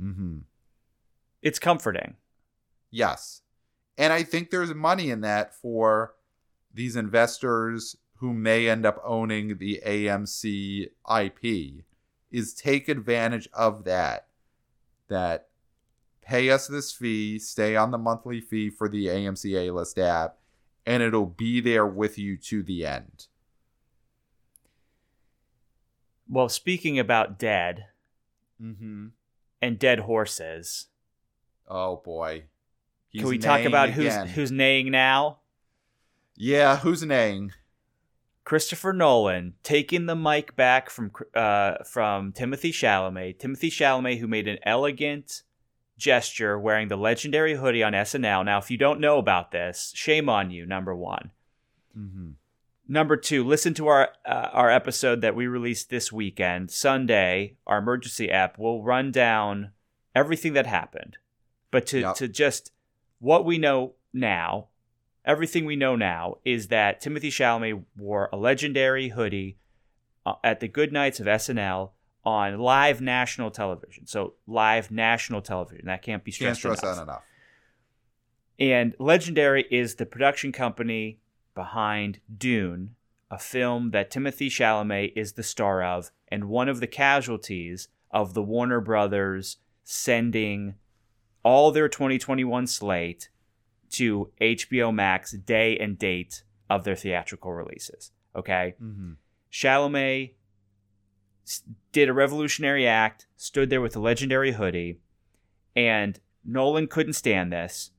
Mm-hmm. 0.00 0.38
It's 1.42 1.58
comforting. 1.58 2.14
Yes. 2.92 3.42
And 3.98 4.12
I 4.12 4.22
think 4.22 4.50
there's 4.50 4.74
money 4.74 5.10
in 5.10 5.22
that 5.22 5.54
for 5.54 6.14
these 6.72 6.96
investors 6.96 7.96
who 8.16 8.32
may 8.32 8.68
end 8.68 8.84
up 8.84 9.00
owning 9.04 9.58
the 9.58 9.82
AMC 9.86 10.88
IP 11.20 11.84
is 12.30 12.54
take 12.54 12.88
advantage 12.88 13.48
of 13.52 13.84
that. 13.84 14.26
That 15.08 15.48
pay 16.20 16.50
us 16.50 16.66
this 16.66 16.92
fee, 16.92 17.38
stay 17.38 17.76
on 17.76 17.92
the 17.92 17.98
monthly 17.98 18.40
fee 18.40 18.70
for 18.70 18.88
the 18.88 19.06
AMC 19.06 19.68
A 19.68 19.70
List 19.70 19.98
app, 19.98 20.38
and 20.84 21.02
it'll 21.02 21.26
be 21.26 21.60
there 21.60 21.86
with 21.86 22.18
you 22.18 22.36
to 22.36 22.62
the 22.62 22.84
end. 22.84 23.28
Well, 26.28 26.48
speaking 26.48 26.98
about 26.98 27.38
dead 27.38 27.86
mm-hmm. 28.60 29.08
and 29.62 29.78
dead 29.78 30.00
horses. 30.00 30.88
Oh 31.68 31.96
boy. 32.04 32.44
He's 33.16 33.22
Can 33.22 33.30
we 33.30 33.38
talk 33.38 33.64
about 33.64 33.88
again. 33.88 34.26
who's 34.26 34.34
who's 34.34 34.52
neighing 34.52 34.90
now? 34.90 35.38
Yeah, 36.36 36.76
who's 36.76 37.02
neighing? 37.02 37.52
Christopher 38.44 38.92
Nolan 38.92 39.54
taking 39.62 40.04
the 40.04 40.14
mic 40.14 40.54
back 40.54 40.90
from 40.90 41.10
uh, 41.34 41.76
from 41.84 42.32
Timothy 42.32 42.72
Chalamet. 42.72 43.38
Timothée 43.38 43.70
Chalamet, 43.70 44.18
who 44.18 44.26
made 44.26 44.46
an 44.46 44.58
elegant 44.64 45.44
gesture 45.96 46.58
wearing 46.58 46.88
the 46.88 46.96
legendary 46.98 47.54
hoodie 47.54 47.82
on 47.82 47.94
SNL. 47.94 48.44
Now, 48.44 48.58
if 48.58 48.70
you 48.70 48.76
don't 48.76 49.00
know 49.00 49.16
about 49.16 49.50
this, 49.50 49.92
shame 49.96 50.28
on 50.28 50.50
you. 50.50 50.66
Number 50.66 50.94
one. 50.94 51.30
Mm-hmm. 51.98 52.32
Number 52.86 53.16
two, 53.16 53.44
listen 53.44 53.72
to 53.74 53.86
our 53.86 54.10
uh, 54.26 54.50
our 54.52 54.70
episode 54.70 55.22
that 55.22 55.34
we 55.34 55.46
released 55.46 55.88
this 55.88 56.12
weekend, 56.12 56.70
Sunday. 56.70 57.56
Our 57.66 57.78
emergency 57.78 58.30
app 58.30 58.58
will 58.58 58.82
run 58.82 59.10
down 59.10 59.70
everything 60.14 60.52
that 60.52 60.66
happened, 60.66 61.16
but 61.70 61.86
to 61.86 62.00
yep. 62.00 62.16
to 62.16 62.28
just 62.28 62.72
what 63.18 63.44
we 63.44 63.58
know 63.58 63.94
now, 64.12 64.68
everything 65.24 65.64
we 65.64 65.76
know 65.76 65.96
now 65.96 66.36
is 66.44 66.68
that 66.68 67.00
Timothy 67.00 67.30
Chalamet 67.30 67.82
wore 67.96 68.28
a 68.32 68.36
legendary 68.36 69.08
hoodie 69.10 69.58
uh, 70.24 70.34
at 70.42 70.60
the 70.60 70.68
good 70.68 70.92
nights 70.92 71.20
of 71.20 71.26
SNL 71.26 71.90
on 72.24 72.58
live 72.58 73.00
national 73.00 73.50
television. 73.50 74.06
So 74.06 74.34
live 74.46 74.90
national 74.90 75.42
television 75.42 75.86
that 75.86 76.02
can't 76.02 76.24
be 76.24 76.32
stressed 76.32 76.62
can't 76.62 76.76
stress 76.78 76.82
enough. 76.82 76.96
that 76.96 77.02
enough. 77.02 77.22
And 78.58 78.94
Legendary 78.98 79.66
is 79.70 79.96
the 79.96 80.06
production 80.06 80.50
company 80.50 81.20
behind 81.54 82.20
Dune, 82.36 82.94
a 83.30 83.38
film 83.38 83.90
that 83.90 84.10
Timothy 84.10 84.48
Chalamet 84.48 85.12
is 85.14 85.32
the 85.32 85.42
star 85.42 85.82
of, 85.82 86.10
and 86.28 86.48
one 86.48 86.68
of 86.68 86.80
the 86.80 86.86
casualties 86.86 87.88
of 88.10 88.34
the 88.34 88.42
Warner 88.42 88.80
Brothers 88.80 89.58
sending 89.84 90.74
all 91.46 91.70
their 91.70 91.88
2021 91.88 92.66
slate 92.66 93.28
to 93.88 94.32
HBO 94.40 94.92
Max 94.92 95.30
day 95.30 95.78
and 95.78 95.96
date 95.96 96.42
of 96.68 96.82
their 96.82 96.96
theatrical 96.96 97.52
releases. 97.52 98.10
Okay? 98.34 98.74
Mm-hmm. 98.82 99.12
Chalamet 99.52 100.32
did 101.92 102.08
a 102.08 102.12
revolutionary 102.12 102.88
act, 102.88 103.28
stood 103.36 103.70
there 103.70 103.80
with 103.80 103.94
a 103.94 104.00
legendary 104.00 104.54
hoodie, 104.54 104.98
and 105.76 106.18
Nolan 106.44 106.88
couldn't 106.88 107.12
stand 107.12 107.52
this. 107.52 107.92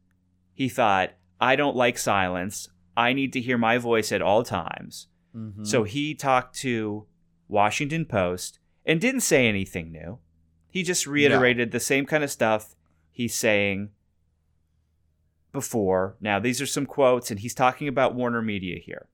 He 0.53 0.67
thought, 0.67 1.13
I 1.39 1.55
don't 1.55 1.75
like 1.75 1.97
silence. 1.97 2.67
I 2.97 3.13
need 3.13 3.31
to 3.31 3.39
hear 3.39 3.57
my 3.57 3.77
voice 3.77 4.11
at 4.11 4.21
all 4.21 4.43
times. 4.43 5.07
Mm-hmm. 5.33 5.63
So 5.63 5.85
he 5.85 6.15
talked 6.15 6.53
to 6.57 7.05
Washington 7.47 8.03
Post 8.03 8.59
and 8.85 8.99
didn't 8.99 9.21
say 9.21 9.47
anything 9.47 9.89
new. 9.93 10.19
He 10.69 10.83
just 10.83 11.07
reiterated 11.07 11.71
the 11.71 11.79
same 11.79 12.05
kind 12.05 12.25
of 12.25 12.29
stuff 12.29 12.75
he's 13.17 13.33
saying 13.33 13.89
before. 15.51 16.15
Now, 16.21 16.39
these 16.39 16.61
are 16.61 16.67
some 16.67 16.85
quotes, 16.85 17.31
and 17.31 17.39
he's 17.39 17.55
talking 17.55 17.87
about 17.87 18.13
Warner 18.13 18.43
Media 18.43 18.77
here. 18.77 19.07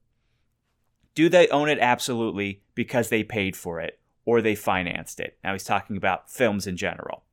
Do 1.16 1.30
they 1.30 1.48
own 1.48 1.70
it? 1.70 1.80
Absolutely, 1.80 2.62
because 2.76 3.08
they 3.08 3.24
paid 3.24 3.56
for 3.56 3.80
it 3.80 3.98
or 4.26 4.42
they 4.42 4.56
financed 4.56 5.22
it. 5.22 5.38
Now, 5.42 5.54
he's 5.54 5.64
talking 5.64 5.96
about 5.96 6.30
films 6.30 6.68
in 6.68 6.76
general. 6.76 7.24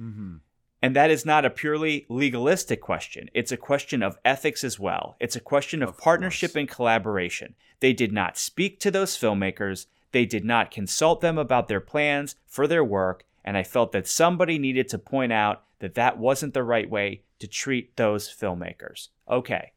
Mm-hmm. 0.00 0.38
And 0.82 0.96
that 0.96 1.12
is 1.12 1.24
not 1.24 1.44
a 1.44 1.50
purely 1.50 2.06
legalistic 2.08 2.80
question. 2.80 3.30
It's 3.32 3.52
a 3.52 3.56
question 3.56 4.02
of 4.02 4.18
ethics 4.24 4.64
as 4.64 4.80
well. 4.80 5.14
It's 5.20 5.36
a 5.36 5.40
question 5.40 5.80
of, 5.80 5.90
of 5.90 5.98
partnership 5.98 6.50
course. 6.50 6.60
and 6.60 6.68
collaboration. 6.68 7.54
They 7.78 7.92
did 7.92 8.12
not 8.12 8.36
speak 8.36 8.80
to 8.80 8.90
those 8.90 9.16
filmmakers, 9.16 9.86
they 10.10 10.26
did 10.26 10.44
not 10.44 10.72
consult 10.72 11.20
them 11.20 11.38
about 11.38 11.68
their 11.68 11.80
plans 11.80 12.34
for 12.46 12.66
their 12.66 12.84
work, 12.84 13.24
and 13.46 13.56
I 13.56 13.62
felt 13.62 13.92
that 13.92 14.08
somebody 14.08 14.58
needed 14.58 14.88
to 14.88 14.98
point 14.98 15.32
out 15.32 15.62
that 15.78 15.94
that 15.94 16.18
wasn't 16.18 16.52
the 16.52 16.64
right 16.64 16.90
way 16.90 17.22
to 17.38 17.46
treat 17.46 17.96
those 17.96 18.28
filmmakers. 18.28 19.08
Okay. 19.30 19.72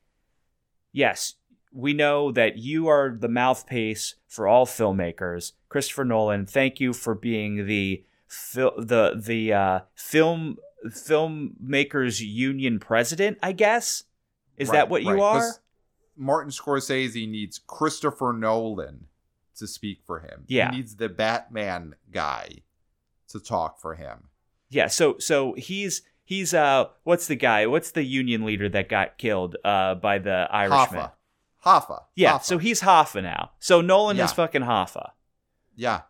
Yes, 0.91 1.35
we 1.71 1.93
know 1.93 2.31
that 2.31 2.57
you 2.57 2.87
are 2.87 3.15
the 3.15 3.27
mouthpiece 3.27 4.15
for 4.27 4.47
all 4.47 4.65
filmmakers. 4.65 5.53
Christopher 5.69 6.03
Nolan, 6.03 6.47
thank 6.47 6.79
you 6.79 6.93
for 6.93 7.13
being 7.13 7.67
the 7.67 8.03
the 8.55 9.21
the 9.23 9.53
uh, 9.53 9.79
film 9.93 10.57
filmmakers 10.87 12.21
union 12.21 12.79
president, 12.79 13.37
I 13.43 13.51
guess. 13.51 14.03
Is 14.57 14.69
right, 14.69 14.77
that 14.77 14.89
what 14.89 15.03
you 15.03 15.21
are? 15.21 15.53
Martin 16.17 16.51
Scorsese 16.51 17.29
needs 17.29 17.59
Christopher 17.59 18.33
Nolan 18.33 19.05
to 19.55 19.67
speak 19.67 20.01
for 20.05 20.19
him. 20.19 20.43
Yeah. 20.47 20.71
He 20.71 20.77
needs 20.77 20.95
the 20.95 21.07
Batman 21.07 21.95
guy 22.11 22.63
to 23.29 23.39
talk 23.39 23.79
for 23.79 23.95
him. 23.95 24.25
Yeah, 24.69 24.87
so 24.87 25.17
so 25.19 25.53
he's 25.53 26.01
he's 26.23 26.53
uh 26.53 26.85
what's 27.03 27.27
the 27.27 27.35
guy? 27.35 27.65
What's 27.67 27.91
the 27.91 28.03
union 28.03 28.45
leader 28.45 28.69
that 28.69 28.89
got 28.89 29.17
killed 29.17 29.55
uh 29.63 29.95
by 29.95 30.19
the 30.19 30.47
Irishman? 30.51 31.01
Hoffa. 31.01 31.11
Hoffa. 31.65 32.03
Yeah, 32.15 32.33
Hoffa. 32.33 32.43
so 32.43 32.57
he's 32.57 32.81
Hoffa 32.81 33.23
now. 33.23 33.51
So 33.59 33.81
Nolan 33.81 34.17
Yeah. 34.17 34.25
is 34.25 34.31
fucking 34.33 34.61
Hoffa. 34.63 35.11
yeah. 35.75 36.01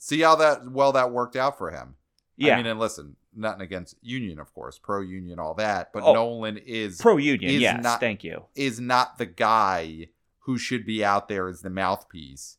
See 0.00 0.20
how 0.20 0.36
that 0.36 0.70
well 0.70 0.92
that 0.92 1.10
worked 1.10 1.34
out 1.34 1.58
for 1.58 1.70
him. 1.72 1.96
Yeah, 2.36 2.54
I 2.54 2.56
mean, 2.58 2.66
and 2.66 2.78
listen, 2.78 3.16
nothing 3.34 3.62
against 3.62 3.96
union, 4.00 4.38
of 4.38 4.54
course, 4.54 4.78
pro 4.78 5.00
union, 5.00 5.40
all 5.40 5.54
that, 5.54 5.92
but 5.92 6.04
Oh. 6.04 6.12
Nolan 6.14 6.56
is 6.56 7.00
pro 7.00 7.16
union. 7.16 7.50
is 7.52 7.60
Yes, 7.60 7.82
not- 7.82 7.98
thank 7.98 8.22
you. 8.22 8.44
is 8.54 8.78
not 8.78 9.18
the 9.18 9.26
guy 9.26 10.10
who 10.42 10.56
should 10.56 10.86
be 10.86 11.04
out 11.04 11.26
there 11.28 11.48
as 11.48 11.62
the 11.62 11.68
mouthpiece 11.70 12.58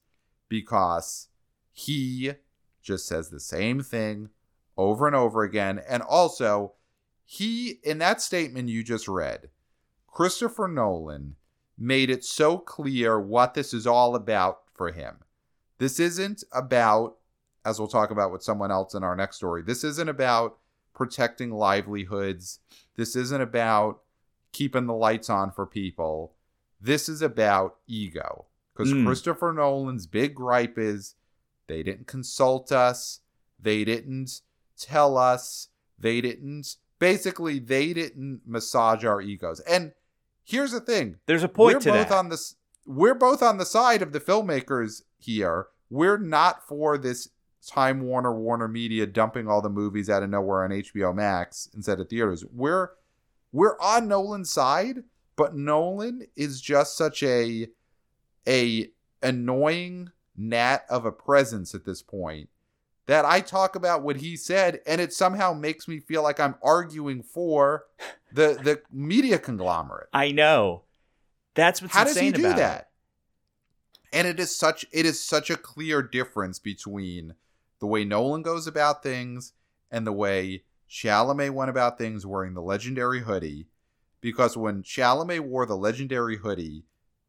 because 0.49 1.29
he 1.71 2.33
just 2.81 3.07
says 3.07 3.29
the 3.29 3.39
same 3.39 3.81
thing 3.81 4.29
over 4.77 5.07
and 5.07 5.15
over 5.15 5.43
again. 5.43 5.81
And 5.87 6.01
also, 6.01 6.73
he, 7.25 7.79
in 7.83 7.97
that 7.99 8.21
statement 8.21 8.69
you 8.69 8.83
just 8.83 9.07
read, 9.07 9.49
Christopher 10.07 10.67
Nolan 10.67 11.35
made 11.77 12.09
it 12.09 12.23
so 12.23 12.57
clear 12.57 13.19
what 13.19 13.53
this 13.53 13.73
is 13.73 13.85
all 13.87 14.15
about 14.15 14.61
for 14.73 14.91
him. 14.91 15.19
This 15.77 15.99
isn't 15.99 16.43
about, 16.51 17.17
as 17.63 17.79
we'll 17.79 17.87
talk 17.87 18.11
about 18.11 18.31
with 18.31 18.43
someone 18.43 18.71
else 18.71 18.93
in 18.93 19.03
our 19.03 19.15
next 19.15 19.37
story, 19.37 19.61
this 19.61 19.83
isn't 19.83 20.09
about 20.09 20.57
protecting 20.93 21.51
livelihoods. 21.51 22.59
This 22.95 23.15
isn't 23.15 23.41
about 23.41 24.01
keeping 24.51 24.87
the 24.87 24.93
lights 24.93 25.29
on 25.29 25.51
for 25.51 25.65
people. 25.65 26.35
This 26.81 27.07
is 27.07 27.21
about 27.21 27.77
ego. 27.87 28.45
Because 28.73 28.91
Mm. 28.93 29.05
Christopher 29.05 29.53
Nolan's 29.53 30.07
big 30.07 30.35
gripe 30.35 30.77
is 30.77 31.15
they 31.69 31.83
didn't 31.83 32.07
consult 32.07 32.73
us, 32.73 33.21
they 33.57 33.85
didn't 33.85 34.41
tell 34.77 35.17
us, 35.17 35.69
they 35.97 36.19
didn't 36.19 36.75
basically 36.99 37.59
they 37.59 37.93
didn't 37.93 38.41
massage 38.45 39.05
our 39.05 39.21
egos. 39.21 39.61
And 39.61 39.93
here's 40.43 40.71
the 40.71 40.81
thing. 40.81 41.15
There's 41.25 41.43
a 41.43 41.47
point 41.47 41.75
we're 41.75 41.79
to 41.81 41.91
both 41.91 42.09
that. 42.09 42.17
on 42.17 42.29
this 42.29 42.55
we're 42.85 43.15
both 43.15 43.41
on 43.41 43.57
the 43.57 43.65
side 43.65 44.01
of 44.01 44.11
the 44.11 44.19
filmmakers 44.19 45.03
here. 45.17 45.67
We're 45.89 46.17
not 46.17 46.67
for 46.67 46.97
this 46.97 47.29
Time 47.65 48.01
Warner 48.01 48.33
Warner 48.33 48.67
Media 48.67 49.05
dumping 49.05 49.47
all 49.47 49.61
the 49.61 49.69
movies 49.69 50.09
out 50.09 50.23
of 50.23 50.29
nowhere 50.29 50.63
on 50.63 50.71
HBO 50.71 51.13
Max 51.13 51.69
instead 51.75 51.99
of 51.99 52.09
theaters. 52.09 52.45
We're 52.51 52.89
we're 53.51 53.79
on 53.79 54.07
Nolan's 54.07 54.51
side, 54.51 55.03
but 55.35 55.55
Nolan 55.55 56.27
is 56.35 56.61
just 56.61 56.97
such 56.97 57.21
a 57.23 57.67
a 58.47 58.89
annoying 59.21 60.11
gnat 60.39 60.85
of 60.89 61.05
a 61.05 61.11
presence 61.11 61.75
at 61.75 61.85
this 61.85 62.01
point 62.01 62.49
that 63.05 63.25
I 63.25 63.41
talk 63.41 63.75
about 63.75 64.03
what 64.03 64.17
he 64.17 64.37
said 64.37 64.81
and 64.85 65.01
it 65.01 65.11
somehow 65.13 65.53
makes 65.53 65.87
me 65.87 65.99
feel 65.99 66.23
like 66.23 66.39
I'm 66.39 66.55
arguing 66.63 67.23
for 67.23 67.85
the 68.31 68.59
the 68.61 68.81
media 68.91 69.37
conglomerate. 69.39 70.09
I 70.13 70.31
know. 70.31 70.83
That's 71.55 71.81
what's 71.81 71.93
How 71.93 72.03
does 72.03 72.17
he 72.17 72.31
do 72.31 72.45
about 72.45 72.57
that? 72.57 72.79
it. 72.81 72.85
And 74.17 74.27
it 74.27 74.39
is 74.39 74.55
such 74.55 74.85
it 74.91 75.05
is 75.05 75.23
such 75.23 75.49
a 75.49 75.57
clear 75.57 76.01
difference 76.01 76.59
between 76.59 77.33
the 77.79 77.87
way 77.87 78.05
Nolan 78.05 78.43
goes 78.43 78.67
about 78.67 79.03
things 79.03 79.53
and 79.91 80.05
the 80.05 80.13
way 80.13 80.63
Chalamet 80.89 81.51
went 81.51 81.69
about 81.69 81.97
things 81.97 82.25
wearing 82.25 82.53
the 82.53 82.61
legendary 82.61 83.21
hoodie. 83.21 83.67
Because 84.21 84.57
when 84.57 84.83
Chalamet 84.83 85.41
wore 85.41 85.65
the 85.65 85.77
legendary 85.77 86.37
hoodie, 86.37 86.83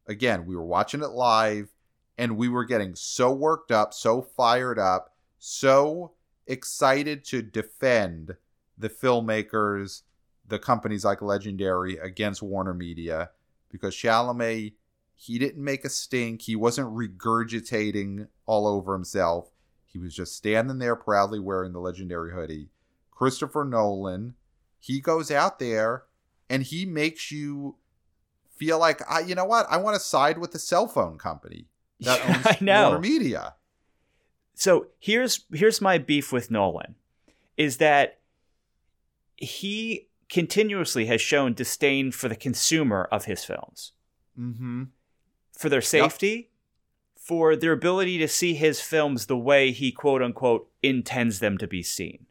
again, 0.07 0.45
we 0.45 0.55
were 0.55 0.65
watching 0.65 1.01
it 1.01 1.09
live 1.11 1.69
and 2.17 2.37
we 2.37 2.49
were 2.49 2.65
getting 2.65 2.95
so 2.95 3.31
worked 3.31 3.71
up, 3.71 3.93
so 3.93 4.21
fired 4.21 4.79
up, 4.79 5.15
so 5.39 6.11
excited 6.47 7.23
to 7.25 7.41
defend 7.41 8.35
the 8.77 8.89
filmmakers, 8.89 10.01
the 10.47 10.59
companies 10.59 11.05
like 11.05 11.21
Legendary 11.21 11.97
against 11.97 12.41
Warner 12.41 12.73
Media 12.73 13.31
because 13.69 13.95
Chalamet 13.95 14.73
he 15.21 15.37
didn't 15.37 15.63
make 15.63 15.85
a 15.85 15.89
stink. 15.89 16.41
He 16.41 16.55
wasn't 16.55 16.95
regurgitating 16.95 18.27
all 18.47 18.65
over 18.65 18.93
himself. 18.93 19.51
He 19.85 19.99
was 19.99 20.15
just 20.15 20.35
standing 20.35 20.79
there 20.79 20.95
proudly 20.95 21.39
wearing 21.39 21.73
the 21.73 21.79
legendary 21.79 22.31
hoodie. 22.31 22.69
Christopher 23.11 23.63
Nolan, 23.63 24.33
he 24.79 24.99
goes 24.99 25.29
out 25.29 25.59
there 25.59 26.05
and 26.49 26.63
he 26.63 26.87
makes 26.87 27.31
you 27.31 27.75
feel 28.55 28.79
like, 28.79 29.03
I, 29.07 29.19
you 29.19 29.35
know 29.35 29.45
what? 29.45 29.67
I 29.69 29.77
want 29.77 29.93
to 29.93 29.99
side 29.99 30.39
with 30.39 30.53
the 30.53 30.59
cell 30.59 30.87
phone 30.87 31.19
company 31.19 31.67
that 32.01 32.19
Yeah, 32.27 32.35
owns 32.35 32.47
I 32.47 32.57
know. 32.61 32.89
Warner 32.89 32.99
Media. 33.01 33.55
So 34.55 34.87
here's 34.99 35.45
here's 35.53 35.81
my 35.81 35.97
beef 35.97 36.31
with 36.31 36.51
Nolan 36.51 36.95
is 37.57 37.77
that 37.77 38.19
he 39.35 40.07
continuously 40.29 41.05
has 41.07 41.19
shown 41.21 41.53
disdain 41.53 42.11
for 42.11 42.27
the 42.29 42.35
consumer 42.35 43.07
of 43.11 43.25
his 43.25 43.43
films, 43.43 43.93
Mm-hmm. 44.39 44.83
for 45.57 45.67
their 45.69 45.81
safety, 45.81 46.51
for 47.17 47.55
their 47.55 47.73
ability 47.73 48.17
to 48.19 48.27
see 48.27 48.53
his 48.53 48.79
films 48.81 49.25
the 49.25 49.37
way 49.37 49.71
he 49.71 49.91
quote 49.91 50.21
unquote 50.21 50.69
intends 50.81 51.39
them 51.39 51.57
to 51.57 51.67
be 51.67 51.83
seen. 51.83 52.25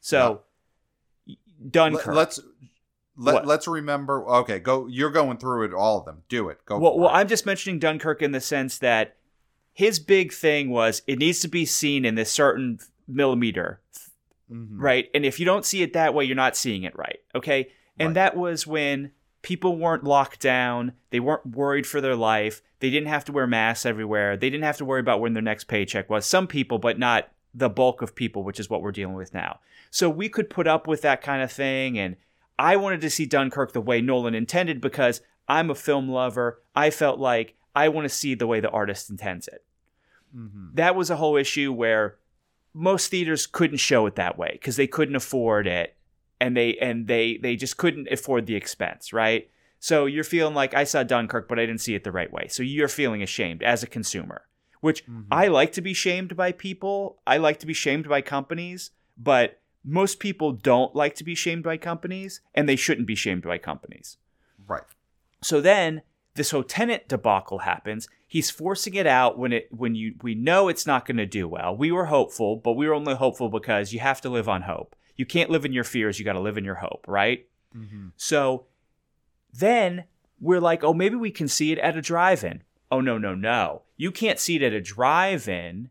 So 0.00 0.42
Dunkirk. 1.70 2.14
Let, 3.16 3.30
us 3.30 3.34
let, 3.34 3.34
What? 3.34 3.46
let's 3.46 3.68
remember. 3.68 4.26
Okay, 4.28 4.58
go. 4.58 4.86
You're 4.86 5.10
going 5.10 5.36
through 5.38 5.64
it, 5.66 5.74
all 5.74 5.98
of 6.00 6.04
them. 6.04 6.22
Do 6.28 6.48
it. 6.48 6.64
Go. 6.66 6.78
well, 6.78 6.98
well, 6.98 7.08
it. 7.10 7.12
I'm 7.12 7.28
just 7.28 7.46
mentioning 7.46 7.78
Dunkirk 7.78 8.22
in 8.22 8.32
the 8.32 8.40
sense 8.40 8.78
that 8.78 9.16
his 9.72 9.98
big 9.98 10.32
thing 10.32 10.70
was 10.70 11.02
it 11.06 11.18
needs 11.18 11.40
to 11.40 11.48
be 11.48 11.64
seen 11.64 12.04
in 12.04 12.14
this 12.14 12.30
certain 12.30 12.78
millimeter 13.08 13.80
Mhm. 14.52 14.66
right? 14.72 15.08
And 15.14 15.24
if 15.24 15.40
you 15.40 15.46
don't 15.46 15.64
see 15.64 15.82
it 15.82 15.94
that 15.94 16.12
way, 16.12 16.24
you're 16.24 16.36
not 16.36 16.54
seeing 16.56 16.82
it 16.82 16.94
right. 16.96 17.18
Okay. 17.34 17.70
And 17.98 18.08
Right. 18.08 18.14
that 18.14 18.36
was 18.36 18.66
when 18.66 19.12
people 19.40 19.76
weren't 19.76 20.04
locked 20.04 20.40
down. 20.40 20.92
They 21.10 21.18
weren't 21.20 21.46
worried 21.46 21.86
for 21.86 22.00
their 22.02 22.14
life. 22.14 22.60
They 22.80 22.90
didn't 22.90 23.08
have 23.08 23.24
to 23.26 23.32
wear 23.32 23.46
masks 23.46 23.86
everywhere. 23.86 24.36
They 24.36 24.50
didn't 24.50 24.64
have 24.64 24.76
to 24.78 24.84
worry 24.84 25.00
about 25.00 25.20
when 25.20 25.32
their 25.32 25.42
next 25.42 25.64
paycheck 25.64 26.10
was. 26.10 26.26
Some 26.26 26.46
people, 26.46 26.78
but 26.78 26.98
not 26.98 27.30
the 27.54 27.70
bulk 27.70 28.02
of 28.02 28.14
people, 28.14 28.42
which 28.42 28.60
is 28.60 28.68
what 28.68 28.82
we're 28.82 28.92
dealing 28.92 29.14
with 29.14 29.32
now. 29.32 29.60
So 29.90 30.10
we 30.10 30.28
could 30.28 30.50
put 30.50 30.66
up 30.66 30.86
with 30.86 31.00
that 31.02 31.22
kind 31.22 31.42
of 31.42 31.50
thing. 31.50 31.98
And 31.98 32.16
I 32.58 32.76
wanted 32.76 33.00
to 33.02 33.10
see 33.10 33.26
Dunkirk 33.26 33.72
the 33.72 33.80
way 33.80 34.00
Nolan 34.00 34.34
intended 34.34 34.80
because 34.80 35.20
I'm 35.48 35.70
a 35.70 35.74
film 35.74 36.08
lover. 36.08 36.62
I 36.74 36.90
felt 36.90 37.18
like 37.18 37.54
I 37.74 37.88
want 37.88 38.04
to 38.04 38.08
see 38.14 38.34
the 38.34 38.46
way 38.46 38.60
the 38.60 38.70
artist 38.70 39.10
intends 39.10 39.48
it 39.48 39.64
Mhm. 40.36 40.74
that 40.74 40.96
was 40.96 41.10
a 41.10 41.16
whole 41.16 41.36
issue 41.36 41.72
where 41.72 42.16
most 42.72 43.08
theaters 43.10 43.46
couldn't 43.46 43.76
show 43.78 44.04
it 44.06 44.16
that 44.16 44.36
way 44.36 44.50
because 44.52 44.74
they 44.76 44.86
couldn't 44.88 45.14
afford 45.16 45.66
it 45.68 45.96
and 46.40 46.56
they 46.56 46.76
and 46.78 47.06
they 47.06 47.36
they 47.36 47.54
just 47.54 47.76
couldn't 47.76 48.08
afford 48.10 48.46
the 48.46 48.56
expense 48.56 49.12
right 49.12 49.48
so 49.78 50.06
you're 50.06 50.24
feeling 50.24 50.52
like 50.54 50.74
i 50.74 50.82
saw 50.82 51.04
dunkirk 51.04 51.46
but 51.48 51.58
i 51.60 51.64
didn't 51.66 51.80
see 51.80 51.94
it 51.94 52.02
the 52.02 52.10
right 52.10 52.32
way 52.32 52.48
so 52.48 52.64
you're 52.64 52.88
feeling 52.88 53.22
ashamed 53.22 53.62
as 53.62 53.84
a 53.84 53.86
consumer 53.86 54.42
which 54.80 55.06
Mhm. 55.06 55.26
i 55.30 55.46
like 55.46 55.70
to 55.72 55.80
be 55.80 55.94
shamed 55.94 56.36
by 56.36 56.50
people 56.50 57.20
i 57.28 57.36
like 57.36 57.60
to 57.60 57.66
be 57.66 57.72
shamed 57.74 58.08
by 58.08 58.20
companies 58.20 58.90
but 59.16 59.60
most 59.84 60.18
people 60.18 60.52
don't 60.52 60.94
like 60.94 61.14
to 61.14 61.24
be 61.24 61.34
shamed 61.34 61.62
by 61.62 61.76
companies 61.76 62.40
and 62.54 62.68
they 62.68 62.76
shouldn't 62.76 63.06
be 63.06 63.14
shamed 63.14 63.42
by 63.42 63.58
companies 63.58 64.16
Right. 64.66 64.82
so 65.42 65.60
then 65.60 66.02
this 66.34 66.50
whole 66.50 66.64
Tenet 66.64 67.08
debacle 67.08 67.58
happens. 67.60 68.08
He's 68.26 68.50
forcing 68.50 68.94
it 68.94 69.06
out 69.06 69.38
when 69.38 69.52
it 69.52 69.68
when 69.70 69.94
you 69.94 70.14
we 70.20 70.34
know 70.34 70.66
it's 70.68 70.84
not 70.86 71.06
going 71.06 71.18
to 71.18 71.26
do 71.26 71.46
well. 71.46 71.76
We 71.76 71.92
were 71.92 72.06
hopeful, 72.06 72.56
but 72.56 72.72
we 72.72 72.88
were 72.88 72.94
only 72.94 73.14
hopeful 73.14 73.48
because 73.48 73.92
you 73.92 74.00
have 74.00 74.20
to 74.22 74.28
live 74.28 74.48
on 74.48 74.62
hope. 74.62 74.96
You 75.14 75.26
can't 75.26 75.48
live 75.50 75.64
in 75.64 75.72
your 75.72 75.84
fears, 75.84 76.18
you 76.18 76.24
got 76.24 76.32
to 76.32 76.40
live 76.40 76.58
in 76.58 76.64
your 76.64 76.74
hope, 76.76 77.04
right? 77.06 77.46
Mm-hmm. 77.76 78.08
So 78.16 78.64
then 79.52 80.04
we're 80.40 80.60
like, 80.60 80.82
"Oh, 80.82 80.92
maybe 80.94 81.14
we 81.14 81.30
can 81.30 81.46
see 81.46 81.70
it 81.70 81.78
at 81.78 81.96
a 81.96 82.02
drive-in." 82.02 82.62
Oh 82.90 83.00
no, 83.00 83.16
no, 83.16 83.36
no. 83.36 83.82
You 83.96 84.10
can't 84.10 84.40
see 84.40 84.56
it 84.56 84.62
at 84.62 84.72
a 84.72 84.80
drive-in 84.80 85.90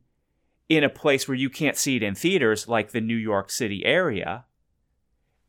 in 0.77 0.83
a 0.83 0.89
place 0.89 1.27
where 1.27 1.35
you 1.35 1.49
can't 1.49 1.77
see 1.77 1.95
it 1.95 2.03
in 2.03 2.15
theaters 2.15 2.67
like 2.67 2.91
the 2.91 3.01
New 3.01 3.15
York 3.15 3.49
City 3.49 3.85
area. 3.85 4.45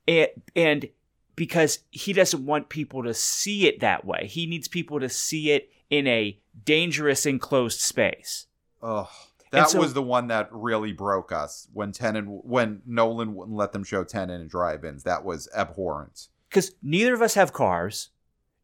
And, 0.07 0.29
and 0.55 0.89
because 1.37 1.81
he 1.91 2.12
doesn't 2.12 2.45
want 2.45 2.68
people 2.68 3.03
to 3.05 3.14
see 3.14 3.66
it 3.66 3.81
that 3.81 4.05
way. 4.05 4.27
He 4.27 4.47
needs 4.47 4.68
people 4.68 5.01
to 5.01 5.09
see 5.09 5.51
it 5.51 5.70
in 5.91 6.07
a 6.07 6.39
dangerous 6.64 7.27
enclosed 7.27 7.81
space. 7.81 8.47
And 8.83 9.07
That 9.51 9.70
so- 9.70 9.79
was 9.81 9.95
the 9.95 10.03
one 10.03 10.29
that 10.29 10.49
really 10.53 10.93
broke 10.93 11.33
us 11.33 11.68
when 11.72 11.93
Tenet, 11.93 12.25
when 12.27 12.83
Nolan 12.87 13.35
wouldn't 13.35 13.57
let 13.57 13.72
them 13.72 13.85
show 13.85 14.05
Tenet 14.05 14.41
in 14.41 14.49
drive-ins. 14.49 15.05
That 15.05 15.25
was 15.25 15.49
abhorrent. 15.57 16.29
Because 16.49 16.72
neither 16.83 17.14
of 17.14 17.22
us 17.22 17.35
have 17.35 17.53
cars, 17.53 18.11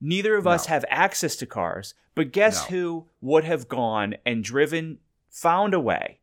neither 0.00 0.36
of 0.36 0.46
us 0.46 0.66
have 0.66 0.84
access 0.88 1.36
to 1.36 1.46
cars. 1.46 1.94
But 2.14 2.32
guess 2.32 2.68
No. 2.70 2.76
who 2.76 3.06
would 3.20 3.44
have 3.44 3.68
gone 3.68 4.16
and 4.26 4.44
driven, 4.44 4.98
found 5.30 5.74
a 5.74 5.80
way, 5.80 6.18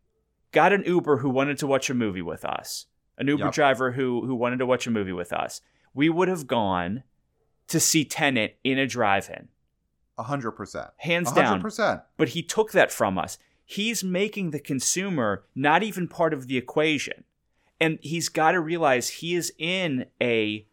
got 0.51 0.73
an 0.73 0.83
Uber 0.85 1.17
who 1.17 1.29
wanted 1.29 1.57
to 1.59 1.67
watch 1.67 1.89
a 1.89 1.93
movie 1.93 2.21
with 2.21 2.43
us, 2.45 2.85
an 3.17 3.27
Uber 3.27 3.45
Yep. 3.45 3.53
driver 3.53 3.91
who 3.93 4.25
who 4.25 4.35
wanted 4.35 4.57
to 4.59 4.65
watch 4.65 4.87
a 4.87 4.91
movie 4.91 5.11
with 5.13 5.31
us. 5.33 5.61
We 5.93 6.09
would 6.09 6.27
have 6.27 6.47
gone 6.47 7.03
to 7.67 7.79
see 7.79 8.05
Tenet 8.05 8.57
in 8.63 8.77
a 8.79 8.87
drive-in, 8.87 9.49
A 10.17 10.23
hundred 10.23 10.51
percent. 10.53 10.89
hands 10.97 11.31
A 11.31 11.35
down. 11.35 11.45
hundred 11.45 11.61
percent. 11.63 12.01
but 12.17 12.29
he 12.29 12.41
took 12.43 12.71
that 12.71 12.91
from 12.91 13.17
us. 13.17 13.37
He's 13.65 14.03
making 14.03 14.51
the 14.51 14.59
consumer 14.59 15.43
not 15.53 15.83
even 15.83 16.07
part 16.07 16.33
of 16.33 16.47
the 16.47 16.55
equation. 16.57 17.25
And 17.79 17.99
he's 18.01 18.29
got 18.29 18.51
to 18.53 18.61
realize 18.61 19.09
he 19.09 19.35
is 19.35 19.51
in 19.57 20.05
a 20.21 20.65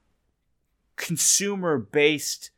consumer 0.96 1.76
based 1.78 2.50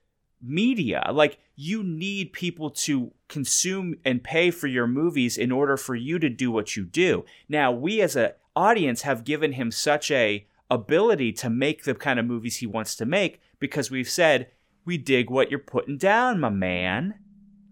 media. 0.43 1.09
Like 1.13 1.39
you 1.55 1.83
need 1.83 2.33
people 2.33 2.71
to 2.71 3.13
consume 3.29 3.97
and 4.05 4.23
pay 4.23 4.51
for 4.51 4.67
your 4.67 4.87
movies 4.87 5.37
in 5.39 5.51
order 5.51 5.77
for 5.77 5.95
you 5.95 6.19
to 6.19 6.29
do 6.29 6.51
what 6.51 6.77
you 6.77 6.85
do. 6.85 7.25
Now, 7.49 7.73
we 7.73 8.01
as 8.01 8.17
an 8.17 8.33
audience 8.55 9.03
have 9.03 9.25
given 9.25 9.53
him 9.53 9.71
such 9.71 10.11
a 10.11 10.47
ability 10.71 11.33
to 11.33 11.49
make 11.51 11.85
the 11.85 11.95
kind 11.95 12.19
of 12.19 12.27
movies 12.27 12.57
he 12.57 12.67
wants 12.67 12.95
to 12.97 13.07
make 13.07 13.41
because 13.59 13.91
we've 13.91 14.09
said 14.09 14.49
we 14.85 14.99
dig 14.99 15.31
what 15.31 15.51
you're 15.51 15.59
putting 15.61 15.97
down, 15.99 16.41
my 16.41 16.49
man. 16.49 17.15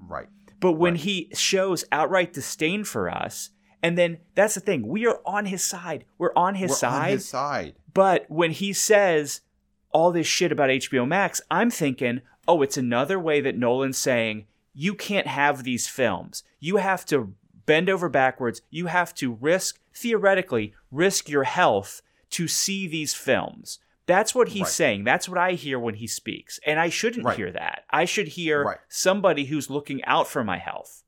Right. 0.00 0.28
But 0.60 0.72
when 0.72 0.94
Right. 0.94 1.00
he 1.02 1.30
shows 1.34 1.84
outright 1.92 2.32
disdain 2.32 2.84
for 2.84 3.10
us, 3.10 3.50
and 3.82 3.98
then 3.98 4.18
that's 4.34 4.54
the 4.54 4.60
thing, 4.60 4.86
we 4.88 5.06
are 5.06 5.20
on 5.26 5.46
his 5.46 5.62
side. 5.62 6.04
We're 6.18 6.32
on 6.34 6.54
his 6.54 6.70
We're 6.70 6.76
side. 6.76 7.02
on 7.04 7.10
his 7.10 7.28
side. 7.28 7.74
But 7.92 8.24
when 8.28 8.50
he 8.52 8.72
says 8.72 9.42
all 9.90 10.10
this 10.10 10.26
shit 10.26 10.50
about 10.52 10.70
HBO 10.70 11.06
Max, 11.06 11.40
I'm 11.50 11.70
thinking, 11.70 12.22
oh, 12.46 12.62
it's 12.62 12.76
another 12.76 13.18
way 13.18 13.40
that 13.40 13.56
Nolan's 13.56 13.98
saying, 13.98 14.46
you 14.74 14.94
can't 14.94 15.26
have 15.26 15.62
these 15.64 15.86
films. 15.88 16.42
You 16.60 16.76
have 16.78 17.04
to 17.06 17.34
bend 17.66 17.88
over 17.88 18.08
backwards. 18.08 18.60
You 18.70 18.86
have 18.86 19.14
to 19.16 19.32
risk, 19.34 19.78
theoretically, 19.94 20.74
risk 20.90 21.28
your 21.28 21.44
health 21.44 22.02
to 22.30 22.48
see 22.48 22.86
these 22.86 23.14
films. 23.14 23.78
That's 24.06 24.34
what 24.34 24.48
he's 24.48 24.62
Right. 24.62 24.70
saying. 24.70 25.04
That's 25.04 25.28
what 25.28 25.38
I 25.38 25.52
hear 25.52 25.78
when 25.78 25.94
he 25.94 26.06
speaks. 26.06 26.60
And 26.66 26.78
I 26.78 26.90
shouldn't 26.90 27.24
Right. 27.24 27.36
hear 27.36 27.50
that. 27.52 27.84
I 27.88 28.04
should 28.04 28.28
hear 28.28 28.64
Right. 28.64 28.78
somebody 28.88 29.46
who's 29.46 29.70
looking 29.70 30.04
out 30.04 30.28
for 30.28 30.44
my 30.44 30.58
health. 30.58 31.04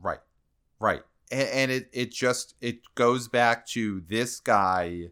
Right. 0.00 0.20
Right. 0.80 1.02
And, 1.30 1.48
and 1.48 1.70
it, 1.72 1.90
it 1.92 2.12
just 2.12 2.54
it 2.60 2.80
goes 2.94 3.28
back 3.28 3.66
to 3.68 4.00
this 4.08 4.40
guy 4.40 5.10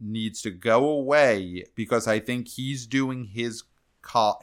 needs 0.00 0.42
to 0.42 0.50
go 0.50 0.88
away 0.88 1.64
because 1.74 2.06
I 2.06 2.20
think 2.20 2.46
he's 2.48 2.86
doing 2.86 3.24
his 3.24 3.62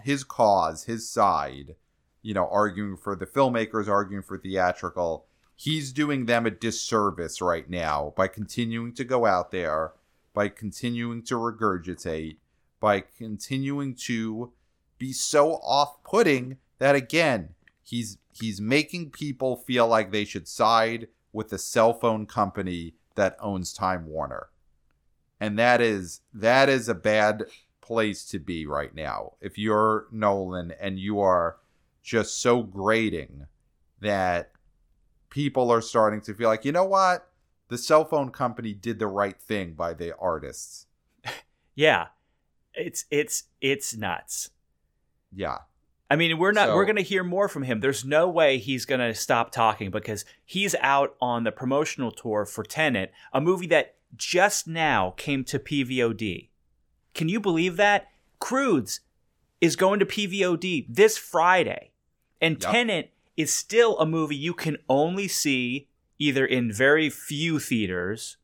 his 0.03 0.23
cause, 0.23 0.83
his 0.83 1.09
side, 1.09 1.75
you 2.21 2.33
know, 2.33 2.47
arguing 2.51 2.97
for 2.97 3.15
the 3.15 3.25
filmmakers, 3.25 3.87
arguing 3.87 4.23
for 4.23 4.37
theatrical. 4.37 5.25
He's 5.55 5.93
doing 5.93 6.25
them 6.25 6.45
a 6.45 6.51
disservice 6.51 7.41
right 7.41 7.69
now 7.69 8.13
by 8.17 8.27
continuing 8.27 8.93
to 8.95 9.03
go 9.03 9.25
out 9.25 9.51
there, 9.51 9.93
by 10.33 10.49
continuing 10.49 11.23
to 11.23 11.35
regurgitate, 11.35 12.37
by 12.79 12.99
continuing 12.99 13.95
to 13.95 14.51
be 14.97 15.13
so 15.13 15.53
off-putting 15.55 16.57
that 16.79 16.95
again, 16.95 17.55
he's 17.83 18.17
he's 18.33 18.59
making 18.59 19.11
people 19.11 19.55
feel 19.55 19.87
like 19.87 20.11
they 20.11 20.25
should 20.25 20.47
side 20.47 21.07
with 21.31 21.49
the 21.49 21.57
cell 21.57 21.93
phone 21.93 22.25
company 22.25 22.95
that 23.15 23.37
owns 23.39 23.73
Time 23.73 24.07
Warner. 24.07 24.47
And 25.39 25.57
that 25.59 25.81
is 25.81 26.21
that 26.33 26.69
is 26.69 26.89
a 26.89 26.95
bad 26.95 27.45
place 27.85 28.25
to 28.25 28.39
be 28.39 28.65
right 28.65 28.93
now. 28.95 29.33
If 29.41 29.57
you're 29.57 30.07
Nolan 30.11 30.73
and 30.79 30.97
you 30.99 31.19
are 31.19 31.57
just 32.03 32.41
so 32.41 32.63
grating 32.63 33.45
that 34.01 34.51
people 35.29 35.71
are 35.71 35.81
starting 35.81 36.21
to 36.21 36.33
feel 36.33 36.49
like, 36.49 36.65
you 36.65 36.71
know 36.71 36.85
what? 36.85 37.29
The 37.67 37.77
cell 37.77 38.05
phone 38.05 38.31
company 38.31 38.73
did 38.73 38.99
the 38.99 39.07
right 39.07 39.39
thing 39.39 39.73
by 39.73 39.93
the 39.93 40.15
artists. 40.17 40.87
Yeah. 41.77 42.07
It's 42.73 43.03
it's 43.11 43.43
it's 43.59 43.95
nuts. 43.97 44.49
Yeah. 45.35 45.57
I 46.09 46.15
mean, 46.15 46.37
we're 46.37 46.53
not. 46.53 46.69
So- 46.69 46.75
we're 46.75 46.85
going 46.85 46.95
to 46.95 47.01
hear 47.01 47.23
more 47.23 47.49
from 47.49 47.63
him. 47.63 47.81
There's 47.81 48.05
no 48.05 48.29
way 48.29 48.57
he's 48.59 48.85
going 48.85 49.01
to 49.01 49.13
stop 49.13 49.51
talking 49.51 49.91
because 49.91 50.23
he's 50.45 50.73
out 50.79 51.15
on 51.19 51.43
the 51.43 51.51
promotional 51.51 52.11
tour 52.11 52.45
for 52.45 52.63
Tenet, 52.63 53.11
a 53.33 53.41
movie 53.41 53.67
that 53.67 53.95
just 54.15 54.67
now 54.67 55.13
came 55.17 55.43
to 55.45 55.59
PVOD. 55.59 56.47
Can 57.15 57.27
you 57.29 57.39
believe 57.39 57.77
that? 57.77 58.09
Croods 58.39 58.99
is 59.61 59.75
going 59.75 59.99
to 59.99 60.05
PVOD 60.05 60.85
this 60.87 61.17
Friday, 61.17 61.89
and 62.39 62.61
Yup. 62.61 62.71
Tenet 62.71 63.13
is 63.35 63.51
still 63.51 63.97
a 63.97 64.05
movie 64.05 64.35
you 64.35 64.53
can 64.53 64.77
only 64.87 65.27
see 65.27 65.87
either 66.19 66.45
in 66.45 66.71
very 66.71 67.09
few 67.09 67.57
theaters 67.59 68.37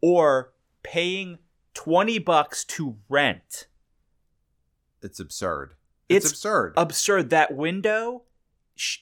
or 0.00 0.52
paying 0.82 1.38
twenty 1.74 2.18
bucks 2.18 2.64
to 2.64 2.96
rent. 3.08 3.66
It's 5.02 5.20
absurd. 5.20 5.74
It's, 6.08 6.24
It's 6.24 6.32
absurd. 6.34 6.74
absurd. 6.76 7.30
That 7.30 7.54
window, 7.54 8.22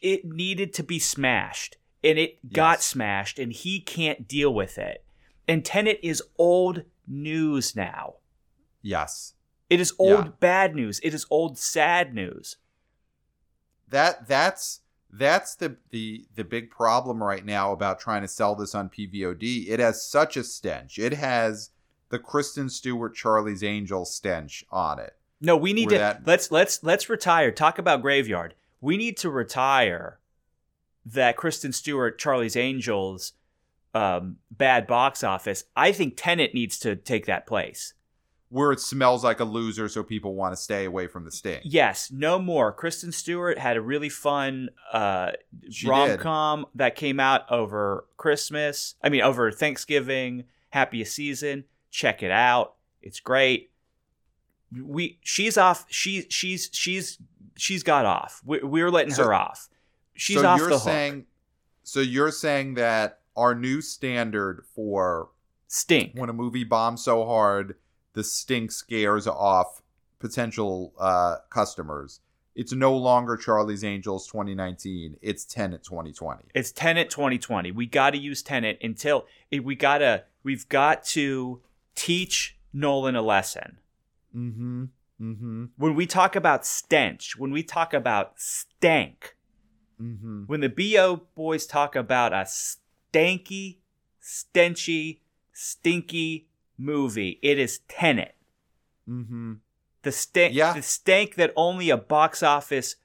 it 0.02 0.24
needed 0.24 0.72
to 0.74 0.82
be 0.82 0.98
smashed, 0.98 1.76
and 2.02 2.18
it 2.18 2.52
got 2.52 2.78
Yes. 2.78 2.86
smashed, 2.86 3.38
and 3.38 3.52
he 3.52 3.80
can't 3.80 4.26
deal 4.26 4.52
with 4.52 4.78
it. 4.78 5.04
And 5.46 5.64
Tenet 5.64 6.00
is 6.02 6.22
old 6.38 6.82
news 7.06 7.76
now. 7.76 8.16
Yes. 8.82 9.34
It 9.68 9.80
is 9.80 9.92
old 9.98 10.24
Yeah. 10.26 10.30
bad 10.40 10.74
news. 10.76 11.00
It 11.02 11.12
is 11.14 11.26
old 11.30 11.58
sad 11.58 12.14
news. 12.14 12.56
that 13.88 14.26
that's 14.28 14.80
that's 15.10 15.54
the 15.54 15.76
the 15.90 16.26
the 16.34 16.44
big 16.44 16.70
problem 16.70 17.22
right 17.22 17.44
now 17.44 17.72
about 17.72 18.00
trying 18.00 18.22
to 18.22 18.28
sell 18.28 18.54
this 18.54 18.74
on 18.74 18.88
PVOD. 18.90 19.68
It 19.68 19.78
has 19.80 20.04
such 20.04 20.36
a 20.36 20.44
stench. 20.44 20.98
It 20.98 21.14
has 21.14 21.70
the 22.08 22.18
Kristen 22.18 22.68
Stewart 22.68 23.14
Charlie's 23.14 23.62
Angels 23.62 24.14
stench 24.14 24.64
on 24.70 24.98
it. 24.98 25.14
No, 25.40 25.56
we 25.56 25.72
need 25.72 25.88
to 25.90 25.98
that- 25.98 26.26
let's 26.26 26.50
let's 26.50 26.82
let's 26.82 27.08
retire. 27.08 27.50
Talk 27.52 27.78
about 27.78 28.02
graveyard. 28.02 28.54
We 28.80 28.96
need 28.96 29.16
to 29.18 29.30
retire 29.30 30.18
that 31.04 31.36
Kristen 31.36 31.72
Stewart, 31.72 32.18
Charlie's 32.18 32.56
Angels, 32.56 33.32
um, 33.94 34.38
bad 34.50 34.86
box 34.86 35.22
office. 35.22 35.64
I 35.76 35.92
think 35.92 36.14
Tenet 36.16 36.52
needs 36.52 36.78
to 36.80 36.96
take 36.96 37.26
that 37.26 37.46
place. 37.46 37.94
Where 38.48 38.70
it 38.70 38.78
smells 38.80 39.24
like 39.24 39.40
a 39.40 39.44
loser, 39.44 39.88
so 39.88 40.04
people 40.04 40.34
want 40.36 40.52
to 40.54 40.56
stay 40.56 40.84
away 40.84 41.08
from 41.08 41.24
the 41.24 41.32
sting. 41.32 41.60
Yes, 41.64 42.12
no 42.12 42.38
more. 42.38 42.70
Kristen 42.72 43.10
Stewart 43.10 43.58
had 43.58 43.76
a 43.76 43.80
really 43.80 44.08
fun 44.08 44.70
uh, 44.92 45.32
rom 45.84 46.16
com 46.18 46.66
that 46.76 46.94
came 46.94 47.18
out 47.18 47.50
over 47.50 48.04
Christmas. 48.16 48.94
I 49.02 49.08
mean, 49.08 49.22
over 49.22 49.50
Thanksgiving, 49.50 50.44
happiest 50.70 51.14
season. 51.16 51.64
Check 51.90 52.22
it 52.22 52.30
out. 52.30 52.74
It's 53.02 53.18
great. 53.18 53.70
We 54.80 55.18
she's 55.22 55.56
off. 55.58 55.86
She 55.88 56.26
she's 56.28 56.68
she's 56.72 57.18
she's 57.56 57.82
got 57.82 58.04
off. 58.06 58.42
We, 58.44 58.60
we're 58.60 58.90
letting 58.90 59.12
So- 59.14 59.24
her 59.24 59.34
off. 59.34 59.68
She's 60.14 60.40
so 60.40 60.46
off 60.46 60.58
you're 60.60 60.68
the 60.68 60.74
hook. 60.76 60.84
saying, 60.84 61.26
so 61.82 62.00
you're 62.00 62.30
saying 62.30 62.74
that 62.74 63.18
our 63.36 63.54
new 63.54 63.82
standard 63.82 64.64
for 64.74 65.28
Stink. 65.68 66.12
when 66.14 66.30
a 66.30 66.32
movie 66.32 66.64
bombs 66.64 67.04
so 67.04 67.26
hard, 67.26 67.74
the 68.16 68.24
stink 68.24 68.72
scares 68.72 69.26
off 69.26 69.82
potential 70.18 70.94
uh, 70.98 71.36
customers. 71.50 72.20
It's 72.54 72.72
no 72.72 72.96
longer 72.96 73.36
Charlie's 73.36 73.84
Angels 73.84 74.26
2019. 74.26 75.18
It's 75.20 75.44
Tenet 75.44 75.84
2020. 75.84 76.44
It's 76.54 76.72
Tenet 76.72 77.10
2020. 77.10 77.70
We 77.72 77.84
got 77.84 78.10
to 78.10 78.18
use 78.18 78.42
Tenet 78.42 78.78
until 78.82 79.26
we 79.62 79.76
got 79.76 79.98
to. 79.98 80.24
We've 80.42 80.66
got 80.68 81.04
to 81.04 81.60
teach 81.94 82.56
Nolan 82.72 83.14
a 83.14 83.22
lesson. 83.22 83.78
Mm-hmm. 84.34 84.84
Mm-hmm. 85.20 85.64
when 85.78 85.94
we 85.94 86.06
talk 86.06 86.36
about 86.36 86.66
stench, 86.66 87.38
when 87.38 87.50
we 87.50 87.62
talk 87.62 87.94
about 87.94 88.32
stank, 88.36 89.34
Mm-hmm. 90.00 90.42
when 90.42 90.60
the 90.60 90.68
BO 90.68 91.22
boys 91.34 91.64
talk 91.64 91.96
about 91.96 92.34
a 92.34 92.44
stanky, 92.44 93.78
stenchy, 94.22 95.20
stinky 95.54 96.48
movie, 96.78 97.38
it 97.42 97.58
is 97.58 97.80
Tenet. 97.88 98.34
Mm-hmm. 99.08 99.54
The 100.02 100.12
stank, 100.12 100.54
Yeah. 100.54 100.72
the 100.72 100.82
stank 100.82 101.34
that 101.36 101.52
only 101.56 101.90
a 101.90 101.96
box 101.96 102.42
office, 102.42 102.96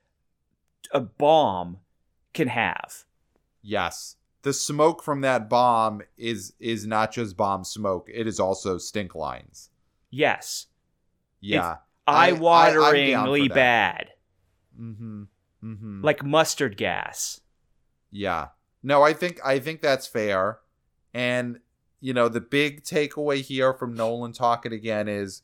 a 0.91 0.99
bomb, 0.99 1.77
can 2.33 2.47
have. 2.47 3.05
Yes. 3.61 4.15
The 4.43 4.53
smoke 4.53 5.03
from 5.03 5.21
that 5.21 5.49
bomb 5.49 6.01
is 6.17 6.53
is 6.59 6.87
not 6.87 7.11
just 7.11 7.37
bomb 7.37 7.63
smoke. 7.63 8.09
It 8.11 8.25
is 8.27 8.39
also 8.39 8.77
stink 8.79 9.13
lines. 9.15 9.69
Yes, 10.09 10.67
Yeah. 11.39 11.77
I- 12.07 12.13
I- 12.13 12.27
I'm 12.29 12.33
down 12.35 12.43
eye-wateringly 12.43 13.53
bad, 13.53 14.09
Mm-hmm. 14.79 15.23
Mm-hmm. 15.63 16.01
like 16.03 16.23
mustard 16.23 16.75
gas. 16.77 17.41
Yeah. 18.09 18.49
No, 18.83 19.03
I 19.03 19.13
think 19.13 19.39
I 19.45 19.59
think 19.59 19.81
that's 19.81 20.07
fair. 20.07 20.59
And 21.13 21.59
you 22.01 22.13
know, 22.13 22.27
the 22.27 22.41
big 22.41 22.83
takeaway 22.83 23.41
here 23.41 23.73
from 23.73 23.93
Nolan 23.93 24.33
talking 24.33 24.73
again 24.73 25.07
is 25.07 25.43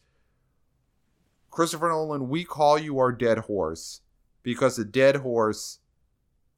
Christopher 1.52 1.90
Nolan, 1.90 2.28
we 2.28 2.44
call 2.44 2.78
you 2.78 3.00
our 3.00 3.12
dead 3.12 3.38
horse 3.40 4.02
because 4.44 4.78
a 4.78 4.86
dead 4.86 5.18
horse 5.18 5.80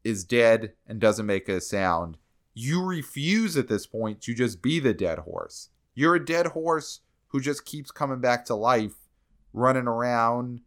is 0.04 0.24
dead 0.24 0.74
and 0.88 1.00
doesn't 1.00 1.26
make 1.26 1.50
a 1.50 1.60
sound. 1.62 2.18
You 2.54 2.84
refuse 2.84 3.58
at 3.58 3.68
this 3.68 3.86
point 3.86 4.22
to 4.22 4.34
just 4.34 4.62
be 4.62 4.80
the 4.80 4.94
dead 4.94 5.20
horse. 5.20 5.70
You're 5.94 6.16
a 6.16 6.26
dead 6.26 6.48
horse 6.48 7.02
who 7.28 7.42
just 7.42 7.66
keeps 7.66 7.92
coming 7.92 8.20
back 8.20 8.46
to 8.46 8.56
life, 8.56 8.96
running 9.54 9.88
around, 9.88 10.62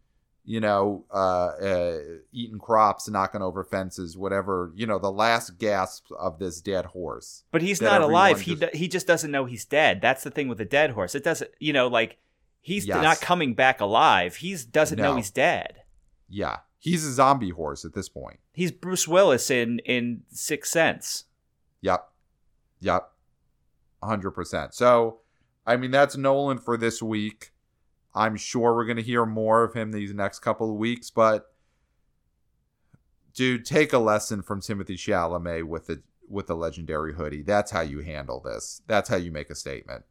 you 0.44 0.60
know, 0.60 1.04
uh, 1.12 1.46
uh, 1.48 1.98
eating 2.32 2.58
crops, 2.58 3.08
knocking 3.08 3.42
over 3.42 3.62
fences, 3.62 4.16
whatever. 4.16 4.72
You 4.74 4.86
know, 4.86 4.98
the 4.98 5.10
last 5.12 5.58
gasp 5.58 6.06
of 6.18 6.38
this 6.38 6.60
dead 6.60 6.86
horse. 6.86 7.44
But 7.52 7.62
he's 7.62 7.80
not 7.80 8.00
alive. 8.02 8.40
everyone 8.40 8.58
He 8.58 8.66
just- 8.66 8.74
he 8.74 8.88
just 8.88 9.06
doesn't 9.06 9.30
know 9.30 9.44
he's 9.44 9.64
dead. 9.64 10.00
That's 10.00 10.24
the 10.24 10.30
thing 10.30 10.48
with 10.48 10.60
a 10.60 10.64
dead 10.64 10.90
horse. 10.90 11.14
It 11.14 11.22
doesn't, 11.24 11.50
you 11.60 11.72
know, 11.72 11.86
like 11.86 12.18
he's 12.60 12.86
Yes. 12.86 13.02
not 13.02 13.20
coming 13.20 13.54
back 13.54 13.80
alive. 13.80 14.36
He 14.36 14.56
doesn't 14.56 14.98
know 14.98 15.16
he's 15.16 15.30
dead. 15.30 15.82
Yeah. 16.28 16.58
He's 16.78 17.04
a 17.04 17.12
zombie 17.12 17.50
horse 17.50 17.84
at 17.84 17.94
this 17.94 18.08
point. 18.08 18.40
He's 18.52 18.72
Bruce 18.72 19.06
Willis 19.06 19.48
in 19.50 19.78
in 19.80 20.22
Sixth 20.30 20.72
Sense. 20.72 21.24
Yep. 21.82 22.08
Yep. 22.80 23.08
100%. 24.02 24.74
So, 24.74 25.20
I 25.66 25.76
mean, 25.76 25.90
that's 25.92 26.16
Nolan 26.16 26.58
for 26.58 26.76
this 26.76 27.00
week. 27.00 27.52
I'm 28.14 28.36
sure 28.36 28.74
we're 28.74 28.84
going 28.84 28.96
to 28.96 29.02
hear 29.02 29.24
more 29.24 29.64
of 29.64 29.74
him 29.74 29.92
these 29.92 30.12
next 30.12 30.40
couple 30.40 30.70
of 30.70 30.76
weeks, 30.76 31.10
but 31.10 31.52
dude, 33.34 33.64
take 33.64 33.92
a 33.92 33.98
lesson 33.98 34.42
from 34.42 34.60
Timothy 34.60 34.96
Chalamet 34.96 35.64
with 35.64 35.86
the 35.86 36.02
with 36.28 36.46
the 36.46 36.56
legendary 36.56 37.14
hoodie. 37.14 37.42
That's 37.42 37.70
how 37.70 37.82
you 37.82 38.00
handle 38.00 38.40
this. 38.40 38.82
That's 38.86 39.08
how 39.08 39.16
you 39.16 39.30
make 39.30 39.50
a 39.50 39.54
statement. 39.54 40.04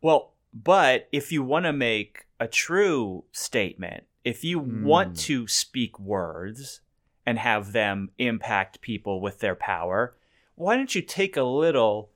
Well, 0.00 0.34
but 0.52 1.08
if 1.12 1.32
you 1.32 1.42
want 1.42 1.64
to 1.64 1.72
make 1.72 2.26
a 2.38 2.46
true 2.46 3.24
statement, 3.32 4.04
if 4.24 4.44
you 4.44 4.60
mm. 4.60 4.82
want 4.82 5.16
to 5.20 5.48
speak 5.48 5.98
words 5.98 6.80
and 7.24 7.38
have 7.38 7.72
them 7.72 8.10
impact 8.18 8.80
people 8.80 9.20
with 9.20 9.38
their 9.38 9.54
power, 9.54 10.16
why 10.54 10.76
don't 10.76 10.94
you 10.94 11.02
take 11.02 11.36
a 11.36 11.42
little 11.42 12.10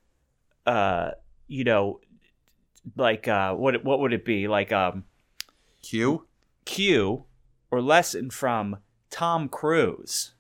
uh 0.67 1.13
you 1.47 1.63
know 1.63 2.01
like 2.97 3.29
uh 3.29 3.55
what 3.55 3.85
what 3.85 4.01
would 4.01 4.13
it 4.13 4.25
be? 4.25 4.49
Like 4.49 4.73
um 4.73 5.05
Q 5.87 6.27
Q 6.65 7.27
or 7.71 7.81
lesson 7.81 8.31
from 8.31 8.79
Tom 9.09 9.49
Cruise. 9.49 10.35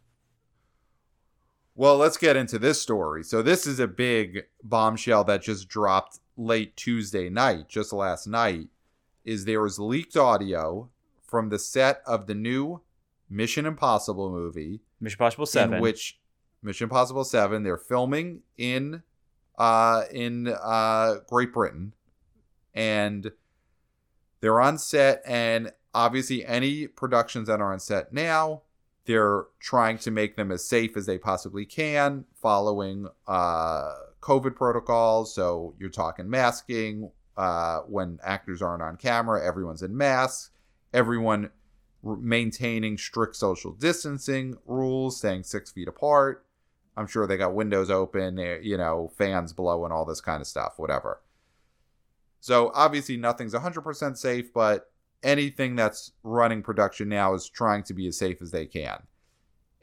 Well, 1.77 1.99
let's 1.99 2.17
get 2.17 2.37
into 2.37 2.59
this 2.59 2.83
story. 2.83 3.23
So 3.23 3.43
this 3.43 3.65
is 3.65 3.79
a 3.79 3.87
big 3.87 4.47
bombshell 4.65 5.23
that 5.25 5.43
just 5.43 5.69
dropped 5.69 6.19
late 6.37 6.77
Tuesday 6.77 7.29
night, 7.29 7.69
just 7.69 7.93
last 7.93 8.27
night, 8.27 8.69
is 9.25 9.45
there 9.45 9.61
was 9.61 9.79
leaked 9.79 10.17
audio 10.17 10.91
from 11.23 11.51
the 11.51 11.59
set 11.61 12.01
of 12.07 12.27
the 12.27 12.35
new 12.35 12.81
Mission 13.31 13.67
Impossible 13.67 14.31
movie. 14.31 14.81
Mission 15.01 15.17
Impossible 15.17 15.47
7. 15.47 15.75
In 15.75 15.81
which 15.81 16.19
Mission 16.61 16.87
Impossible 16.87 17.25
7, 17.25 17.63
they're 17.63 17.77
filming 17.77 18.41
in 18.59 19.03
uh 19.59 20.03
in 20.11 20.49
uh 20.49 21.17
Great 21.29 21.53
Britain 21.53 21.95
and 22.75 23.31
they're 24.47 24.61
on 24.61 24.79
set 24.79 25.21
and 25.27 25.73
obviously 25.93 26.45
any 26.45 26.87
productions 26.87 27.49
that 27.49 27.61
are 27.61 27.73
on 27.73 27.81
set 27.81 28.13
now 28.13 28.63
they're 29.07 29.45
trying 29.61 29.99
to 29.99 30.11
make 30.11 30.37
them 30.37 30.51
as 30.51 30.65
safe 30.65 30.97
as 30.97 31.07
they 31.07 31.19
possibly 31.19 31.65
can 31.65 32.25
following 32.41 33.09
uh 33.27 33.93
COVID 34.27 34.57
protocols. 34.57 35.33
So 35.35 35.75
you're 35.79 35.89
talking 35.89 36.29
masking. 36.29 37.11
Uh, 37.37 37.81
when 37.81 38.19
actors 38.25 38.63
aren't 38.63 38.83
on 38.83 38.97
camera, 38.97 39.45
everyone's 39.47 39.83
in 39.83 39.97
masks. 39.97 40.51
Everyone 40.93 41.51
maintaining 42.03 42.97
strict 42.97 43.37
social 43.37 43.73
distancing 43.73 44.57
rules, 44.65 45.19
staying 45.19 45.45
six 45.45 45.71
feet 45.71 45.87
apart. 45.87 46.45
I'm 46.97 47.07
sure 47.07 47.27
they 47.27 47.37
got 47.37 47.55
windows 47.55 47.91
open, 47.91 48.39
eh, 48.39 48.59
you 48.63 48.79
know, 48.79 49.13
fans 49.19 49.53
blowing, 49.53 49.93
all 49.93 50.07
this 50.07 50.23
kind 50.23 50.41
of 50.41 50.47
stuff, 50.47 50.75
whatever. 50.79 51.21
So 52.47 52.71
obviously 52.75 53.17
nothing's 53.17 53.55
100% 53.55 54.17
safe, 54.17 54.55
but 54.55 54.93
anything 55.25 55.75
that's 55.75 56.13
running 56.23 56.63
production 56.63 57.09
now 57.09 57.35
is 57.35 57.49
trying 57.49 57.83
to 57.83 57.93
be 57.93 58.07
as 58.07 58.19
safe 58.19 58.41
as 58.41 58.53
they 58.53 58.67
can. 58.67 59.03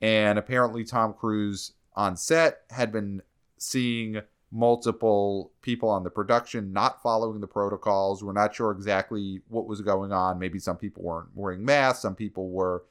And 0.02 0.40
apparently 0.40 0.86
Tom 0.86 1.12
Cruise 1.12 1.74
on 1.94 2.16
set 2.16 2.60
had 2.70 2.90
been 2.90 3.22
seeing 3.58 4.22
multiple 4.50 5.52
people 5.62 5.90
on 5.90 6.06
the 6.06 6.10
production 6.10 6.72
not 6.72 7.04
following 7.04 7.42
the 7.42 7.48
protocols. 7.48 8.24
We're 8.24 8.32
not 8.32 8.56
sure 8.56 8.72
exactly 8.72 9.42
what 9.50 9.68
was 9.68 9.82
going 9.82 10.14
on. 10.14 10.40
Maybe 10.40 10.58
some 10.58 10.78
people 10.78 11.04
weren't 11.04 11.36
wearing 11.36 11.66
masks, 11.66 12.04
some 12.04 12.16
people 12.16 12.50
were 12.50 12.86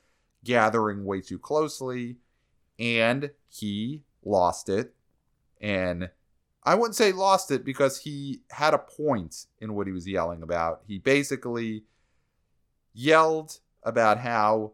gathering 0.45 1.07
way 1.07 1.23
too 1.23 1.39
closely, 1.39 2.19
and 2.79 3.31
he 3.49 4.03
lost 4.23 4.69
it. 4.69 4.93
And 5.63 6.11
I 6.65 6.75
wouldn't 6.77 6.95
say 6.95 7.13
lost 7.13 7.51
it 7.51 7.65
because 7.65 7.99
he 7.99 8.43
had 8.51 8.73
a 8.73 8.79
point 8.79 9.47
in 9.61 9.75
what 9.75 9.87
he 9.87 9.93
was 9.93 10.07
yelling 10.07 10.43
about. 10.43 10.83
He 10.87 10.99
basically 10.99 11.85
yelled 12.95 13.59
about 13.83 14.19
how 14.19 14.73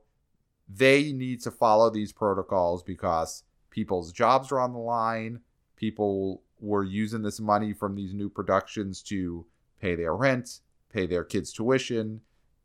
they 0.68 1.12
need 1.12 1.40
to 1.42 1.50
follow 1.50 1.88
these 1.88 2.12
protocols 2.12 2.82
because 2.82 3.44
people's 3.70 4.12
jobs 4.12 4.52
are 4.52 4.60
on 4.60 4.74
the 4.74 4.78
line. 4.78 5.40
People 5.76 6.42
were 6.60 6.84
using 6.84 7.22
this 7.22 7.40
money 7.40 7.72
from 7.72 7.94
these 7.94 8.12
new 8.12 8.28
productions 8.28 9.00
to 9.02 9.46
pay 9.80 9.94
their 9.94 10.14
rent, 10.14 10.60
pay 10.92 11.06
their 11.06 11.24
kids' 11.24 11.52
tuition, 11.52 12.20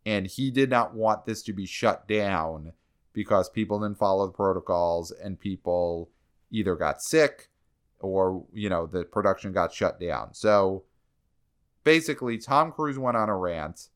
and 0.05 0.27
he 0.27 0.51
did 0.51 0.69
not 0.69 0.93
want 0.93 1.25
this 1.25 1.43
to 1.43 1.53
be 1.53 1.65
shut 1.65 2.07
down 2.09 2.73
because 3.13 3.49
people 3.49 3.79
didn't 3.79 3.97
follow 3.97 4.25
the 4.25 4.33
protocols 4.33 5.11
and 5.11 5.39
people 5.39 6.09
either 6.51 6.75
got 6.75 7.01
sick 7.01 7.49
or, 8.03 8.45
you 8.53 8.69
know, 8.69 8.85
the 8.85 9.03
production 9.03 9.51
got 9.51 9.73
shut 9.73 9.99
down. 9.99 10.33
So 10.33 10.83
basically, 11.83 12.37
Tom 12.37 12.71
Cruise 12.71 12.99
went 12.99 13.17
on 13.17 13.29
a 13.29 13.37
rant, 13.37 13.89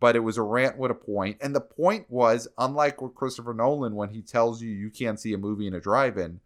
but 0.00 0.16
it 0.16 0.20
was 0.20 0.36
a 0.36 0.42
rant 0.42 0.78
with 0.78 0.90
a 0.90 0.94
point. 0.94 1.38
And 1.40 1.54
the 1.54 1.60
point 1.60 2.06
was 2.10 2.48
unlike 2.58 3.00
with 3.00 3.14
Christopher 3.14 3.54
Nolan, 3.54 3.94
when 3.94 4.10
he 4.10 4.22
tells 4.22 4.62
you 4.62 4.70
you 4.70 4.90
can't 4.90 5.20
see 5.20 5.32
a 5.32 5.38
movie 5.38 5.66
in 5.66 5.74
a 5.74 5.80
drive 5.80 6.18
in, 6.18 6.40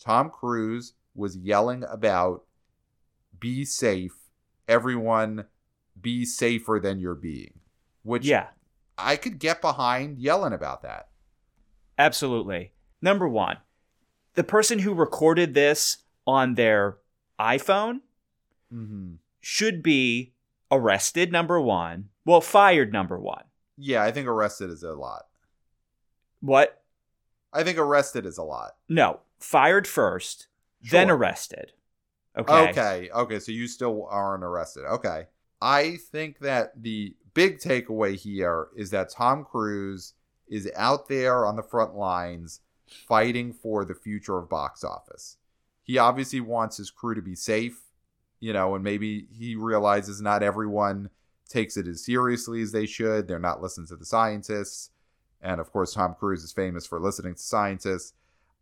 Tom 0.00 0.30
Cruise 0.30 0.94
was 1.14 1.36
yelling 1.36 1.84
about 1.88 2.44
be 3.38 3.64
safe, 3.64 4.16
everyone 4.66 5.44
be 6.00 6.24
safer 6.24 6.80
than 6.82 6.98
you're 6.98 7.14
being. 7.14 7.60
Which 8.02 8.26
yeah. 8.26 8.48
I 8.98 9.16
could 9.16 9.38
get 9.38 9.60
behind 9.60 10.18
yelling 10.18 10.52
about 10.52 10.82
that. 10.82 11.08
Absolutely. 11.98 12.72
Number 13.00 13.28
1, 13.28 13.58
the 14.34 14.44
person 14.44 14.80
who 14.80 14.94
recorded 14.94 15.54
this 15.54 15.98
on 16.26 16.54
their 16.54 16.98
iPhone 17.38 18.00
mm-hmm. 18.72 19.14
should 19.40 19.82
be 19.82 20.32
arrested 20.70 21.32
number 21.32 21.60
1. 21.60 22.08
Well, 22.24 22.40
fired 22.40 22.92
number 22.92 23.18
1. 23.18 23.44
Yeah, 23.76 24.02
I 24.02 24.12
think 24.12 24.28
arrested 24.28 24.70
is 24.70 24.82
a 24.82 24.92
lot. 24.92 25.26
What? 26.40 26.82
I 27.52 27.62
think 27.62 27.78
arrested 27.78 28.26
is 28.26 28.38
a 28.38 28.42
lot. 28.42 28.72
No, 28.88 29.20
fired 29.38 29.86
first 29.86 30.48
sure. 30.82 30.98
then 30.98 31.10
arrested. 31.10 31.72
Okay. 32.36 32.70
Okay. 32.70 33.10
Okay. 33.10 33.38
So 33.38 33.52
you 33.52 33.68
still 33.68 34.06
aren't 34.10 34.42
arrested. 34.42 34.84
Okay. 34.84 35.26
I 35.62 35.98
think 36.10 36.40
that 36.40 36.82
the 36.82 37.14
big 37.32 37.58
takeaway 37.58 38.16
here 38.16 38.68
is 38.76 38.90
that 38.90 39.10
Tom 39.10 39.44
Cruise 39.44 40.14
is 40.48 40.70
out 40.76 41.08
there 41.08 41.46
on 41.46 41.56
the 41.56 41.62
front 41.62 41.94
lines 41.94 42.60
fighting 43.08 43.52
for 43.52 43.84
the 43.84 43.94
future 43.94 44.38
of 44.38 44.50
box 44.50 44.84
office. 44.84 45.36
He 45.84 45.98
obviously 45.98 46.40
wants 46.40 46.78
his 46.78 46.90
crew 46.90 47.14
to 47.14 47.22
be 47.22 47.34
safe, 47.36 47.82
you 48.40 48.52
know, 48.52 48.74
and 48.74 48.82
maybe 48.82 49.28
he 49.30 49.54
realizes 49.54 50.20
not 50.20 50.42
everyone 50.42 51.10
takes 51.48 51.76
it 51.76 51.86
as 51.86 52.04
seriously 52.04 52.62
as 52.62 52.72
they 52.72 52.86
should. 52.86 53.28
They're 53.28 53.38
not 53.38 53.62
listening 53.62 53.86
to 53.88 53.96
the 53.96 54.06
scientists. 54.06 54.90
And 55.40 55.60
of 55.60 55.70
course, 55.70 55.92
Tom 55.92 56.16
Cruise 56.18 56.42
is 56.42 56.52
famous 56.52 56.86
for 56.86 56.98
listening 56.98 57.34
to 57.34 57.40
scientists. 57.40 58.14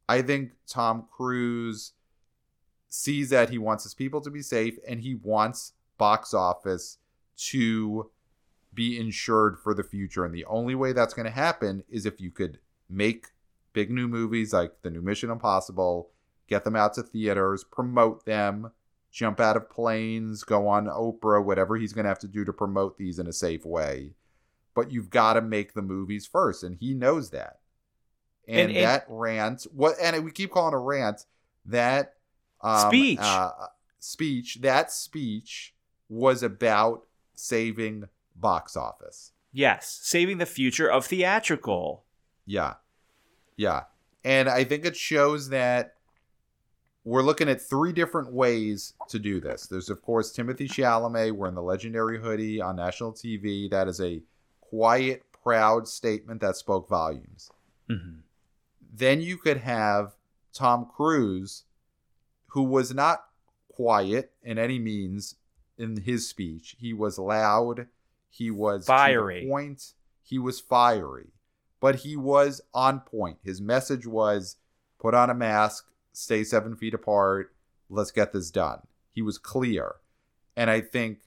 I 0.08 0.20
think 0.20 0.52
Tom 0.66 1.06
Cruise 1.10 1.92
sees 2.88 3.30
that 3.30 3.50
he 3.50 3.58
wants 3.58 3.84
his 3.84 3.94
people 3.94 4.20
to 4.20 4.30
be 4.30 4.42
safe 4.42 4.76
and 4.86 5.00
he 5.00 5.14
wants 5.14 5.72
box 5.96 6.34
office 6.34 6.98
to 7.36 8.10
be 8.74 8.98
insured 8.98 9.58
for 9.58 9.74
the 9.74 9.84
future. 9.84 10.24
And 10.24 10.34
the 10.34 10.44
only 10.46 10.74
way 10.74 10.92
that's 10.92 11.14
going 11.14 11.26
to 11.26 11.32
happen 11.32 11.84
is 11.88 12.04
if 12.04 12.20
you 12.20 12.30
could 12.30 12.58
make 12.90 13.28
big 13.72 13.90
new 13.90 14.08
movies 14.08 14.52
like 14.52 14.82
the 14.82 14.90
new 14.90 15.00
Mission 15.00 15.30
Impossible, 15.30 16.10
get 16.48 16.64
them 16.64 16.76
out 16.76 16.94
to 16.94 17.02
theaters, 17.02 17.64
promote 17.64 18.24
them, 18.24 18.72
jump 19.10 19.40
out 19.40 19.56
of 19.56 19.70
planes, 19.70 20.42
go 20.42 20.68
on 20.68 20.86
Oprah, 20.86 21.44
whatever 21.44 21.76
he's 21.76 21.92
going 21.92 22.04
to 22.04 22.08
have 22.08 22.18
to 22.20 22.28
do 22.28 22.44
to 22.44 22.52
promote 22.52 22.96
these 22.96 23.18
in 23.18 23.26
a 23.26 23.32
safe 23.32 23.64
way. 23.64 24.12
But 24.74 24.90
you've 24.90 25.10
got 25.10 25.34
to 25.34 25.42
make 25.42 25.74
the 25.74 25.82
movies 25.82 26.26
first, 26.26 26.62
and 26.62 26.76
he 26.76 26.94
knows 26.94 27.30
that. 27.30 27.58
And, 28.48 28.72
and 28.72 28.84
that 28.84 29.04
rant, 29.08 29.66
what, 29.72 29.96
and 30.02 30.24
we 30.24 30.32
keep 30.32 30.50
calling 30.50 30.74
a 30.74 30.78
rant. 30.78 31.26
That 31.66 32.14
um, 32.60 32.88
speech. 32.88 33.18
Uh, 33.20 33.50
speech. 33.98 34.58
That 34.62 34.90
speech 34.90 35.74
was 36.08 36.42
about 36.42 37.02
saving 37.34 38.04
box 38.34 38.76
office. 38.76 39.32
Yes, 39.52 40.00
saving 40.02 40.38
the 40.38 40.46
future 40.46 40.90
of 40.90 41.06
theatrical. 41.06 42.04
Yeah. 42.46 42.74
Yeah. 43.56 43.82
And 44.24 44.48
I 44.48 44.64
think 44.64 44.84
it 44.84 44.96
shows 44.96 45.50
that 45.50 45.94
we're 47.04 47.22
looking 47.22 47.48
at 47.48 47.60
three 47.60 47.92
different 47.92 48.32
ways 48.32 48.94
to 49.08 49.18
do 49.18 49.40
this. 49.40 49.66
There's, 49.66 49.90
of 49.90 50.02
course, 50.02 50.30
Timothy 50.30 50.68
Chalamet 50.68 51.32
wearing 51.32 51.54
the 51.54 51.62
legendary 51.62 52.20
hoodie 52.20 52.60
on 52.60 52.76
national 52.76 53.12
TV. 53.12 53.68
That 53.70 53.88
is 53.88 54.00
a 54.00 54.22
quiet, 54.60 55.24
proud 55.42 55.88
statement 55.88 56.40
that 56.40 56.56
spoke 56.56 56.88
volumes. 56.88 57.50
Mm-hmm. 57.90 58.20
Then 58.94 59.20
you 59.20 59.36
could 59.36 59.58
have 59.58 60.14
Tom 60.52 60.86
Cruise 60.94 61.64
who 62.48 62.62
was 62.62 62.92
not 62.94 63.24
quiet 63.68 64.32
in 64.42 64.58
any 64.58 64.78
means 64.78 65.36
in 65.78 66.02
his 66.02 66.28
speech. 66.28 66.76
He 66.78 66.92
was 66.92 67.18
loud. 67.18 67.86
He 68.28 68.50
was 68.50 68.86
fiery. 68.86 69.46
point. 69.48 69.94
He 70.22 70.38
was 70.38 70.60
fiery. 70.60 71.32
but 71.80 71.96
he 71.96 72.14
was 72.16 72.60
on 72.72 73.00
point. 73.00 73.38
His 73.42 73.60
message 73.60 74.06
was 74.06 74.56
put 75.00 75.14
on 75.14 75.30
a 75.30 75.34
mask, 75.34 75.88
stay 76.12 76.44
seven 76.44 76.76
feet 76.76 76.94
apart, 76.94 77.54
let's 77.88 78.10
get 78.10 78.32
this 78.32 78.50
done. 78.50 78.80
He 79.12 79.22
was 79.22 79.38
clear. 79.38 79.96
And 80.56 80.70
I 80.70 80.80
think 80.80 81.20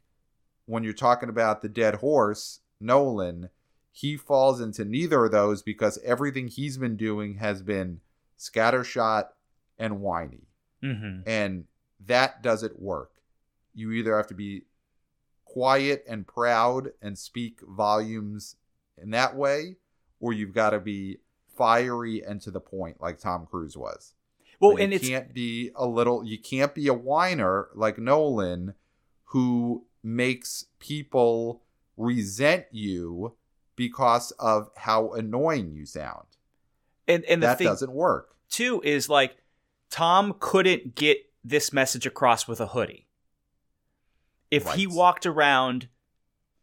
when 0.65 0.83
you're 0.83 0.93
talking 0.93 1.29
about 1.29 1.61
the 1.61 1.69
dead 1.69 1.95
horse, 1.95 2.59
Nolan, 2.79 3.49
he 3.91 4.17
falls 4.17 4.59
into 4.59 4.83
neither 4.83 5.25
of 5.25 5.31
those 5.31 5.61
because 5.61 5.99
everything 6.03 6.47
he's 6.47 6.77
been 6.77 6.97
doing 6.97 7.35
has 7.35 7.61
been 7.61 8.01
scattershot 8.37 9.27
and 9.77 10.01
whiny. 10.01 10.47
Mm-hmm. 10.83 11.27
And 11.27 11.65
that 12.05 12.43
doesn't 12.43 12.81
work. 12.81 13.11
You 13.73 13.91
either 13.91 14.15
have 14.15 14.27
to 14.27 14.33
be 14.33 14.63
quiet 15.45 16.03
and 16.07 16.27
proud 16.27 16.91
and 17.01 17.17
speak 17.17 17.59
volumes 17.61 18.55
in 19.01 19.11
that 19.11 19.35
way, 19.35 19.77
or 20.19 20.33
you've 20.33 20.53
got 20.53 20.71
to 20.71 20.79
be 20.79 21.19
fiery 21.57 22.23
and 22.23 22.41
to 22.41 22.51
the 22.51 22.59
point 22.59 22.99
like 22.99 23.19
Tom 23.19 23.47
Cruise 23.49 23.77
was. 23.77 24.13
Well, 24.69 24.77
and 24.77 24.93
you 24.93 24.99
can't 24.99 25.33
be 25.33 25.71
a 25.75 25.85
little 25.87 26.23
you 26.23 26.37
can't 26.37 26.73
be 26.73 26.87
a 26.87 26.93
whiner 26.93 27.69
like 27.75 27.97
Nolan 27.97 28.73
who 29.25 29.85
makes 30.03 30.65
people 30.79 31.63
resent 31.97 32.65
you 32.71 33.35
because 33.75 34.31
of 34.31 34.69
how 34.77 35.11
annoying 35.13 35.73
you 35.73 35.85
sound. 35.85 36.27
and, 37.07 37.23
and 37.25 37.41
the 37.41 37.47
that 37.47 37.57
thing 37.57 37.67
doesn't 37.67 37.91
work. 37.91 38.35
too 38.49 38.81
is 38.83 39.09
like 39.09 39.37
Tom 39.89 40.35
couldn't 40.39 40.95
get 40.95 41.17
this 41.43 41.71
message 41.71 42.05
across 42.05 42.47
with 42.47 42.59
a 42.59 42.67
hoodie. 42.67 43.07
If 44.51 44.73
he 44.73 44.87
walked 44.87 45.25
around 45.25 45.89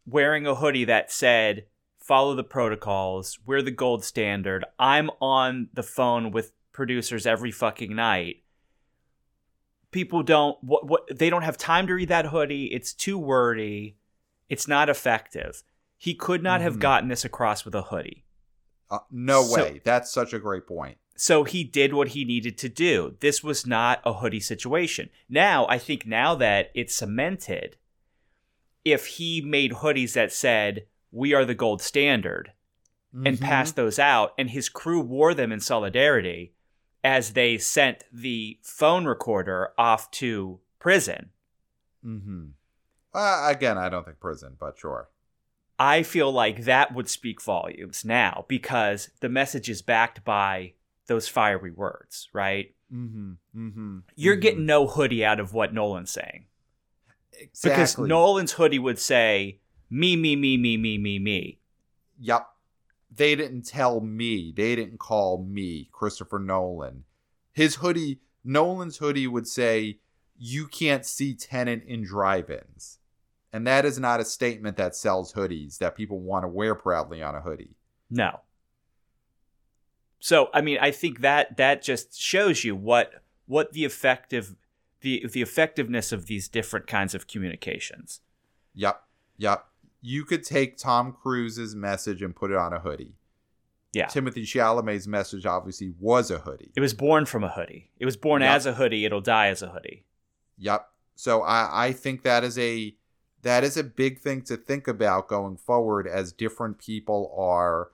wearing 0.05 0.47
a 0.47 0.55
hoodie 0.55 0.85
that 0.85 1.11
said 1.11 1.65
follow 1.99 2.35
the 2.35 2.43
protocols, 2.43 3.39
we're 3.45 3.61
the 3.61 3.71
gold 3.71 4.03
standard, 4.03 4.65
I'm 4.77 5.09
on 5.21 5.69
the 5.73 5.83
phone 5.83 6.31
with 6.31 6.51
producers 6.73 7.25
every 7.25 7.51
fucking 7.51 7.95
night. 7.95 8.43
People 9.91 10.23
don't 10.23 10.57
what 10.63 10.87
what 10.87 11.03
they 11.15 11.29
don't 11.29 11.43
have 11.43 11.57
time 11.57 11.85
to 11.87 11.93
read 11.93 12.09
that 12.09 12.27
hoodie. 12.27 12.65
It's 12.73 12.93
too 12.93 13.17
wordy. 13.17 13.95
It's 14.49 14.67
not 14.67 14.89
effective. 14.89 15.63
He 15.97 16.15
could 16.15 16.41
not 16.43 16.61
have 16.61 16.77
Mhm. 16.77 16.81
gotten 16.81 17.09
this 17.09 17.23
across 17.23 17.63
with 17.63 17.75
a 17.75 17.83
hoodie. 17.83 18.25
Uh, 18.89 18.99
no 19.11 19.43
So- 19.43 19.63
way. 19.63 19.81
That's 19.83 20.11
such 20.11 20.33
a 20.33 20.39
great 20.39 20.67
point. 20.67 20.97
So 21.15 21.43
he 21.43 21.63
did 21.63 21.93
what 21.93 22.09
he 22.09 22.25
needed 22.25 22.57
to 22.57 22.69
do. 22.69 23.15
This 23.19 23.43
was 23.43 23.67
not 23.67 24.01
a 24.03 24.13
hoodie 24.13 24.39
situation. 24.39 25.11
Now, 25.29 25.67
I 25.69 25.77
think 25.77 26.07
now 26.07 26.33
that 26.35 26.71
it's 26.73 26.95
cemented, 26.95 27.77
if 28.83 29.05
he 29.05 29.39
made 29.41 29.71
hoodies 29.73 30.13
that 30.13 30.31
said, 30.33 30.87
We 31.11 31.31
are 31.35 31.45
the 31.45 31.53
gold 31.53 31.79
standard, 31.79 32.53
and 33.13 33.37
Mhm. 33.37 33.41
passed 33.41 33.75
those 33.75 33.99
out, 33.99 34.33
and 34.35 34.49
his 34.49 34.67
crew 34.67 34.99
wore 34.99 35.35
them 35.35 35.51
in 35.51 35.59
solidarity 35.59 36.55
as 37.03 37.33
they 37.33 37.57
sent 37.57 38.03
the 38.11 38.57
phone 38.61 39.05
recorder 39.05 39.71
off 39.77 40.09
to 40.11 40.59
prison, 40.79 41.29
Mm-hmm. 42.05 42.47
Uh, 43.13 43.47
again, 43.49 43.77
I 43.77 43.89
don't 43.89 44.05
think 44.05 44.19
prison, 44.19 44.55
but 44.59 44.77
sure. 44.77 45.09
I 45.79 46.03
feel 46.03 46.31
like 46.31 46.65
that 46.65 46.93
would 46.93 47.09
speak 47.09 47.41
volumes 47.41 48.05
now 48.05 48.45
because 48.47 49.09
the 49.19 49.29
message 49.29 49.69
is 49.69 49.81
backed 49.81 50.23
by 50.23 50.73
those 51.07 51.27
fiery 51.27 51.71
words, 51.71 52.29
right? 52.33 52.73
Mm-hmm. 52.93 53.33
Mm-hmm. 53.55 53.97
You're 54.15 54.35
getting 54.35 54.65
no 54.65 54.87
hoodie 54.87 55.25
out 55.25 55.39
of 55.39 55.53
what 55.53 55.73
Nolan's 55.73 56.11
saying. 56.11 56.45
exactly. 57.33 57.69
Because 57.69 57.97
Nolan's 57.97 58.53
hoodie 58.53 58.79
would 58.79 58.99
say, 58.99 59.59
me, 59.89 60.15
me, 60.15 60.35
me, 60.35 60.57
me, 60.57 60.77
me, 60.77 60.97
me, 60.97 61.19
me. 61.19 61.59
Yep. 62.19 62.47
They 63.15 63.35
didn't 63.35 63.63
tell 63.63 64.01
me. 64.01 64.53
They 64.55 64.75
didn't 64.75 64.99
call 64.99 65.43
me, 65.43 65.89
Christopher 65.91 66.39
Nolan. 66.39 67.03
His 67.51 67.75
hoodie, 67.75 68.19
Nolan's 68.43 68.97
hoodie 68.97 69.27
would 69.27 69.47
say, 69.47 69.99
You 70.37 70.67
can't 70.67 71.05
see 71.05 71.35
Tenet 71.35 71.83
in 71.85 72.03
drive 72.03 72.49
ins. 72.49 72.99
And 73.51 73.67
that 73.67 73.85
is 73.85 73.99
not 73.99 74.19
a 74.19 74.25
statement 74.25 74.77
that 74.77 74.95
sells 74.95 75.33
hoodies 75.33 75.77
that 75.77 75.95
people 75.95 76.19
want 76.19 76.43
to 76.43 76.47
wear 76.47 76.73
proudly 76.73 77.21
on 77.21 77.35
a 77.35 77.41
hoodie. 77.41 77.75
No. 78.09 78.39
So 80.19 80.49
I 80.53 80.61
mean, 80.61 80.77
I 80.81 80.89
think 80.89 81.21
that 81.21 81.57
that 81.57 81.83
just 81.83 82.19
shows 82.19 82.63
you 82.63 82.75
what 82.75 83.23
what 83.45 83.73
the 83.73 83.85
effective 83.85 84.55
the 85.01 85.27
the 85.31 85.41
effectiveness 85.41 86.11
of 86.11 86.25
these 86.25 86.47
different 86.47 86.87
kinds 86.87 87.13
of 87.13 87.27
communications. 87.27 88.21
Yep. 88.73 89.03
Yep. 89.37 89.65
You 90.05 90.25
could 90.25 90.43
take 90.43 90.77
Tom 90.77 91.13
Cruise's 91.13 91.75
message 91.75 92.21
and 92.21 92.35
put 92.35 92.51
it 92.51 92.57
on 92.57 92.73
a 92.73 92.79
hoodie. 92.79 93.15
Yeah. 93.93 94.07
Timothy 94.07 94.43
Chalamet's 94.43 95.07
message 95.07 95.45
obviously 95.45 95.93
was 95.97 96.29
a 96.29 96.39
hoodie. 96.39 96.71
It 96.75 96.81
was 96.81 96.93
born 96.93 97.25
from 97.25 97.43
a 97.43 97.49
hoodie. 97.49 97.89
It 97.99 98.05
was 98.05 98.17
born 98.17 98.41
Yeah. 98.41 98.53
as 98.53 98.65
a 98.65 98.73
hoodie. 98.73 99.05
It'll 99.05 99.21
die 99.21 99.47
as 99.47 99.61
a 99.61 99.69
hoodie. 99.69 100.03
Yep. 100.57 100.89
So 101.15 101.41
I, 101.43 101.87
I 101.87 101.91
think 101.93 102.23
that 102.23 102.43
is 102.43 102.57
a 102.59 102.95
that 103.43 103.63
is 103.63 103.77
a 103.77 103.83
big 103.83 104.19
thing 104.19 104.41
to 104.43 104.57
think 104.57 104.87
about 104.87 105.27
going 105.27 105.57
forward 105.57 106.07
as 106.07 106.31
different 106.33 106.79
people 106.79 107.33
are 107.37 107.91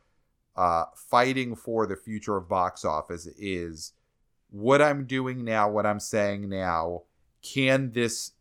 uh, 0.56 0.86
fighting 0.96 1.56
for 1.56 1.86
the 1.86 1.96
future 1.96 2.38
of 2.38 2.48
box 2.50 2.84
office 2.86 3.28
is 3.38 3.94
what 4.52 4.82
I'm 4.82 5.06
doing 5.06 5.44
now, 5.44 5.70
what 5.70 5.86
I'm 5.86 6.00
saying 6.00 6.50
now, 6.50 7.04
can 7.42 7.92
this 7.92 8.32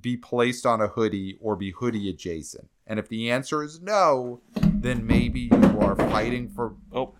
be 0.00 0.16
placed 0.16 0.66
on 0.66 0.80
a 0.80 0.88
hoodie 0.88 1.38
or 1.40 1.56
be 1.56 1.70
hoodie 1.72 2.08
adjacent? 2.08 2.68
And 2.86 2.98
if 2.98 3.08
the 3.08 3.30
answer 3.30 3.62
is 3.62 3.80
no, 3.80 4.40
then 4.54 5.06
maybe 5.06 5.40
you 5.52 5.78
are 5.80 5.96
fighting 5.96 6.48
for 6.48 6.74
Oh, 6.92 7.14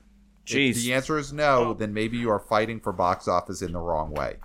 if 0.46 0.52
jeez. 0.52 0.74
the 0.84 0.92
answer 0.94 1.18
is 1.18 1.32
no, 1.32 1.70
oh. 1.70 1.74
then 1.74 1.92
maybe 1.92 2.16
you 2.18 2.30
are 2.30 2.38
fighting 2.38 2.78
for 2.80 2.92
box 2.92 3.26
office 3.26 3.62
in 3.62 3.72
the 3.72 3.80
wrong 3.80 4.12
way. 4.12 4.36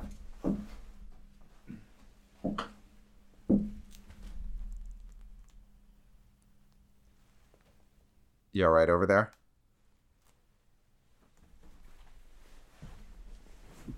You 8.51 8.65
all 8.65 8.71
right 8.71 8.89
over 8.89 9.05
there? 9.05 9.31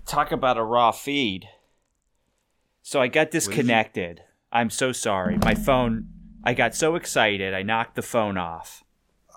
Talk 0.06 0.32
about 0.32 0.58
a 0.58 0.62
raw 0.62 0.90
feed. 0.92 1.48
So 2.86 3.00
I 3.00 3.08
got 3.08 3.30
disconnected. 3.30 4.20
I'm 4.52 4.68
so 4.68 4.92
sorry. 4.92 5.38
My 5.38 5.54
phone. 5.54 6.06
I 6.44 6.52
got 6.52 6.74
so 6.74 6.96
excited. 6.96 7.54
I 7.54 7.62
knocked 7.62 7.96
the 7.96 8.02
phone 8.02 8.36
off. 8.36 8.84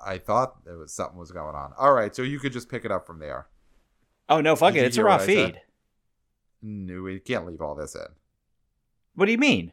I 0.05 0.17
thought 0.17 0.65
there 0.65 0.77
was 0.77 0.91
something 0.91 1.17
was 1.17 1.31
going 1.31 1.55
on. 1.55 1.71
All 1.79 1.93
right, 1.93 2.13
so 2.13 2.23
you 2.23 2.39
could 2.39 2.51
just 2.51 2.69
pick 2.69 2.83
it 2.83 2.91
up 2.91 3.07
from 3.07 3.19
there. 3.19 3.47
Oh 4.27 4.41
no, 4.41 4.57
fuck 4.57 4.73
Did 4.73 4.83
it. 4.83 4.87
It's 4.87 4.97
a 4.97 5.03
raw 5.05 5.13
what 5.13 5.21
I 5.21 5.25
said? 5.25 5.53
feed. 5.53 5.61
No, 6.61 7.03
we 7.03 7.21
can't 7.21 7.45
leave 7.45 7.61
all 7.61 7.73
this 7.73 7.95
in. 7.95 8.07
What 9.15 9.27
do 9.27 9.31
you 9.31 9.37
mean? 9.37 9.71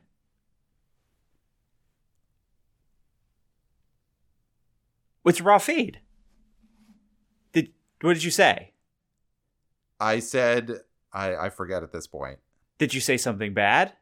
It's 5.25 5.41
raw 5.41 5.59
feed. 5.59 5.99
Did 7.53 7.72
what 8.03 8.14
did 8.14 8.22
you 8.22 8.31
say? 8.31 8.70
I 9.99 10.20
said 10.20 10.83
I 11.12 11.35
I 11.35 11.51
forget 11.51 11.83
at 11.83 11.93
this 11.93 12.07
point. 12.07 12.39
Did 12.79 12.93
you 12.95 13.01
say 13.01 13.16
something 13.16 13.55
bad? 13.55 13.93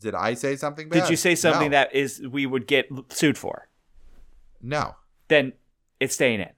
Did 0.00 0.14
I 0.14 0.34
say 0.34 0.56
something 0.56 0.88
bad? 0.88 1.00
Did 1.00 1.10
you 1.10 1.16
say 1.16 1.34
something 1.34 1.70
No. 1.70 1.76
that 1.78 1.94
is 1.94 2.20
we 2.26 2.46
would 2.46 2.66
get 2.66 2.88
sued 3.10 3.38
for? 3.38 3.68
No. 4.60 4.96
Then 5.28 5.52
it's 6.00 6.14
staying 6.14 6.40
in. 6.40 6.50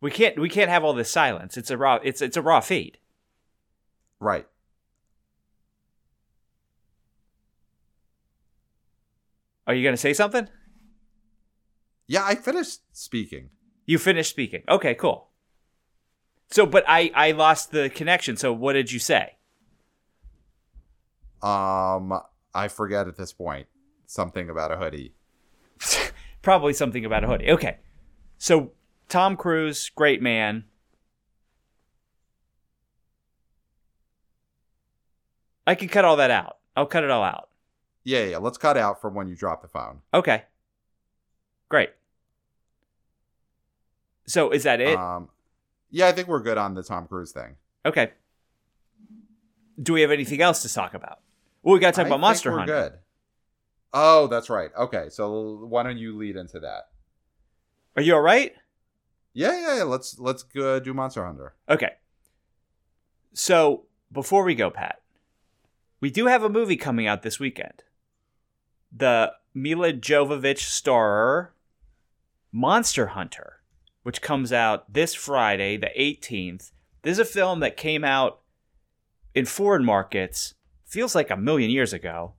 We 0.00 0.10
can't 0.10 0.38
we 0.38 0.48
can't 0.48 0.70
have 0.70 0.84
all 0.84 0.92
this 0.94 1.10
silence. 1.10 1.56
It's 1.56 1.70
a 1.70 1.76
raw 1.76 1.98
it's 2.02 2.22
it's 2.22 2.36
a 2.36 2.42
raw 2.42 2.60
feed. 2.60 2.98
Right. 4.20 4.46
Are 9.66 9.74
you 9.74 9.82
going 9.82 9.92
to 9.92 9.98
say 10.00 10.14
something? 10.14 10.48
Yeah, 12.06 12.24
I 12.24 12.36
finished 12.36 12.80
speaking. 12.92 13.50
You 13.88 13.96
finished 13.96 14.28
speaking. 14.28 14.64
Okay, 14.68 14.94
cool. 14.94 15.28
So, 16.50 16.66
but 16.66 16.84
I 16.86 17.10
I 17.14 17.30
lost 17.32 17.70
the 17.70 17.88
connection. 17.88 18.36
So, 18.36 18.52
what 18.52 18.74
did 18.74 18.92
you 18.92 18.98
say? 18.98 19.38
Um, 21.42 22.20
I 22.54 22.68
forget 22.68 23.08
at 23.08 23.16
this 23.16 23.32
point 23.32 23.66
something 24.04 24.50
about 24.50 24.72
a 24.72 24.76
hoodie. 24.76 25.14
Probably 26.42 26.74
something 26.74 27.06
about 27.06 27.24
a 27.24 27.28
hoodie. 27.28 27.50
Okay. 27.50 27.78
So, 28.36 28.72
Tom 29.08 29.38
Cruise, 29.38 29.88
great 29.88 30.20
man. 30.20 30.64
I 35.66 35.74
can 35.74 35.88
cut 35.88 36.04
all 36.04 36.16
that 36.16 36.30
out. 36.30 36.58
I'll 36.76 36.84
cut 36.84 37.04
it 37.04 37.10
all 37.10 37.24
out. 37.24 37.48
Yeah, 38.04 38.24
yeah. 38.24 38.36
Let's 38.36 38.58
cut 38.58 38.76
out 38.76 39.00
from 39.00 39.14
when 39.14 39.28
you 39.28 39.34
drop 39.34 39.62
the 39.62 39.68
phone. 39.68 40.00
Okay. 40.12 40.42
Great. 41.70 41.90
So, 44.28 44.50
is 44.50 44.62
that 44.64 44.80
it? 44.80 44.96
Um, 44.96 45.28
yeah, 45.90 46.06
I 46.06 46.12
think 46.12 46.28
we're 46.28 46.40
good 46.40 46.58
on 46.58 46.74
the 46.74 46.82
Tom 46.82 47.06
Cruise 47.08 47.32
thing. 47.32 47.56
okay. 47.84 48.12
Do 49.80 49.92
we 49.92 50.00
have 50.02 50.10
anything 50.10 50.42
else 50.42 50.62
to 50.62 50.72
talk 50.72 50.92
about? 50.94 51.20
Well, 51.62 51.74
we 51.74 51.80
got 51.80 51.94
to 51.94 51.96
talk 51.96 52.06
I 52.06 52.08
about 52.08 52.20
Monster 52.20 52.50
we're 52.50 52.58
Hunter. 52.58 52.90
Good. 52.90 52.92
Oh, 53.92 54.26
that's 54.26 54.50
right. 54.50 54.70
Okay, 54.76 55.08
so 55.08 55.64
why 55.68 55.82
don't 55.82 55.98
you 55.98 56.16
lead 56.16 56.36
into 56.36 56.60
that? 56.60 56.88
Are 57.96 58.02
you 58.02 58.14
all 58.14 58.20
right? 58.20 58.52
Yeah, 59.32 59.58
yeah, 59.58 59.76
yeah. 59.76 59.82
Let's 59.84 60.18
let's 60.18 60.42
go 60.42 60.80
do 60.80 60.92
Monster 60.92 61.24
Hunter. 61.24 61.54
Okay. 61.68 61.92
So 63.34 63.84
before 64.12 64.42
we 64.42 64.54
go, 64.54 64.68
Pat, 64.68 65.00
we 66.00 66.10
do 66.10 66.26
have 66.26 66.42
a 66.42 66.48
movie 66.48 66.76
coming 66.76 67.06
out 67.06 67.22
this 67.22 67.38
weekend. 67.38 67.84
The 68.94 69.32
Milla 69.54 69.92
Jovovich 69.92 70.64
starrer 70.64 71.48
Monster 72.50 73.08
Hunter, 73.08 73.57
which 74.02 74.22
comes 74.22 74.52
out 74.52 74.92
this 74.92 75.14
Friday, 75.14 75.76
the 75.76 75.90
18th. 75.98 76.72
This 77.02 77.12
is 77.12 77.18
a 77.18 77.24
film 77.24 77.60
that 77.60 77.76
came 77.76 78.04
out 78.04 78.40
in 79.34 79.44
foreign 79.44 79.84
markets, 79.84 80.54
feels 80.84 81.14
like 81.14 81.30
a 81.30 81.36
million 81.36 81.70
years 81.70 81.92
ago, 81.92 82.34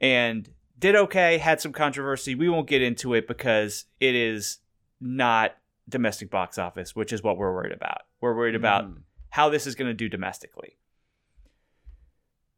and 0.00 0.48
did 0.78 0.94
okay, 0.94 1.38
had 1.38 1.60
some 1.60 1.72
controversy. 1.72 2.34
We 2.34 2.48
won't 2.48 2.68
get 2.68 2.82
into 2.82 3.14
it 3.14 3.26
because 3.26 3.86
it 4.00 4.14
is 4.14 4.58
not 5.00 5.56
domestic 5.88 6.30
box 6.30 6.58
office, 6.58 6.94
which 6.94 7.12
is 7.12 7.22
what 7.22 7.36
we're 7.36 7.52
worried 7.52 7.72
about. 7.72 8.02
We're 8.20 8.34
worried 8.36 8.54
about 8.54 8.84
Mm. 8.86 9.02
how 9.30 9.48
this 9.48 9.66
is 9.66 9.74
going 9.74 9.88
to 9.88 9.94
do 9.94 10.08
domestically. 10.08 10.76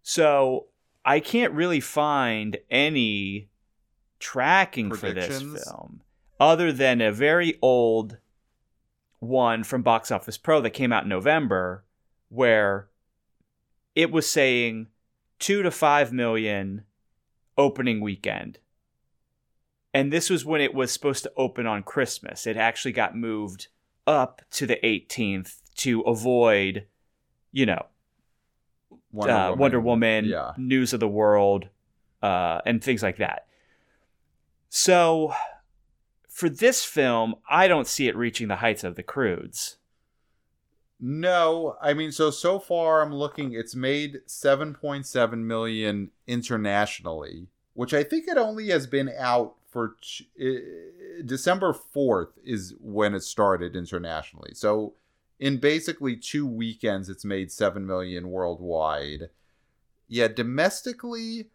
So 0.02 0.66
I 1.04 1.20
can't 1.20 1.52
really 1.52 1.80
find 1.80 2.58
any 2.70 3.48
tracking 4.18 4.92
for 4.92 5.12
this 5.12 5.42
film 5.42 6.02
other 6.38 6.72
than 6.72 7.00
a 7.00 7.12
very 7.12 7.58
old 7.62 8.18
one 9.18 9.64
from 9.64 9.82
Box 9.82 10.10
Office 10.10 10.36
Pro 10.36 10.60
that 10.60 10.70
came 10.70 10.92
out 10.92 11.04
in 11.04 11.08
November 11.08 11.84
where 12.28 12.88
it 13.94 14.10
was 14.10 14.28
saying 14.28 14.88
two 15.38 15.62
to 15.62 15.70
five 15.70 16.12
million 16.12 16.82
opening 17.56 18.00
weekend. 18.00 18.58
And 19.94 20.12
this 20.12 20.28
was 20.28 20.44
when 20.44 20.60
it 20.60 20.74
was 20.74 20.92
supposed 20.92 21.22
to 21.22 21.32
open 21.36 21.66
on 21.66 21.82
Christmas. 21.82 22.46
It 22.46 22.56
actually 22.58 22.92
got 22.92 23.16
moved 23.16 23.68
up 24.06 24.42
to 24.52 24.66
the 24.66 24.78
18th 24.84 25.56
to 25.76 26.02
avoid, 26.02 26.86
you 27.50 27.64
know, 27.64 27.86
Wonder, 29.10 29.32
uh, 29.32 29.44
Woman. 29.48 29.58
Wonder 29.58 29.80
Woman, 29.80 30.24
Yeah. 30.26 30.52
News 30.58 30.92
of 30.92 31.00
the 31.00 31.08
World, 31.08 31.68
uh, 32.22 32.60
and 32.66 32.84
things 32.84 33.02
like 33.02 33.16
that. 33.16 33.46
So, 34.68 35.32
for 36.36 36.50
this 36.50 36.84
film, 36.84 37.36
I 37.48 37.66
don't 37.66 37.86
see 37.86 38.08
it 38.08 38.14
reaching 38.14 38.48
the 38.48 38.56
heights 38.56 38.84
of 38.84 38.94
the 38.94 39.02
Croods. 39.02 39.78
No, 41.00 41.78
I 41.80 41.94
mean, 41.94 42.12
so 42.12 42.30
so 42.30 42.58
far 42.58 43.00
I'm 43.00 43.14
looking. 43.14 43.54
It's 43.54 43.74
made 43.74 44.20
7.7 44.26 45.38
million 45.38 46.10
internationally, 46.26 47.46
which 47.72 47.94
I 47.94 48.02
think 48.04 48.28
it 48.28 48.36
only 48.36 48.68
has 48.68 48.86
been 48.86 49.10
out 49.16 49.54
for 49.70 49.96
December 51.24 51.72
4th 51.72 52.32
is 52.44 52.74
when 52.82 53.14
it 53.14 53.22
started 53.22 53.74
internationally. 53.74 54.52
So 54.52 54.92
in 55.40 55.56
basically 55.56 56.16
two 56.16 56.46
weekends, 56.46 57.08
it's 57.08 57.24
made 57.24 57.50
7 57.50 57.86
million 57.86 58.28
worldwide. 58.28 59.30
Yeah, 60.06 60.28
domestically, 60.28 61.48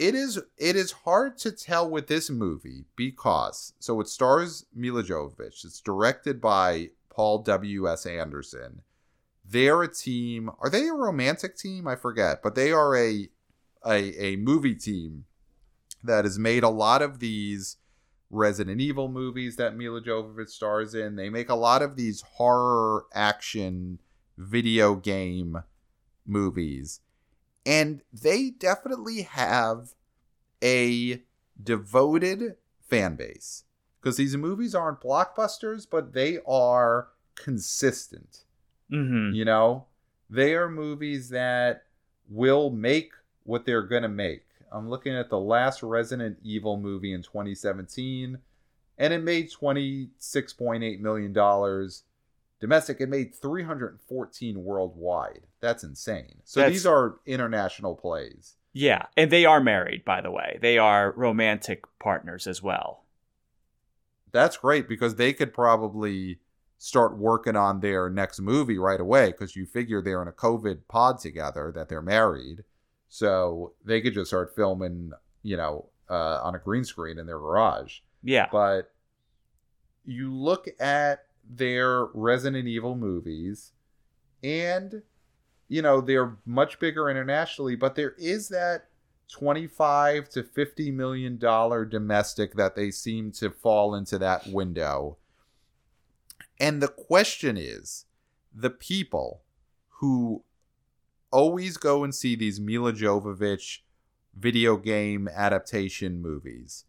it 0.00 0.14
is 0.14 0.40
it 0.56 0.76
is 0.76 0.92
hard 0.92 1.36
to 1.36 1.52
tell 1.52 1.88
with 1.88 2.06
this 2.06 2.30
movie 2.30 2.86
because 2.96 3.74
so 3.78 4.00
it 4.00 4.08
stars 4.08 4.64
Milla 4.74 5.02
Jovovich. 5.02 5.62
It's 5.62 5.80
directed 5.82 6.40
by 6.40 6.88
Paul 7.10 7.42
W. 7.42 7.86
S. 7.86 8.06
Anderson. 8.06 8.80
They're 9.44 9.82
a 9.82 9.94
team. 9.94 10.50
Are 10.58 10.70
they 10.70 10.88
a 10.88 10.94
romantic 10.94 11.54
team? 11.54 11.86
I 11.86 11.96
forget, 11.96 12.42
but 12.42 12.54
they 12.54 12.72
are 12.72 12.96
a 12.96 13.28
a, 13.86 14.24
a 14.24 14.36
movie 14.36 14.74
team 14.74 15.26
that 16.02 16.24
has 16.24 16.38
made 16.38 16.62
a 16.62 16.70
lot 16.70 17.02
of 17.02 17.18
these 17.18 17.76
Resident 18.30 18.80
Evil 18.80 19.08
movies 19.08 19.56
that 19.56 19.76
Milla 19.76 20.00
Jovovich 20.00 20.48
stars 20.48 20.94
in. 20.94 21.16
They 21.16 21.28
make 21.28 21.50
a 21.50 21.54
lot 21.54 21.82
of 21.82 21.96
these 21.96 22.22
horror 22.22 23.04
action 23.12 23.98
video 24.38 24.94
game 24.94 25.62
movies. 26.26 27.00
And 27.66 28.02
they 28.12 28.50
definitely 28.50 29.22
have 29.22 29.94
a 30.62 31.22
devoted 31.62 32.56
fan 32.88 33.16
base 33.16 33.64
because 34.00 34.16
these 34.16 34.36
movies 34.36 34.74
aren't 34.74 35.00
blockbusters, 35.00 35.86
but 35.88 36.12
they 36.12 36.38
are 36.46 37.08
consistent. 37.34 38.44
Mm-hmm. 38.90 39.34
You 39.34 39.44
know, 39.44 39.86
they 40.28 40.54
are 40.54 40.68
movies 40.68 41.28
that 41.30 41.84
will 42.28 42.70
make 42.70 43.12
what 43.44 43.66
they're 43.66 43.82
going 43.82 44.02
to 44.02 44.08
make. 44.08 44.44
I'm 44.72 44.88
looking 44.88 45.14
at 45.14 45.28
the 45.28 45.38
last 45.38 45.82
Resident 45.82 46.38
Evil 46.42 46.76
movie 46.76 47.12
in 47.12 47.22
2017, 47.22 48.38
and 48.98 49.12
it 49.12 49.22
made 49.22 49.50
$26.8 49.50 51.00
million 51.00 51.32
domestic. 52.60 53.00
It 53.00 53.08
made 53.08 53.34
314 53.34 54.62
worldwide. 54.64 55.46
That's 55.60 55.82
insane. 55.82 56.40
So 56.44 56.60
That's- 56.60 56.74
these 56.76 56.86
are 56.86 57.16
international 57.26 57.96
plays. 57.96 58.56
Yeah, 58.72 59.06
and 59.16 59.32
they 59.32 59.44
are 59.44 59.60
married, 59.60 60.04
by 60.04 60.20
the 60.20 60.30
way. 60.30 60.58
They 60.62 60.78
are 60.78 61.12
romantic 61.16 61.82
partners 61.98 62.46
as 62.46 62.62
well. 62.62 63.04
That's 64.30 64.56
great 64.56 64.88
because 64.88 65.16
they 65.16 65.32
could 65.32 65.52
probably 65.52 66.38
start 66.78 67.18
working 67.18 67.56
on 67.56 67.80
their 67.80 68.08
next 68.08 68.40
movie 68.40 68.78
right 68.78 69.00
away 69.00 69.32
because 69.32 69.56
you 69.56 69.66
figure 69.66 70.00
they're 70.00 70.22
in 70.22 70.28
a 70.28 70.32
COVID 70.32 70.82
pod 70.88 71.18
together 71.18 71.72
that 71.74 71.88
they're 71.88 72.00
married. 72.00 72.62
So 73.08 73.72
they 73.84 74.00
could 74.00 74.14
just 74.14 74.30
start 74.30 74.54
filming, 74.54 75.10
you 75.42 75.56
know, 75.56 75.86
uh, 76.08 76.40
on 76.42 76.54
a 76.54 76.58
green 76.58 76.84
screen 76.84 77.18
in 77.18 77.26
their 77.26 77.38
garage. 77.40 77.98
Yeah. 78.22 78.46
But 78.52 78.92
you 80.04 80.32
look 80.32 80.68
at 80.78 81.24
their 81.56 82.04
Resident 82.06 82.68
Evil 82.68 82.94
movies 82.94 83.72
and 84.42 85.02
you 85.68 85.82
know 85.82 86.00
they're 86.00 86.36
much 86.46 86.78
bigger 86.78 87.10
internationally 87.10 87.76
but 87.76 87.94
there 87.94 88.14
is 88.18 88.48
that 88.48 88.86
25 89.30 90.28
to 90.30 90.42
50 90.42 90.90
million 90.90 91.38
dollar 91.38 91.84
domestic 91.84 92.54
that 92.54 92.74
they 92.74 92.90
seem 92.90 93.30
to 93.32 93.50
fall 93.50 93.94
into 93.94 94.18
that 94.18 94.46
window. 94.48 95.16
And 96.58 96.82
the 96.82 96.88
question 96.88 97.56
is 97.56 98.06
the 98.54 98.70
people 98.70 99.42
who 100.00 100.42
always 101.30 101.76
go 101.76 102.02
and 102.02 102.14
see 102.14 102.34
these 102.34 102.60
Milla 102.60 102.92
Jovovich 102.92 103.78
video 104.34 104.76
game 104.76 105.28
adaptation 105.32 106.20
movies 106.20 106.84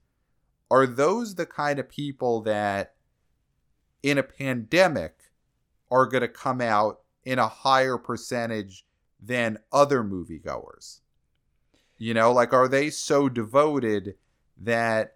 are 0.70 0.88
those 0.88 1.36
the 1.36 1.46
kind 1.46 1.80
of 1.80 1.90
people 1.90 2.42
that 2.42 2.96
in 4.04 4.18
a 4.18 4.24
pandemic 4.24 5.16
are 5.90 6.06
going 6.06 6.22
to 6.22 6.28
come 6.28 6.62
out 6.62 7.02
in 7.24 7.40
a 7.40 7.48
higher 7.48 7.98
percentage 7.98 8.86
than 9.22 9.60
other 9.72 10.04
moviegoers? 10.04 11.02
You 11.98 12.14
know, 12.14 12.32
like 12.32 12.54
are 12.54 12.68
they 12.68 12.90
so 12.90 13.30
devoted 13.30 14.16
that 14.58 15.16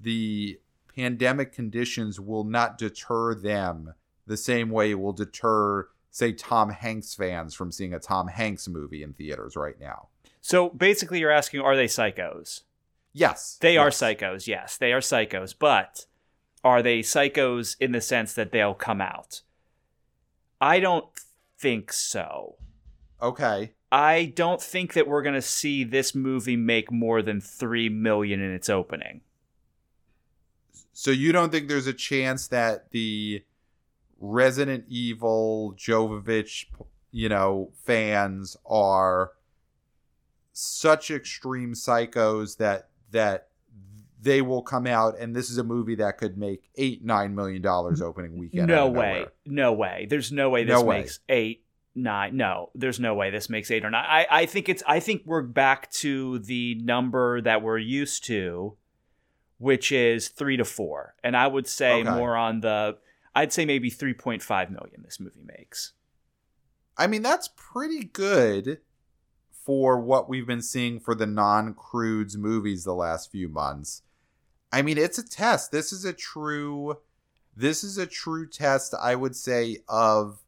the 0.00 0.58
pandemic 0.94 1.52
conditions 1.52 2.18
will 2.18 2.44
not 2.44 2.78
deter 2.78 3.34
them 3.34 3.94
the 4.26 4.36
same 4.36 4.70
way 4.70 4.92
it 4.92 5.00
will 5.00 5.12
deter, 5.12 5.88
say, 6.10 6.32
Tom 6.32 6.70
Hanks 6.70 7.14
fans 7.14 7.54
from 7.54 7.72
seeing 7.72 7.92
a 7.92 7.98
Tom 7.98 8.28
Hanks 8.28 8.68
movie 8.68 9.02
in 9.02 9.12
theaters 9.12 9.56
right 9.56 9.78
now? 9.80 10.08
So 10.40 10.70
basically, 10.70 11.20
you're 11.20 11.30
asking, 11.30 11.60
are 11.60 11.76
they 11.76 11.86
psychos? 11.86 12.62
Yes. 13.12 13.58
They 13.60 13.76
are 13.76 13.90
psychos, 13.90 14.46
yes. 14.46 14.76
They 14.78 14.92
are 14.92 15.00
psychos, 15.00 15.54
but 15.58 16.06
are 16.64 16.82
they 16.82 17.00
psychos 17.00 17.76
in 17.80 17.92
the 17.92 18.00
sense 18.00 18.34
that 18.34 18.52
they'll 18.52 18.74
come 18.74 19.00
out? 19.00 19.42
I 20.60 20.80
don't 20.80 21.06
think 21.58 21.92
so. 21.92 22.56
Okay. 23.20 23.72
I 23.90 24.32
don't 24.36 24.62
think 24.62 24.94
that 24.94 25.06
we're 25.06 25.22
going 25.22 25.34
to 25.34 25.42
see 25.42 25.84
this 25.84 26.14
movie 26.14 26.56
make 26.56 26.90
more 26.90 27.20
than 27.20 27.40
3 27.40 27.88
million 27.88 28.40
in 28.40 28.52
its 28.52 28.70
opening. 28.70 29.20
So 30.92 31.10
you 31.10 31.32
don't 31.32 31.50
think 31.50 31.68
there's 31.68 31.86
a 31.86 31.92
chance 31.92 32.48
that 32.48 32.90
the 32.90 33.44
Resident 34.18 34.84
Evil 34.88 35.74
Jovovich, 35.76 36.66
you 37.10 37.28
know, 37.28 37.70
fans 37.84 38.56
are 38.64 39.32
such 40.52 41.10
extreme 41.10 41.72
psychos 41.72 42.58
that 42.58 42.88
that 43.10 43.48
they 44.22 44.40
will 44.40 44.62
come 44.62 44.86
out 44.86 45.18
and 45.18 45.34
this 45.34 45.50
is 45.50 45.58
a 45.58 45.64
movie 45.64 45.96
that 45.96 46.16
could 46.16 46.38
make 46.38 46.70
eight 46.76 47.04
nine 47.04 47.34
million 47.34 47.60
dollars 47.60 48.00
opening 48.00 48.38
weekend. 48.38 48.68
no 48.68 48.86
way. 48.88 49.26
No 49.44 49.72
way. 49.72 50.06
There's 50.08 50.30
no 50.32 50.48
way 50.48 50.64
this 50.64 50.72
No 50.78 50.82
way. 50.82 50.98
makes 51.00 51.20
8 51.28 51.64
9 51.94 52.34
no 52.34 52.70
there's 52.74 52.98
no 52.98 53.14
way 53.14 53.28
this 53.30 53.50
makes 53.50 53.70
8 53.70 53.84
or 53.84 53.90
9 53.90 54.02
I, 54.02 54.26
I 54.30 54.46
think 54.46 54.70
it's 54.70 54.82
i 54.86 54.98
think 54.98 55.24
we're 55.26 55.42
back 55.42 55.90
to 55.90 56.38
the 56.38 56.74
number 56.76 57.42
that 57.42 57.60
we're 57.60 57.76
used 57.76 58.24
to 58.28 58.78
which 59.58 59.92
is 59.92 60.28
3 60.28 60.56
to 60.56 60.64
4 60.64 61.14
and 61.22 61.36
i 61.36 61.46
would 61.46 61.66
say 61.66 62.00
Okay. 62.00 62.08
more 62.08 62.34
on 62.34 62.60
the 62.60 62.96
i'd 63.34 63.52
say 63.52 63.66
maybe 63.66 63.90
3.5 63.90 64.70
million 64.70 65.02
this 65.04 65.20
movie 65.20 65.42
makes 65.44 65.92
I 66.96 67.06
mean, 67.08 67.20
that's 67.22 67.48
pretty 67.56 68.04
good 68.04 68.78
for 69.50 69.98
what 70.00 70.28
we've 70.28 70.46
been 70.46 70.60
seeing 70.62 70.98
for 71.00 71.14
the 71.14 71.26
non-Croods 71.26 72.36
movies 72.36 72.84
the 72.84 72.94
last 72.94 73.30
few 73.30 73.48
months. 73.48 74.02
I 74.72 74.82
mean, 74.82 74.98
it's 74.98 75.18
a 75.18 75.28
test. 75.28 75.70
This 75.70 75.92
is 75.92 76.04
a 76.04 76.12
true 76.12 76.98
this 77.54 77.84
is 77.84 77.98
a 77.98 78.06
true 78.06 78.48
test 78.48 78.94
I 79.00 79.14
would 79.14 79.36
say 79.36 79.78
of 79.88 80.42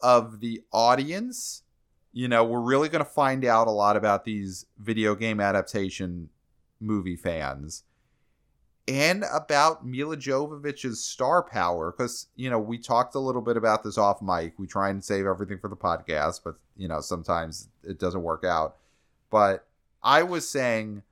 of 0.00 0.40
the 0.40 0.62
audience. 0.72 1.62
You 2.12 2.28
know, 2.28 2.44
we're 2.44 2.60
really 2.60 2.88
going 2.88 3.04
to 3.04 3.10
find 3.10 3.44
out 3.44 3.68
a 3.68 3.72
lot 3.72 3.96
about 3.96 4.24
these 4.24 4.66
video 4.78 5.14
game 5.14 5.40
adaptation 5.40 6.30
movie 6.80 7.16
fans 7.16 7.84
and 8.88 9.24
about 9.34 9.84
Milla 9.84 10.16
Jovovich's 10.16 11.04
star 11.04 11.42
power 11.42 11.92
because 11.92 12.28
you 12.36 12.48
know 12.48 12.58
we 12.58 12.78
talked 12.78 13.14
a 13.14 13.20
little 13.20 13.42
bit 13.42 13.56
about 13.56 13.84
this 13.84 13.98
off 13.98 14.22
mic. 14.22 14.54
We 14.58 14.66
try 14.66 14.88
and 14.88 15.04
save 15.04 15.26
everything 15.26 15.58
for 15.58 15.68
the 15.68 15.76
podcast, 15.76 16.40
but 16.42 16.56
you 16.76 16.88
know 16.88 17.00
sometimes 17.00 17.68
it 17.84 17.98
doesn't 17.98 18.22
work 18.22 18.44
out. 18.44 18.76
But 19.30 19.66
I 20.02 20.22
was 20.22 20.48
saying 20.48 21.02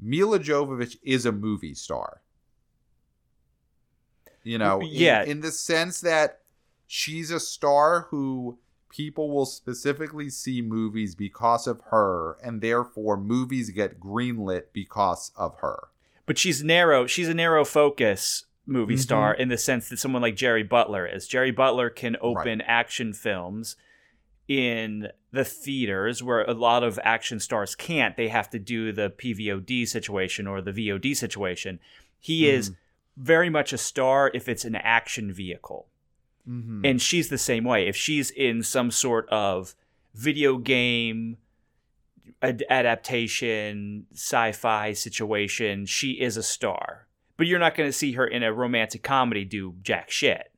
Milla 0.00 0.38
Jovovich 0.38 0.96
is 1.02 1.24
a 1.26 1.32
movie 1.32 1.74
star. 1.74 2.20
You 4.42 4.58
know, 4.58 4.80
yeah, 4.82 5.22
in, 5.22 5.30
in 5.30 5.40
the 5.40 5.50
sense 5.50 6.00
that 6.02 6.40
she's 6.86 7.30
a 7.30 7.40
star 7.40 8.08
who 8.10 8.58
people 8.90 9.30
will 9.34 9.46
specifically 9.46 10.28
see 10.28 10.60
movies 10.60 11.14
because 11.14 11.66
of 11.66 11.80
her, 11.90 12.36
and 12.44 12.60
therefore 12.60 13.16
movies 13.16 13.70
get 13.70 13.98
greenlit 13.98 14.64
because 14.72 15.30
of 15.36 15.56
her 15.60 15.88
but 16.26 16.38
she's 16.38 16.64
narrow. 16.64 17.06
She's 17.06 17.28
a 17.28 17.34
narrow 17.34 17.66
focus 17.66 18.46
movie 18.64 18.94
Mhm. 18.94 18.98
star 19.00 19.34
in 19.34 19.48
the 19.50 19.58
sense 19.58 19.90
that 19.90 19.98
someone 19.98 20.22
like 20.22 20.36
Jerry 20.36 20.62
Butler 20.62 21.06
is. 21.06 21.28
Jerry 21.28 21.50
Butler 21.50 21.90
can 21.90 22.16
open 22.18 22.60
Right. 22.60 22.64
action 22.66 23.12
films 23.12 23.76
in 24.46 25.08
the 25.30 25.44
theaters 25.44 26.22
where 26.22 26.42
a 26.42 26.52
lot 26.52 26.82
of 26.82 26.98
action 27.02 27.40
stars 27.40 27.74
can't. 27.74 28.16
They 28.16 28.28
have 28.28 28.50
to 28.50 28.58
do 28.58 28.92
the 28.92 29.10
PVOD 29.10 29.86
situation 29.88 30.46
or 30.46 30.60
the 30.60 30.72
VOD 30.72 31.16
situation. 31.16 31.80
He 32.20 32.48
is 32.48 32.72
very 33.16 33.48
much 33.48 33.72
a 33.72 33.78
star 33.78 34.30
if 34.34 34.48
it's 34.48 34.64
an 34.64 34.76
action 34.76 35.32
vehicle. 35.32 35.86
Mhm. 36.48 36.86
And 36.88 37.00
she's 37.00 37.28
the 37.28 37.38
same 37.38 37.64
way. 37.64 37.88
If 37.88 37.96
she's 37.96 38.30
in 38.30 38.62
some 38.62 38.90
sort 38.90 39.28
of 39.30 39.74
video 40.14 40.58
game 40.58 41.38
ad- 42.42 42.64
adaptation, 42.68 44.06
sci-fi 44.12 44.92
situation, 44.92 45.86
she 45.86 46.12
is 46.20 46.36
a 46.36 46.42
star. 46.42 47.06
But 47.36 47.46
you're 47.46 47.58
not 47.58 47.74
going 47.74 47.88
to 47.88 47.92
see 47.92 48.12
her 48.12 48.26
in 48.26 48.42
a 48.42 48.52
romantic 48.52 49.02
comedy 49.02 49.44
do 49.44 49.76
jack 49.82 50.10
shit. 50.10 50.52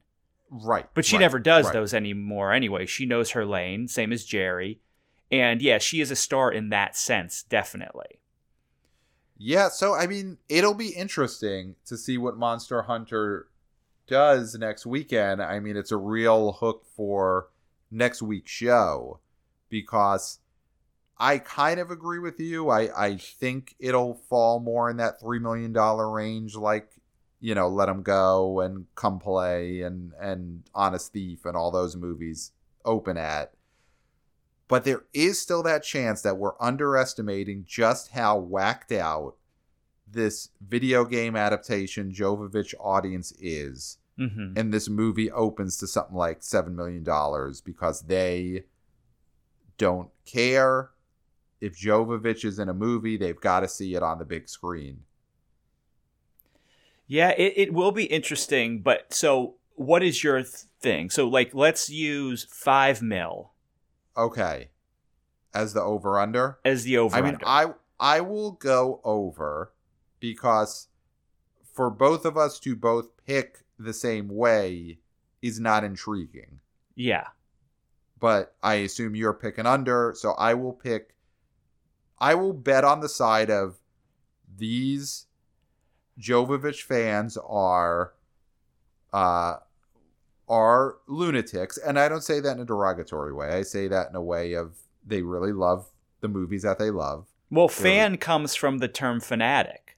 Right, 0.50 0.86
But 0.94 1.04
she 1.04 1.16
right, 1.16 1.20
never 1.20 1.38
does 1.38 1.66
right. 1.66 1.72
those 1.72 1.94
anymore 1.94 2.52
anyway. 2.52 2.86
She 2.86 3.06
knows 3.06 3.30
her 3.30 3.44
lane, 3.46 3.88
same 3.88 4.12
as 4.12 4.24
Jerry. 4.24 4.80
And 5.30 5.60
yeah, 5.60 5.78
she 5.78 6.00
is 6.00 6.10
a 6.10 6.16
star 6.16 6.52
in 6.52 6.68
that 6.70 6.96
sense, 6.96 7.42
definitely. 7.42 8.20
Yeah, 9.38 9.68
so 9.68 9.94
I 9.94 10.06
mean, 10.06 10.38
it'll 10.48 10.74
be 10.74 10.88
interesting 10.90 11.76
to 11.86 11.96
see 11.96 12.16
what 12.16 12.36
Monster 12.38 12.82
Hunter 12.82 13.48
does 14.06 14.54
next 14.54 14.86
weekend. 14.86 15.42
I 15.42 15.60
mean, 15.60 15.76
it's 15.76 15.92
a 15.92 15.96
real 15.96 16.52
hook 16.52 16.84
for 16.96 17.48
next 17.90 18.22
week's 18.22 18.50
show 18.50 19.20
because 19.68 20.38
I 21.18 21.38
kind 21.38 21.80
of 21.80 21.90
agree 21.90 22.18
with 22.18 22.40
you. 22.40 22.70
I 22.70 23.06
I 23.08 23.16
think 23.16 23.74
it'll 23.78 24.14
fall 24.14 24.60
more 24.60 24.90
in 24.90 24.96
that 24.98 25.20
3 25.20 25.38
million 25.38 25.72
dollar 25.72 26.10
range 26.10 26.56
like, 26.56 26.90
you 27.40 27.54
know, 27.54 27.68
Let 27.68 27.88
Him 27.88 28.02
Go 28.02 28.60
and 28.60 28.86
Come 28.94 29.18
Play 29.18 29.82
and 29.82 30.12
and 30.20 30.64
Honest 30.74 31.12
Thief 31.12 31.44
and 31.44 31.56
all 31.56 31.70
those 31.70 31.96
movies 31.96 32.52
open 32.84 33.16
at. 33.16 33.52
But 34.68 34.84
there 34.84 35.04
is 35.12 35.40
still 35.40 35.62
that 35.62 35.84
chance 35.84 36.22
that 36.22 36.38
we're 36.38 36.60
underestimating 36.60 37.64
just 37.66 38.12
how 38.12 38.38
whacked 38.38 38.90
out 38.90 39.36
this 40.10 40.50
video 40.66 41.04
game 41.04 41.36
adaptation 41.36 42.12
Jovovich 42.12 42.74
audience 42.80 43.32
is. 43.38 43.98
hmm 44.16 44.54
And 44.56 44.72
this 44.72 44.88
movie 44.88 45.30
opens 45.30 45.76
to 45.78 45.86
something 45.86 46.16
like 46.16 46.40
$7 46.40 46.74
million 46.74 47.04
because 47.64 48.02
they 48.02 48.64
don't 49.78 50.10
care. 50.24 50.90
If 51.60 51.78
Jovovich 51.78 52.44
is 52.44 52.58
in 52.58 52.68
a 52.68 52.74
movie, 52.74 53.16
they've 53.16 53.40
got 53.40 53.60
to 53.60 53.68
see 53.68 53.94
it 53.94 54.02
on 54.02 54.18
the 54.18 54.24
big 54.24 54.48
screen. 54.48 55.00
Yeah, 57.06 57.30
it, 57.30 57.52
it 57.56 57.72
will 57.72 57.92
be 57.92 58.04
interesting. 58.04 58.80
But 58.82 59.12
so, 59.12 59.54
what 59.74 60.02
is 60.02 60.24
your 60.24 60.38
th- 60.42 60.48
thing? 60.80 61.10
So, 61.10 61.28
like, 61.28 61.54
let's 61.54 61.88
use 61.90 62.46
five 62.50 63.02
mil 63.02 63.52
Okay. 64.16 64.70
As 65.54 65.72
the 65.72 65.82
over 65.82 66.18
under? 66.18 66.58
as 66.64 66.84
the 66.84 66.98
over. 66.98 67.16
I 67.16 67.22
mean, 67.22 67.38
I 67.44 67.66
I 67.98 68.20
will 68.20 68.52
go 68.52 69.00
over 69.04 69.72
because 70.20 70.88
for 71.72 71.90
both 71.90 72.24
of 72.24 72.36
us 72.36 72.58
to 72.60 72.74
both 72.76 73.08
pick 73.26 73.58
the 73.78 73.92
same 73.92 74.28
way 74.28 74.98
is 75.42 75.60
not 75.60 75.84
intriguing. 75.84 76.60
yeah, 76.94 77.26
But 78.18 78.54
I 78.62 78.74
assume 78.76 79.14
you're 79.14 79.34
picking 79.34 79.66
under, 79.66 80.14
so 80.16 80.32
I 80.32 80.54
will 80.54 80.72
pick 80.72 81.14
I 82.18 82.34
will 82.34 82.54
bet 82.54 82.84
on 82.84 83.00
the 83.00 83.08
side 83.08 83.50
of 83.50 83.76
these 84.56 85.25
Jovovich 86.20 86.82
fans 86.82 87.36
are 87.36 88.12
uh 89.12 89.56
are 90.48 90.96
lunatics 91.08 91.76
and 91.78 91.98
I 91.98 92.08
don't 92.08 92.22
say 92.22 92.40
that 92.40 92.52
in 92.56 92.60
a 92.60 92.64
derogatory 92.64 93.32
way. 93.32 93.48
I 93.48 93.62
say 93.62 93.88
that 93.88 94.08
in 94.10 94.16
a 94.16 94.22
way 94.22 94.52
of 94.54 94.76
they 95.06 95.22
really 95.22 95.52
love 95.52 95.86
the 96.20 96.28
movies 96.28 96.62
that 96.62 96.78
they 96.78 96.90
love. 96.90 97.26
Well, 97.50 97.68
fan 97.68 98.16
comes 98.16 98.54
from 98.54 98.78
the 98.78 98.88
term 98.88 99.20
fanatic, 99.20 99.96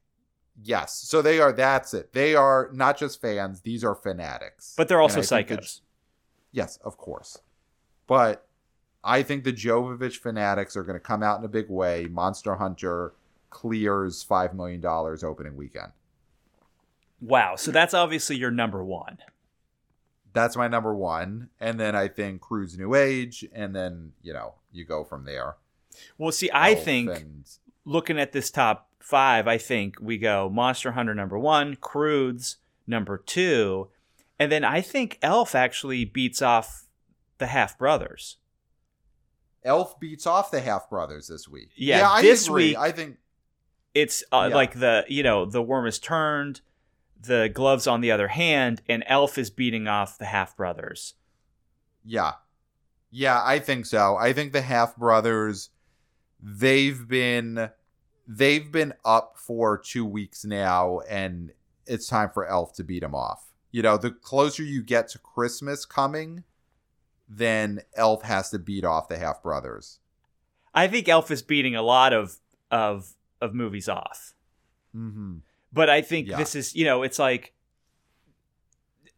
Yes. 0.63 0.95
So 0.95 1.23
they 1.23 1.39
are 1.41 1.53
that's 1.53 1.95
it. 1.95 2.13
They 2.13 2.35
are 2.35 2.71
not 2.73 2.99
just 2.99 3.21
fans, 3.21 3.61
these 3.61 3.85
are 3.85 3.95
fanatics. 3.95 4.75
but 4.77 4.89
they're 4.89 5.01
also 5.01 5.21
And 5.21 5.25
I 5.33 5.43
think 5.43 5.49
that- 5.49 5.61
psychos. 5.61 5.81
yes, 6.53 6.79
of 6.85 6.97
course. 6.99 7.39
But 8.07 8.47
I 9.05 9.23
think 9.23 9.45
the 9.45 9.53
Jovovich 9.53 10.17
fanatics 10.17 10.77
are 10.77 10.83
going 10.83 10.97
to 10.97 11.01
come 11.01 11.23
out 11.23 11.39
in 11.39 11.45
a 11.45 11.49
big 11.49 11.69
way. 11.71 12.07
Monster 12.11 12.57
Hunter 12.57 13.13
clears 13.51 14.25
$5 14.25 14.53
million 14.55 14.85
opening 14.85 15.57
weekend. 15.57 15.93
Wow. 17.21 17.57
So 17.57 17.71
that's 17.71 17.95
obviously 17.95 18.37
your 18.37 18.51
number 18.51 18.85
one. 18.85 19.19
That's 20.33 20.57
my 20.57 20.69
number 20.69 20.95
one. 20.95 21.49
And 21.61 21.81
then 21.81 21.95
I 21.97 22.09
think 22.09 22.41
Croods 22.41 22.79
New 22.79 22.95
Age. 22.95 23.45
And 23.53 23.75
then, 23.75 24.13
you 24.23 24.33
know, 24.33 24.55
you 24.73 24.85
go 24.85 25.05
from 25.05 25.25
there. 25.25 25.57
Well, 26.17 26.31
see, 26.33 26.51
I 26.51 26.73
Elf 26.75 26.85
think 26.85 27.11
and- 27.11 27.49
looking 27.85 28.19
at 28.21 28.33
this 28.33 28.51
top 28.51 28.89
five, 29.01 29.49
I 29.49 29.59
think 29.59 29.97
we 30.01 30.19
go 30.19 30.49
Monster 30.49 30.93
Hunter 30.93 31.15
number 31.15 31.39
one, 31.39 31.77
Croods 31.77 32.59
number 32.87 33.19
two, 33.19 33.89
and 34.39 34.53
then 34.53 34.65
I 34.65 34.81
think 34.81 35.19
Elf 35.23 35.55
actually 35.55 36.05
beats 36.05 36.41
off 36.43 36.85
the 37.39 37.47
Half 37.47 37.79
Brothers. 37.79 38.37
Elf 39.65 39.99
beats 39.99 40.27
off 40.27 40.51
the 40.51 40.61
Half 40.61 40.89
Brothers 40.89 41.27
this 41.29 41.49
week. 41.49 41.71
Yeah, 41.75 42.09
I 42.09 42.23
this 42.23 42.47
agree. 42.47 42.69
week- 42.69 42.77
I 42.79 42.93
think 42.93 43.17
It's 43.95 44.23
uh, 44.31 44.47
Yeah. 44.51 44.55
like 44.55 44.79
the 44.79 45.05
you 45.09 45.23
know 45.23 45.45
the 45.47 45.63
worm 45.63 45.87
is 45.87 45.99
turned, 45.99 46.61
the 47.21 47.51
gloves 47.53 47.87
on 47.87 48.01
the 48.01 48.11
other 48.11 48.29
hand, 48.29 48.83
and 48.89 49.05
Elf 49.07 49.39
is 49.39 49.51
beating 49.51 49.89
off 49.89 50.19
the 50.19 50.27
Half 50.27 50.57
Brothers. 50.57 51.15
Yeah. 52.05 52.33
Yeah, 53.11 53.43
I 53.45 53.59
think 53.59 53.87
so. 53.87 54.17
I 54.17 54.33
think 54.33 54.53
the 54.53 54.63
half 54.63 54.97
brothers 54.97 55.71
they've 56.41 57.09
been 57.09 57.71
they've 58.27 58.71
been 58.71 58.93
up 59.05 59.37
for 59.37 59.79
2 59.79 60.05
weeks 60.05 60.45
now 60.45 61.01
and 61.09 61.53
it's 61.87 62.07
time 62.07 62.31
for 62.31 62.47
Elf 62.47 62.75
to 62.75 62.85
beat 62.85 63.01
them 63.01 63.15
off. 63.15 63.47
You 63.71 63.83
know, 63.83 63.97
the 63.97 64.11
closer 64.11 64.63
you 64.63 64.83
get 64.83 65.09
to 65.09 65.19
Christmas 65.19 65.87
coming, 65.87 66.45
then 67.29 67.81
Elf 67.95 68.23
has 68.23 68.51
to 68.51 68.59
beat 68.59 68.85
off 68.85 69.09
the 69.09 69.19
half 69.19 69.43
brothers. 69.43 70.01
I 70.75 70.87
think 70.87 71.09
Elf 71.09 71.31
is 71.31 71.43
beating 71.43 71.75
a 71.75 71.83
lot 71.83 72.13
of 72.13 72.37
of 72.71 73.15
of 73.41 73.55
movies 73.55 73.89
off. 73.89 74.35
Mhm. 74.95 75.41
But 75.73 75.91
I 75.91 76.01
think 76.03 76.29
Yeah. 76.29 76.37
this 76.39 76.55
is, 76.55 76.75
you 76.75 76.85
know, 76.85 77.03
it's 77.03 77.19
like 77.19 77.55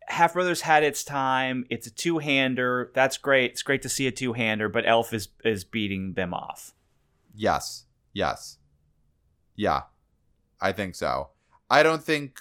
Half 0.08 0.32
Brothers 0.32 0.62
had 0.62 0.82
its 0.82 1.04
time. 1.04 1.64
It's 1.70 1.86
a 1.86 1.90
two 1.90 2.18
hander. 2.18 2.90
That's 2.94 3.16
great. 3.16 3.52
It's 3.52 3.62
great 3.62 3.82
to 3.82 3.88
see 3.88 4.06
a 4.08 4.10
two 4.12 4.32
hander, 4.32 4.68
but 4.68 4.86
Elf 4.86 5.12
is 5.14 5.28
is 5.44 5.62
beating 5.64 6.14
them 6.14 6.34
off. 6.34 6.74
Yes. 7.34 7.86
Yes. 8.12 8.58
Yeah. 9.54 9.82
I 10.60 10.72
think 10.72 10.96
so. 10.96 11.30
I 11.70 11.82
don't 11.84 12.02
think 12.02 12.40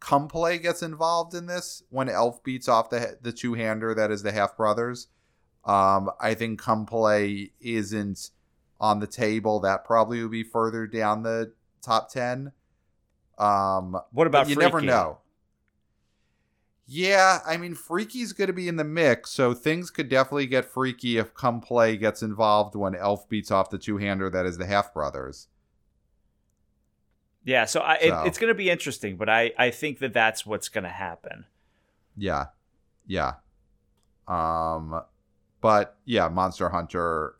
Come 0.00 0.28
Play 0.28 0.58
gets 0.58 0.82
involved 0.82 1.34
in 1.34 1.46
this 1.46 1.82
when 1.88 2.08
Elf 2.10 2.42
beats 2.44 2.68
off 2.68 2.90
the 2.90 3.16
the 3.22 3.32
two 3.32 3.54
hander 3.54 3.94
that 3.94 4.10
is 4.10 4.22
the 4.22 4.32
half 4.32 4.56
brothers. 4.56 5.08
Um, 5.64 6.10
I 6.20 6.34
think 6.34 6.60
Come 6.60 6.84
Play 6.84 7.52
isn't 7.60 8.30
on 8.80 8.98
the 9.00 9.06
table. 9.06 9.60
That 9.60 9.84
probably 9.84 10.20
would 10.20 10.30
be 10.32 10.42
further 10.42 10.86
down 10.86 11.22
the 11.22 11.54
top 11.80 12.10
ten. 12.10 12.52
Um, 13.38 13.98
What 14.12 14.26
about 14.26 14.48
you 14.48 14.54
Freaky? 14.54 14.66
never 14.66 14.80
know. 14.80 15.18
Yeah, 16.86 17.38
I 17.46 17.56
mean, 17.56 17.74
Freaky's 17.74 18.32
going 18.32 18.48
to 18.48 18.52
be 18.52 18.68
in 18.68 18.76
the 18.76 18.84
mix, 18.84 19.30
so 19.30 19.54
things 19.54 19.90
could 19.90 20.08
definitely 20.08 20.46
get 20.46 20.64
freaky 20.64 21.16
if 21.16 21.32
Come 21.32 21.60
Play 21.60 21.96
gets 21.96 22.22
involved 22.22 22.74
when 22.74 22.94
Elf 22.94 23.28
beats 23.28 23.50
off 23.50 23.70
the 23.70 23.78
two 23.78 23.96
hander 23.96 24.28
that 24.28 24.44
is 24.44 24.58
the 24.58 24.66
Half 24.66 24.92
Brothers. 24.92 25.48
Yeah, 27.44 27.64
so, 27.64 27.80
I, 27.80 27.98
So. 27.98 28.22
It, 28.22 28.26
it's 28.26 28.38
going 28.38 28.48
to 28.52 28.54
be 28.54 28.68
interesting, 28.68 29.16
but 29.16 29.28
I, 29.28 29.52
I 29.58 29.70
think 29.70 30.00
that 30.00 30.12
that's 30.12 30.44
what's 30.44 30.68
going 30.68 30.84
to 30.84 30.90
happen. 30.90 31.46
Yeah, 32.16 32.46
yeah. 33.06 33.34
Um, 34.28 35.02
but 35.60 35.96
yeah, 36.04 36.28
Monster 36.28 36.68
Hunter 36.68 37.36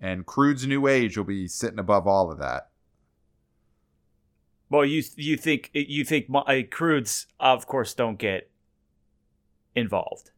and 0.00 0.26
Croods 0.26 0.66
New 0.66 0.86
Age 0.86 1.16
will 1.16 1.24
be 1.24 1.46
sitting 1.46 1.78
above 1.78 2.06
all 2.06 2.32
of 2.32 2.38
that. 2.38 2.68
Well, 4.70 4.84
you 4.84 5.02
you 5.16 5.36
think 5.36 5.70
you 5.72 6.04
think 6.04 6.28
mo- 6.28 6.40
uh, 6.40 6.62
Croods, 6.70 7.26
of 7.40 7.66
course, 7.66 7.94
don't 7.94 8.18
get 8.18 8.50
involved. 9.74 10.30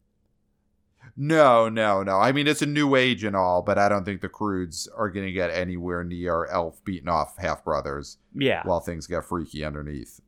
No, 1.17 1.67
no, 1.67 2.01
no. 2.03 2.17
I 2.17 2.31
mean, 2.31 2.47
it's 2.47 2.61
a 2.61 2.65
new 2.65 2.95
age 2.95 3.25
and 3.25 3.35
all, 3.35 3.61
but 3.61 3.77
I 3.77 3.89
don't 3.89 4.05
think 4.05 4.21
the 4.21 4.29
Croods 4.29 4.87
are 4.95 5.09
going 5.09 5.25
to 5.25 5.31
get 5.33 5.49
anywhere 5.51 6.03
near 6.05 6.45
Elf 6.45 6.81
beating 6.85 7.09
off 7.09 7.37
Half 7.37 7.65
Brothers 7.65 8.17
Yeah, 8.33 8.61
while 8.63 8.79
things 8.79 9.07
get 9.07 9.25
freaky 9.25 9.65
underneath. 9.65 10.21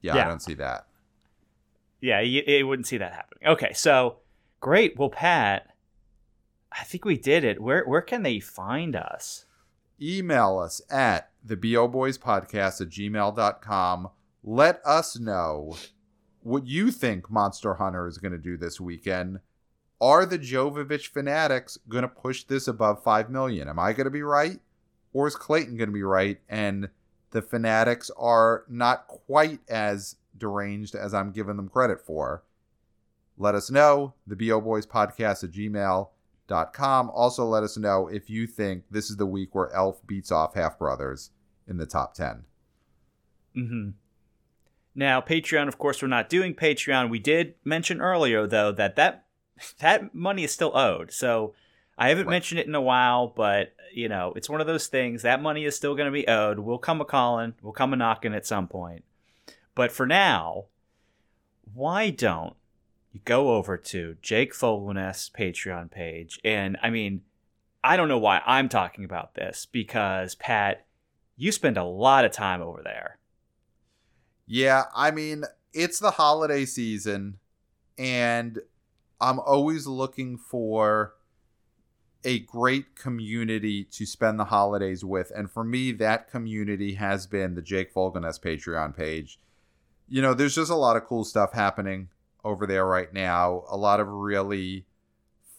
Yeah, 0.00 0.16
I 0.16 0.24
don't 0.28 0.42
see 0.42 0.54
that. 0.54 0.86
yeah, 2.00 2.20
you, 2.20 2.42
you 2.46 2.66
wouldn't 2.66 2.86
see 2.88 2.96
that 2.98 3.12
happening. 3.12 3.48
Okay, 3.48 3.72
so 3.72 4.16
great. 4.60 4.98
Well, 4.98 5.10
Pat, 5.10 5.68
I 6.72 6.82
think 6.84 7.04
we 7.04 7.16
did 7.16 7.44
it. 7.44 7.60
Where 7.62 7.84
where 7.84 8.00
can 8.02 8.22
they 8.22 8.40
find 8.40 8.96
us? 8.96 9.44
Email 10.02 10.58
us 10.58 10.82
at 10.90 11.30
the 11.44 11.56
BO 11.56 11.86
Boys 11.86 12.18
Podcast 12.18 12.80
at 12.80 12.88
gmail.com. 12.88 14.10
Let 14.42 14.80
us 14.84 15.16
know 15.18 15.76
what 16.40 16.66
you 16.66 16.90
think 16.90 17.30
Monster 17.30 17.74
Hunter 17.74 18.08
is 18.08 18.18
going 18.18 18.32
to 18.32 18.38
do 18.38 18.56
this 18.56 18.80
weekend. 18.80 19.38
Are 20.00 20.26
the 20.26 20.40
Jovovich 20.40 21.06
fanatics 21.08 21.78
going 21.88 22.02
to 22.02 22.08
push 22.08 22.42
this 22.42 22.66
above 22.66 23.04
5 23.04 23.30
million? 23.30 23.68
Am 23.68 23.78
I 23.78 23.92
going 23.92 24.06
to 24.06 24.10
be 24.10 24.24
right? 24.24 24.58
Or 25.12 25.28
is 25.28 25.36
Clayton 25.36 25.76
going 25.76 25.90
to 25.90 25.94
be 25.94 26.02
right? 26.02 26.40
And 26.48 26.88
the 27.30 27.42
fanatics 27.42 28.10
are 28.18 28.64
not 28.68 29.06
quite 29.06 29.60
as 29.68 30.16
deranged 30.36 30.96
as 30.96 31.14
I'm 31.14 31.30
giving 31.30 31.56
them 31.56 31.68
credit 31.68 32.00
for. 32.00 32.42
Let 33.38 33.54
us 33.54 33.70
know. 33.70 34.14
The 34.26 34.34
BO 34.34 34.60
Boys 34.60 34.86
Podcast 34.86 35.44
at 35.44 35.50
gmail.com. 36.52 37.10
Also, 37.10 37.44
let 37.44 37.62
us 37.62 37.76
know 37.76 38.08
if 38.08 38.28
you 38.30 38.46
think 38.46 38.84
this 38.90 39.10
is 39.10 39.16
the 39.16 39.26
week 39.26 39.54
where 39.54 39.72
Elf 39.74 40.06
beats 40.06 40.30
off 40.30 40.54
Half 40.54 40.78
Brothers 40.78 41.30
in 41.66 41.76
the 41.78 41.86
top 41.86 42.14
10. 42.14 42.44
Mm-hmm. 43.56 43.90
Now, 44.94 45.20
Patreon, 45.20 45.68
of 45.68 45.78
course, 45.78 46.02
we're 46.02 46.08
not 46.08 46.28
doing 46.28 46.54
Patreon. 46.54 47.10
We 47.10 47.18
did 47.18 47.54
mention 47.64 48.00
earlier, 48.00 48.46
though, 48.46 48.72
that 48.72 48.96
that, 48.96 49.24
that 49.78 50.14
money 50.14 50.44
is 50.44 50.52
still 50.52 50.76
owed. 50.76 51.12
So 51.12 51.54
I 51.96 52.08
haven't 52.10 52.26
Right. 52.26 52.32
mentioned 52.32 52.60
it 52.60 52.66
in 52.66 52.74
a 52.74 52.80
while, 52.80 53.28
but, 53.28 53.74
you 53.94 54.08
know, 54.08 54.32
it's 54.36 54.50
one 54.50 54.60
of 54.60 54.66
those 54.66 54.86
things. 54.88 55.22
That 55.22 55.42
money 55.42 55.64
is 55.64 55.76
still 55.76 55.94
going 55.94 56.06
to 56.06 56.12
be 56.12 56.28
owed. 56.28 56.58
We'll 56.58 56.78
come 56.78 57.00
a 57.00 57.04
calling, 57.04 57.54
we'll 57.62 57.72
come 57.72 57.92
a 57.92 57.96
knocking 57.96 58.34
at 58.34 58.46
some 58.46 58.68
point. 58.68 59.04
But 59.74 59.92
for 59.92 60.06
now, 60.06 60.66
why 61.72 62.10
don't 62.10 62.54
you 63.12 63.20
go 63.24 63.54
over 63.54 63.76
to 63.76 64.16
Jake 64.22 64.54
Fogelnest's 64.54 65.30
Patreon 65.30 65.90
page? 65.90 66.40
And 66.44 66.76
I 66.82 66.90
mean, 66.90 67.22
I 67.84 67.96
don't 67.96 68.08
know 68.08 68.18
why 68.18 68.40
I'm 68.46 68.68
talking 68.68 69.04
about 69.04 69.34
this 69.34 69.66
because, 69.66 70.34
Pat, 70.34 70.86
you 71.36 71.52
spend 71.52 71.76
a 71.76 71.84
lot 71.84 72.24
of 72.24 72.32
time 72.32 72.62
over 72.62 72.80
there. 72.82 73.18
Yeah, 74.46 74.84
I 74.94 75.10
mean, 75.10 75.44
it's 75.72 75.98
the 75.98 76.12
holiday 76.12 76.64
season, 76.64 77.38
and 77.98 78.60
I'm 79.20 79.40
always 79.40 79.86
looking 79.86 80.36
for 80.36 81.14
a 82.24 82.40
great 82.40 82.94
community 82.94 83.84
to 83.84 84.06
spend 84.06 84.38
the 84.38 84.44
holidays 84.44 85.04
with. 85.04 85.32
And 85.34 85.50
for 85.50 85.64
me, 85.64 85.92
that 85.92 86.30
community 86.30 86.94
has 86.94 87.26
been 87.26 87.54
the 87.54 87.62
Jake 87.62 87.92
Fogelnest 87.92 88.42
Patreon 88.42 88.96
page. 88.96 89.40
You 90.08 90.22
know, 90.22 90.34
there's 90.34 90.54
just 90.54 90.70
a 90.70 90.76
lot 90.76 90.96
of 90.96 91.04
cool 91.04 91.24
stuff 91.24 91.52
happening 91.52 92.08
over 92.44 92.66
there 92.66 92.86
right 92.86 93.12
now. 93.12 93.64
A 93.70 93.76
lot 93.76 94.00
of 94.00 94.08
really 94.08 94.86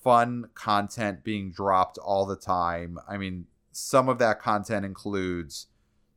fun 0.03 0.49
content 0.53 1.23
being 1.23 1.51
dropped 1.51 1.97
all 1.97 2.25
the 2.25 2.35
time. 2.35 2.99
I 3.07 3.17
mean, 3.17 3.45
some 3.71 4.09
of 4.09 4.19
that 4.19 4.39
content 4.39 4.85
includes 4.85 5.67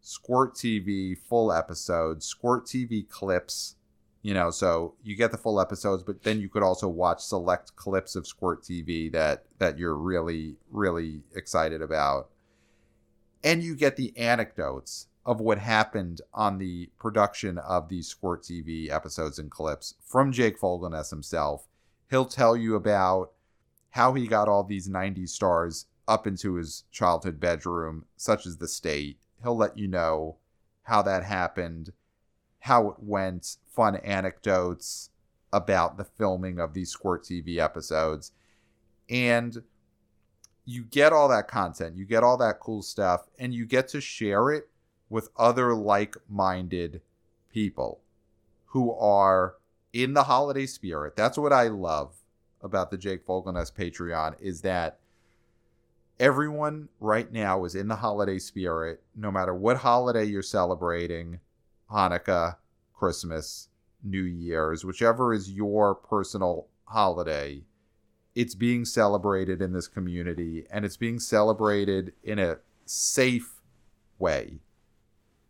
Squirt 0.01 0.55
TV 0.55 1.16
full 1.16 1.52
episodes, 1.52 2.26
Squirt 2.26 2.66
TV 2.66 3.09
clips, 3.09 3.76
you 4.22 4.34
know, 4.34 4.51
so 4.51 4.94
you 5.02 5.16
get 5.16 5.30
the 5.30 5.38
full 5.38 5.60
episodes, 5.60 6.02
but 6.02 6.24
then 6.24 6.40
you 6.40 6.48
could 6.48 6.62
also 6.62 6.88
watch 6.88 7.20
select 7.20 7.76
clips 7.76 8.16
of 8.16 8.26
Squirt 8.26 8.62
TV 8.62 9.10
that 9.12 9.44
that 9.59 9.78
you're 9.78 9.97
really 9.97 10.56
really 10.70 11.22
excited 11.34 11.80
about. 11.80 12.28
And 13.44 13.62
you 13.62 13.76
get 13.76 13.97
the 13.97 14.16
anecdotes 14.18 15.06
of 15.27 15.40
what 15.40 15.59
happened 15.59 16.20
on 16.32 16.57
the 16.57 16.89
production 16.98 17.59
of 17.59 17.89
these 17.89 18.07
Squirt 18.07 18.44
TV 18.44 18.89
episodes 18.90 19.40
and 19.40 19.51
clips 19.51 19.94
from 20.01 20.31
Jake 20.31 20.59
Fogelnest 20.59 21.11
himself. 21.11 21.66
He'll 22.09 22.24
tell 22.24 22.57
you 22.57 22.77
about 22.77 23.32
how 23.90 24.15
he 24.15 24.28
got 24.28 24.48
all 24.48 24.62
these 24.62 24.89
90s 24.89 25.31
stars 25.31 25.86
up 26.07 26.28
into 26.28 26.55
his 26.55 26.85
childhood 26.93 27.40
bedroom, 27.40 28.05
such 28.16 28.47
as 28.47 28.59
the 28.59 28.69
state. 28.69 29.19
He'll 29.43 29.57
let 29.57 29.77
you 29.77 29.89
know 29.89 30.36
how 30.85 31.03
that 31.03 31.24
happened, 31.24 31.93
how 32.61 32.89
it 32.90 32.97
went, 33.01 33.57
fun 33.66 33.97
anecdotes 33.97 35.11
about 35.53 35.97
the 35.97 36.05
filming 36.05 36.61
of 36.61 36.73
these 36.73 36.90
Squirt 36.90 37.24
TV 37.24 37.59
episodes. 37.59 38.31
And 39.11 39.65
you 40.65 40.85
get 40.85 41.12
all 41.12 41.27
that 41.28 41.48
content, 41.48 41.97
you 41.97 42.05
get 42.05 42.23
all 42.23 42.36
that 42.36 42.61
cool 42.61 42.82
stuff, 42.82 43.27
and 43.40 43.53
you 43.53 43.66
get 43.66 43.89
to 43.89 44.01
share 44.01 44.53
it 44.53 44.69
with 45.09 45.28
other 45.37 45.74
like 45.74 46.16
minded 46.28 47.01
people 47.53 48.01
who 48.66 48.93
are 48.93 49.55
in 49.93 50.15
the 50.15 50.24
holiday 50.24 50.66
spirit. 50.66 51.16
That's 51.16 51.39
what 51.39 51.53
I 51.53 51.69
love 51.69 52.16
about 52.62 52.91
the 52.91 52.99
Jake 52.99 53.24
Fogelnest 53.24 53.74
Patreon 53.74 54.35
is 54.41 54.62
that 54.62 54.99
everyone 56.19 56.89
right 57.01 57.31
now 57.33 57.65
is 57.65 57.74
in 57.74 57.89
the 57.89 57.97
holiday 57.97 58.39
spirit, 58.39 59.03
no 59.15 59.31
matter 59.31 59.55
what 59.55 59.78
holiday 59.78 60.24
you're 60.24 60.43
celebrating 60.43 61.41
Hanukkah, 61.91 62.57
Christmas, 62.95 63.69
New 64.03 64.23
Year's, 64.23 64.85
whichever 64.85 65.33
is 65.33 65.51
your 65.51 65.95
personal 65.95 66.66
holiday. 66.85 67.62
It's 68.35 68.55
being 68.55 68.85
celebrated 68.85 69.62
in 69.62 69.73
this 69.73 69.89
community 69.89 70.66
and 70.70 70.85
it's 70.85 70.97
being 70.97 71.19
celebrated 71.19 72.12
in 72.23 72.39
a 72.39 72.59
safe 72.85 73.62
way. 74.19 74.61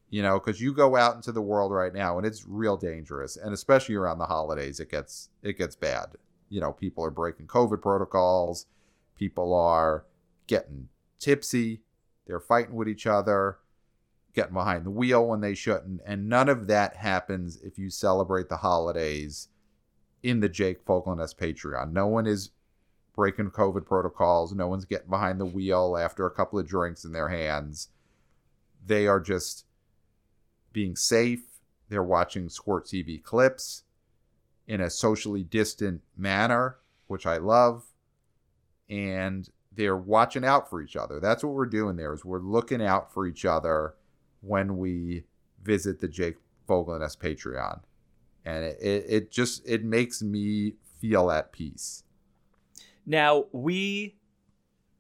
You 0.09 0.23
know, 0.23 0.39
because 0.39 0.61
you 0.61 0.73
go 0.73 0.97
out 0.97 1.17
into 1.17 1.33
the 1.33 1.43
world 1.43 1.73
right 1.73 1.93
now 1.93 2.17
and 2.17 2.27
it's 2.27 2.47
real 2.47 2.77
dangerous. 2.77 3.37
And 3.37 3.53
especially 3.53 3.97
around 3.97 4.19
the 4.19 4.27
holidays, 4.27 4.79
it 4.79 4.91
gets 4.91 5.31
it 5.43 5.59
gets 5.59 5.75
bad. 5.75 6.17
You 6.49 6.61
know, 6.61 6.73
people 6.73 7.05
are 7.05 7.11
breaking 7.11 7.49
COVID 7.49 7.83
protocols, 7.83 8.67
people 9.17 9.53
are 9.53 10.05
getting 10.47 10.89
tipsy, 11.19 11.81
they're 12.27 12.41
fighting 12.41 12.75
with 12.75 12.89
each 12.89 13.07
other, 13.07 13.59
getting 14.35 14.55
behind 14.55 14.85
the 14.85 14.91
wheel 14.91 15.27
when 15.27 15.41
they 15.41 15.55
shouldn't, 15.55 16.01
and 16.07 16.29
none 16.29 16.49
of 16.49 16.67
that 16.67 16.97
happens 16.97 17.61
if 17.63 17.79
you 17.79 17.91
celebrate 17.91 18.49
the 18.49 18.59
holidays 18.59 19.49
in 20.23 20.41
the 20.41 20.49
Jake 20.49 20.85
Fogelnest 20.85 21.37
Patreon. 21.37 21.93
No 21.93 22.07
one 22.07 22.27
is 22.27 22.51
breaking 23.15 23.51
COVID 23.51 23.87
protocols, 23.87 24.53
no 24.53 24.69
one's 24.69 24.85
getting 24.85 25.09
behind 25.09 25.41
the 25.41 25.47
wheel 25.47 25.97
after 25.97 26.27
a 26.27 26.31
couple 26.31 26.59
of 26.59 26.67
drinks 26.67 27.05
in 27.05 27.13
their 27.13 27.29
hands. 27.29 27.89
They 28.85 29.07
are 29.07 29.21
just 29.21 29.65
being 30.77 30.95
safe. 30.95 31.41
They're 31.89 32.03
watching 32.03 32.51
Squirt 32.51 32.85
TV 32.85 33.23
clips 33.23 33.85
in 34.67 34.83
a 34.83 34.91
socially 34.91 35.43
distant 35.43 36.03
manner, 36.19 36.77
which 37.07 37.25
I 37.25 37.39
love. 37.39 37.87
And 38.91 39.49
they're 39.73 39.97
watching 39.97 40.45
out 40.45 40.69
for 40.69 40.83
each 40.83 40.95
other. 40.95 41.19
That's 41.19 41.43
what 41.43 41.55
we're 41.55 41.65
doing 41.65 41.97
there 41.97 42.13
is 42.13 42.27
we're 42.27 42.41
looking 42.41 42.83
out 42.83 43.11
for 43.11 43.27
each 43.27 43.47
other 43.47 43.95
when 44.43 44.77
we 44.77 45.25
visit 45.63 45.99
the 45.99 46.09
Jake 46.09 46.37
Fogelnest 46.69 47.21
Patreon. 47.21 47.81
And 48.45 48.63
it, 48.67 48.79
it, 48.79 49.05
it 49.09 49.31
just 49.31 49.67
it 49.67 49.83
makes 49.83 50.23
me 50.23 50.75
feel 51.01 51.31
at 51.31 51.53
peace. 51.53 52.05
Now 53.07 53.47
we, 53.51 54.17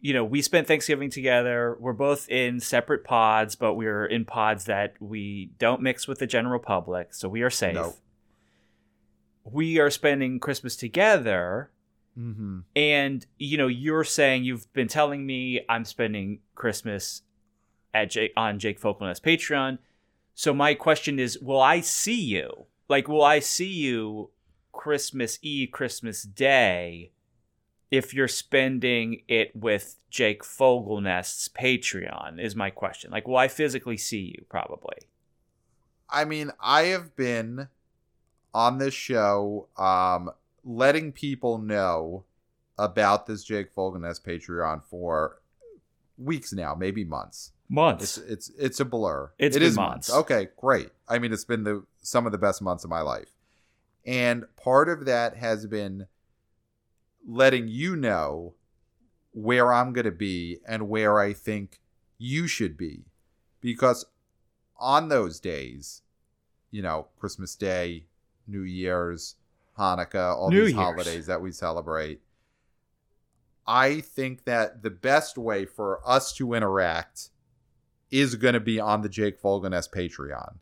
you 0.00 0.12
know, 0.12 0.24
we 0.24 0.42
spent 0.42 0.66
Thanksgiving 0.66 1.10
together. 1.10 1.76
We're 1.80 1.92
both 1.92 2.28
in 2.28 2.60
separate 2.60 3.02
pods, 3.04 3.56
but 3.56 3.74
we're 3.74 4.06
in 4.06 4.24
pods 4.24 4.66
that 4.66 4.94
we 5.00 5.50
don't 5.58 5.80
mix 5.82 6.06
with 6.06 6.18
the 6.18 6.26
general 6.26 6.60
public, 6.60 7.14
so 7.14 7.28
we 7.28 7.42
are 7.42 7.50
safe. 7.50 7.74
No. 7.74 7.94
We 9.44 9.78
are 9.78 9.90
spending 9.90 10.40
Christmas 10.40 10.76
together, 10.76 11.70
Mm-hmm. 12.18 12.60
and 12.74 13.26
you 13.38 13.58
know, 13.58 13.66
you're 13.66 14.02
saying 14.02 14.44
you've 14.44 14.72
been 14.72 14.88
telling 14.88 15.26
me 15.26 15.60
I'm 15.68 15.84
spending 15.84 16.38
Christmas 16.54 17.20
at 17.92 18.08
Jake 18.08 18.32
on 18.38 18.58
Jake 18.58 18.80
Fogelnest 18.80 19.20
Patreon. 19.20 19.76
So 20.34 20.54
my 20.54 20.72
question 20.72 21.18
is, 21.18 21.38
will 21.38 21.60
I 21.60 21.80
see 21.80 22.18
you? 22.18 22.64
Like, 22.88 23.06
will 23.06 23.22
I 23.22 23.40
see 23.40 23.70
you 23.70 24.30
Christmas 24.72 25.38
Eve, 25.42 25.68
Christmas 25.72 26.22
Day, 26.22 27.10
if 27.90 28.12
you're 28.12 28.28
spending 28.28 29.22
it 29.28 29.54
with 29.54 29.96
Jake 30.10 30.42
Fogelnest's 30.42 31.48
Patreon? 31.48 32.40
Is 32.40 32.56
my 32.56 32.70
question. 32.70 33.10
Like, 33.10 33.28
will 33.28 33.36
I 33.36 33.48
physically 33.48 33.96
see 33.96 34.34
you? 34.36 34.44
Probably. 34.48 34.96
I 36.08 36.24
mean, 36.24 36.52
I 36.60 36.82
have 36.84 37.16
been 37.16 37.68
on 38.54 38.78
this 38.78 38.94
show 38.94 39.68
um, 39.76 40.30
letting 40.64 41.12
people 41.12 41.58
know 41.58 42.24
about 42.78 43.26
this 43.26 43.44
Jake 43.44 43.74
Fogelnest 43.74 44.22
Patreon 44.24 44.82
for 44.84 45.40
weeks 46.18 46.52
now, 46.52 46.74
maybe 46.74 47.04
months. 47.04 47.52
Months. 47.68 48.18
It's 48.18 48.18
it's 48.18 48.50
it's 48.58 48.80
a 48.80 48.84
blur. 48.84 49.32
It's 49.38 49.56
It 49.56 49.62
is 49.62 49.74
months. 49.74 50.12
Okay, 50.12 50.48
great. 50.56 50.90
I 51.08 51.18
mean, 51.18 51.32
it's 51.32 51.44
been 51.44 51.64
the 51.64 51.84
some 52.00 52.24
of 52.24 52.32
the 52.32 52.38
best 52.38 52.62
months 52.62 52.84
of 52.84 52.90
my 52.90 53.00
life, 53.00 53.30
and 54.04 54.44
part 54.56 54.88
of 54.88 55.04
that 55.06 55.36
has 55.36 55.66
been 55.66 56.06
letting 57.26 57.68
you 57.68 57.96
know 57.96 58.54
where 59.32 59.72
I'm 59.72 59.92
going 59.92 60.04
to 60.04 60.10
be 60.10 60.58
and 60.66 60.88
where 60.88 61.18
I 61.18 61.32
think 61.32 61.80
you 62.18 62.46
should 62.46 62.76
be, 62.76 63.04
because 63.60 64.06
on 64.78 65.08
those 65.08 65.40
days, 65.40 66.02
you 66.70 66.82
know, 66.82 67.08
Christmas 67.18 67.54
Day, 67.54 68.06
New 68.46 68.62
Year's, 68.62 69.34
Hanukkah, 69.78 70.36
all 70.36 70.50
New 70.50 70.64
these 70.64 70.72
Year's. 70.72 70.82
holidays 70.82 71.26
that 71.26 71.42
we 71.42 71.52
celebrate. 71.52 72.20
I 73.66 74.00
think 74.00 74.44
that 74.44 74.82
the 74.82 74.90
best 74.90 75.36
way 75.36 75.64
for 75.66 76.00
us 76.08 76.32
to 76.34 76.54
interact 76.54 77.30
is 78.10 78.36
going 78.36 78.54
to 78.54 78.60
be 78.60 78.78
on 78.78 79.02
the 79.02 79.08
Jake 79.08 79.42
Fogelnest 79.42 79.92
Patreon. 79.92 80.54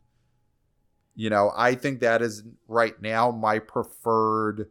You 1.15 1.29
know, 1.29 1.51
I 1.55 1.75
think 1.75 1.99
that 1.99 2.21
is 2.21 2.43
right 2.67 2.99
now 3.01 3.31
my 3.31 3.59
preferred 3.59 4.69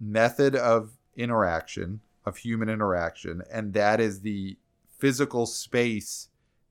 method 0.00 0.56
of 0.56 0.90
interaction, 1.16 2.00
of 2.24 2.38
human 2.38 2.68
interaction, 2.68 3.42
and 3.52 3.74
that 3.74 4.00
is 4.00 4.20
the 4.20 4.56
physical 4.98 5.46
space 5.46 6.28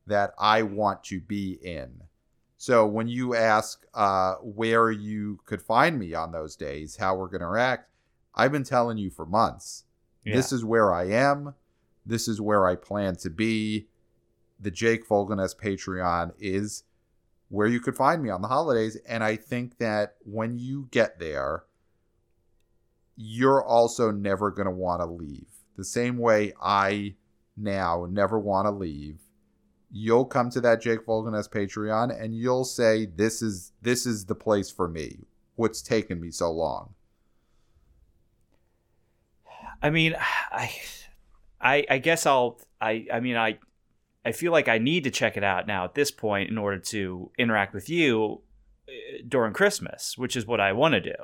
that 0.07 0.33
I 0.39 0.63
want 0.63 1.03
to 1.05 1.21
be 1.21 1.59
in. 1.61 2.03
So 2.57 2.85
when 2.85 3.07
you 3.07 3.35
ask 3.35 3.85
uh, 3.93 4.35
where 4.35 4.89
you 4.89 5.39
could 5.45 5.61
find 5.61 5.99
me 5.99 6.13
on 6.13 6.31
those 6.31 6.55
days, 6.55 6.95
how 6.95 7.15
we're 7.15 7.27
going 7.27 7.41
to 7.41 7.47
interact, 7.47 7.89
I've 8.33 8.51
been 8.51 8.63
telling 8.63 8.97
you 8.97 9.09
for 9.09 9.25
months. 9.25 9.83
Yeah. 10.23 10.35
This 10.35 10.51
is 10.51 10.63
where 10.63 10.93
I 10.93 11.09
am. 11.09 11.55
This 12.05 12.27
is 12.27 12.39
where 12.41 12.65
I 12.65 12.75
plan 12.75 13.15
to 13.17 13.29
be. 13.29 13.87
The 14.59 14.71
Jake 14.71 15.07
Fogelnest 15.07 15.57
Patreon 15.57 16.31
is 16.39 16.83
where 17.49 17.67
you 17.67 17.79
could 17.79 17.95
find 17.95 18.23
me 18.23 18.29
on 18.29 18.41
the 18.41 18.47
holidays. 18.47 18.97
And 19.07 19.23
I 19.23 19.35
think 19.35 19.77
that 19.79 20.15
when 20.23 20.57
you 20.57 20.87
get 20.91 21.19
there, 21.19 21.65
you're 23.15 23.63
also 23.63 24.11
never 24.11 24.51
going 24.51 24.65
to 24.65 24.71
want 24.71 25.01
to 25.01 25.05
leave. 25.05 25.45
The 25.77 25.83
same 25.83 26.17
way 26.17 26.53
I 26.61 27.15
now 27.57 28.07
never 28.09 28.39
want 28.39 28.65
to 28.65 28.71
leave. 28.71 29.19
You'll 29.91 30.25
come 30.25 30.49
to 30.51 30.61
that 30.61 30.81
Jake 30.81 31.05
Fogelnest 31.05 31.49
Patreon 31.49 32.19
and 32.19 32.35
you'll 32.35 32.65
say, 32.65 33.05
This 33.05 33.41
is 33.41 33.73
this 33.81 34.05
is 34.05 34.25
the 34.25 34.35
place 34.35 34.71
for 34.71 34.87
me. 34.87 35.19
What's 35.55 35.81
taken 35.81 36.19
me 36.19 36.31
so 36.31 36.51
long? 36.51 36.95
I 39.83 39.89
mean, 39.89 40.15
I, 40.51 40.71
I, 41.61 41.85
I 41.89 41.97
guess 41.99 42.25
I'll. 42.25 42.59
I, 42.81 43.05
I 43.13 43.19
mean, 43.19 43.35
I, 43.35 43.59
I 44.25 44.31
feel 44.31 44.51
like 44.51 44.67
I 44.67 44.77
need 44.77 45.03
to 45.03 45.11
check 45.11 45.37
it 45.37 45.43
out 45.43 45.67
now 45.67 45.83
at 45.83 45.93
this 45.93 46.11
point 46.11 46.49
in 46.49 46.57
order 46.57 46.79
to 46.79 47.31
interact 47.37 47.73
with 47.73 47.89
you 47.89 48.41
uh, 48.87 48.91
during 49.27 49.53
Christmas, 49.53 50.17
which 50.17 50.35
is 50.35 50.47
what 50.47 50.59
I 50.59 50.71
want 50.73 50.93
to 50.93 51.01
do. 51.01 51.15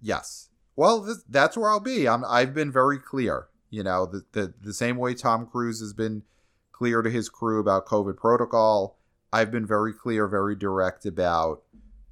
Yes. 0.00 0.48
Well, 0.76 1.00
this, 1.00 1.22
that's 1.28 1.56
where 1.56 1.70
I'll 1.70 1.80
be. 1.80 2.08
I'm, 2.08 2.24
I've 2.24 2.54
been 2.54 2.72
very 2.72 2.98
clear. 2.98 3.48
You 3.70 3.82
know, 3.82 4.06
the, 4.06 4.24
the 4.32 4.54
the 4.62 4.72
same 4.72 4.96
way 4.96 5.14
Tom 5.14 5.46
Cruise 5.46 5.80
has 5.80 5.92
been 5.92 6.22
clear 6.70 7.02
to 7.02 7.10
his 7.10 7.28
crew 7.28 7.60
about 7.60 7.86
COVID 7.86 8.16
protocol. 8.16 8.98
I've 9.32 9.50
been 9.50 9.66
very 9.66 9.92
clear, 9.92 10.28
very 10.28 10.54
direct 10.54 11.06
about 11.06 11.62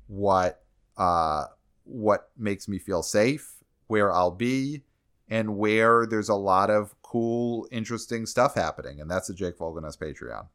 what 0.09 0.65
uh, 0.97 1.45
what 1.85 2.31
makes 2.37 2.67
me 2.69 2.79
feel 2.79 3.03
safe, 3.03 3.59
where 3.87 4.13
I'll 4.13 4.33
be, 4.33 4.83
and 5.29 5.57
where 5.57 6.05
there's 6.05 6.29
a 6.29 6.35
lot 6.35 6.69
of 6.69 6.95
cool, 7.03 7.69
interesting 7.71 8.27
stuff 8.27 8.55
happening. 8.55 9.01
And 9.01 9.11
that's 9.11 9.29
the 9.29 9.35
Jake 9.35 9.57
Fogelnest 9.57 9.99
Patreon. 9.99 10.47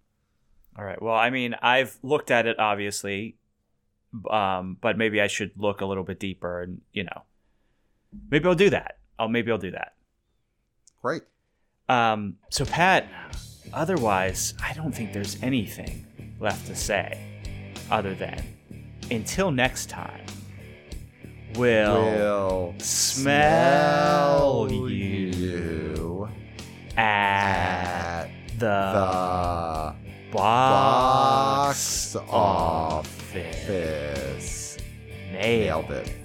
All 0.78 0.84
right. 0.84 1.02
Well, 1.02 1.16
I 1.16 1.30
mean, 1.30 1.56
I've 1.62 1.98
looked 2.04 2.32
at 2.32 2.48
it 2.48 2.60
obviously, 2.60 3.38
um, 4.30 4.78
but 4.82 4.98
maybe 4.98 5.22
I 5.22 5.28
should 5.28 5.52
look 5.56 5.82
a 5.82 5.86
little 5.86 6.04
bit 6.04 6.20
deeper, 6.20 6.62
and 6.62 6.82
you 6.92 7.06
know, 7.06 7.24
maybe 8.30 8.48
I'll 8.48 8.56
do 8.56 8.70
that. 8.70 8.98
I'll 9.20 9.28
maybe 9.30 9.52
I'll 9.52 9.58
do 9.58 9.72
that. 9.72 9.94
Great. 11.02 11.24
Um, 11.90 12.38
so 12.50 12.66
Pat, 12.66 13.08
otherwise, 13.74 14.54
I 14.62 14.74
don't 14.74 14.92
think 14.94 15.14
there's 15.14 15.42
anything 15.42 16.06
left 16.40 16.68
to 16.68 16.76
say 16.76 17.24
other 17.90 18.14
than 18.14 18.44
until 19.10 19.52
next 19.52 19.90
time. 19.90 20.26
We'll, 21.56 22.04
Will 22.04 22.76
smell 22.80 24.68
smell 24.68 24.72
you 24.72 24.88
you 24.88 26.30
at 26.98 28.28
at 28.28 28.30
the, 28.60 28.66
the 28.66 29.96
box, 30.32 32.14
box 32.14 32.16
office. 32.30 33.16
office. 33.70 34.78
Nailed 35.32 35.92
it. 35.92 36.17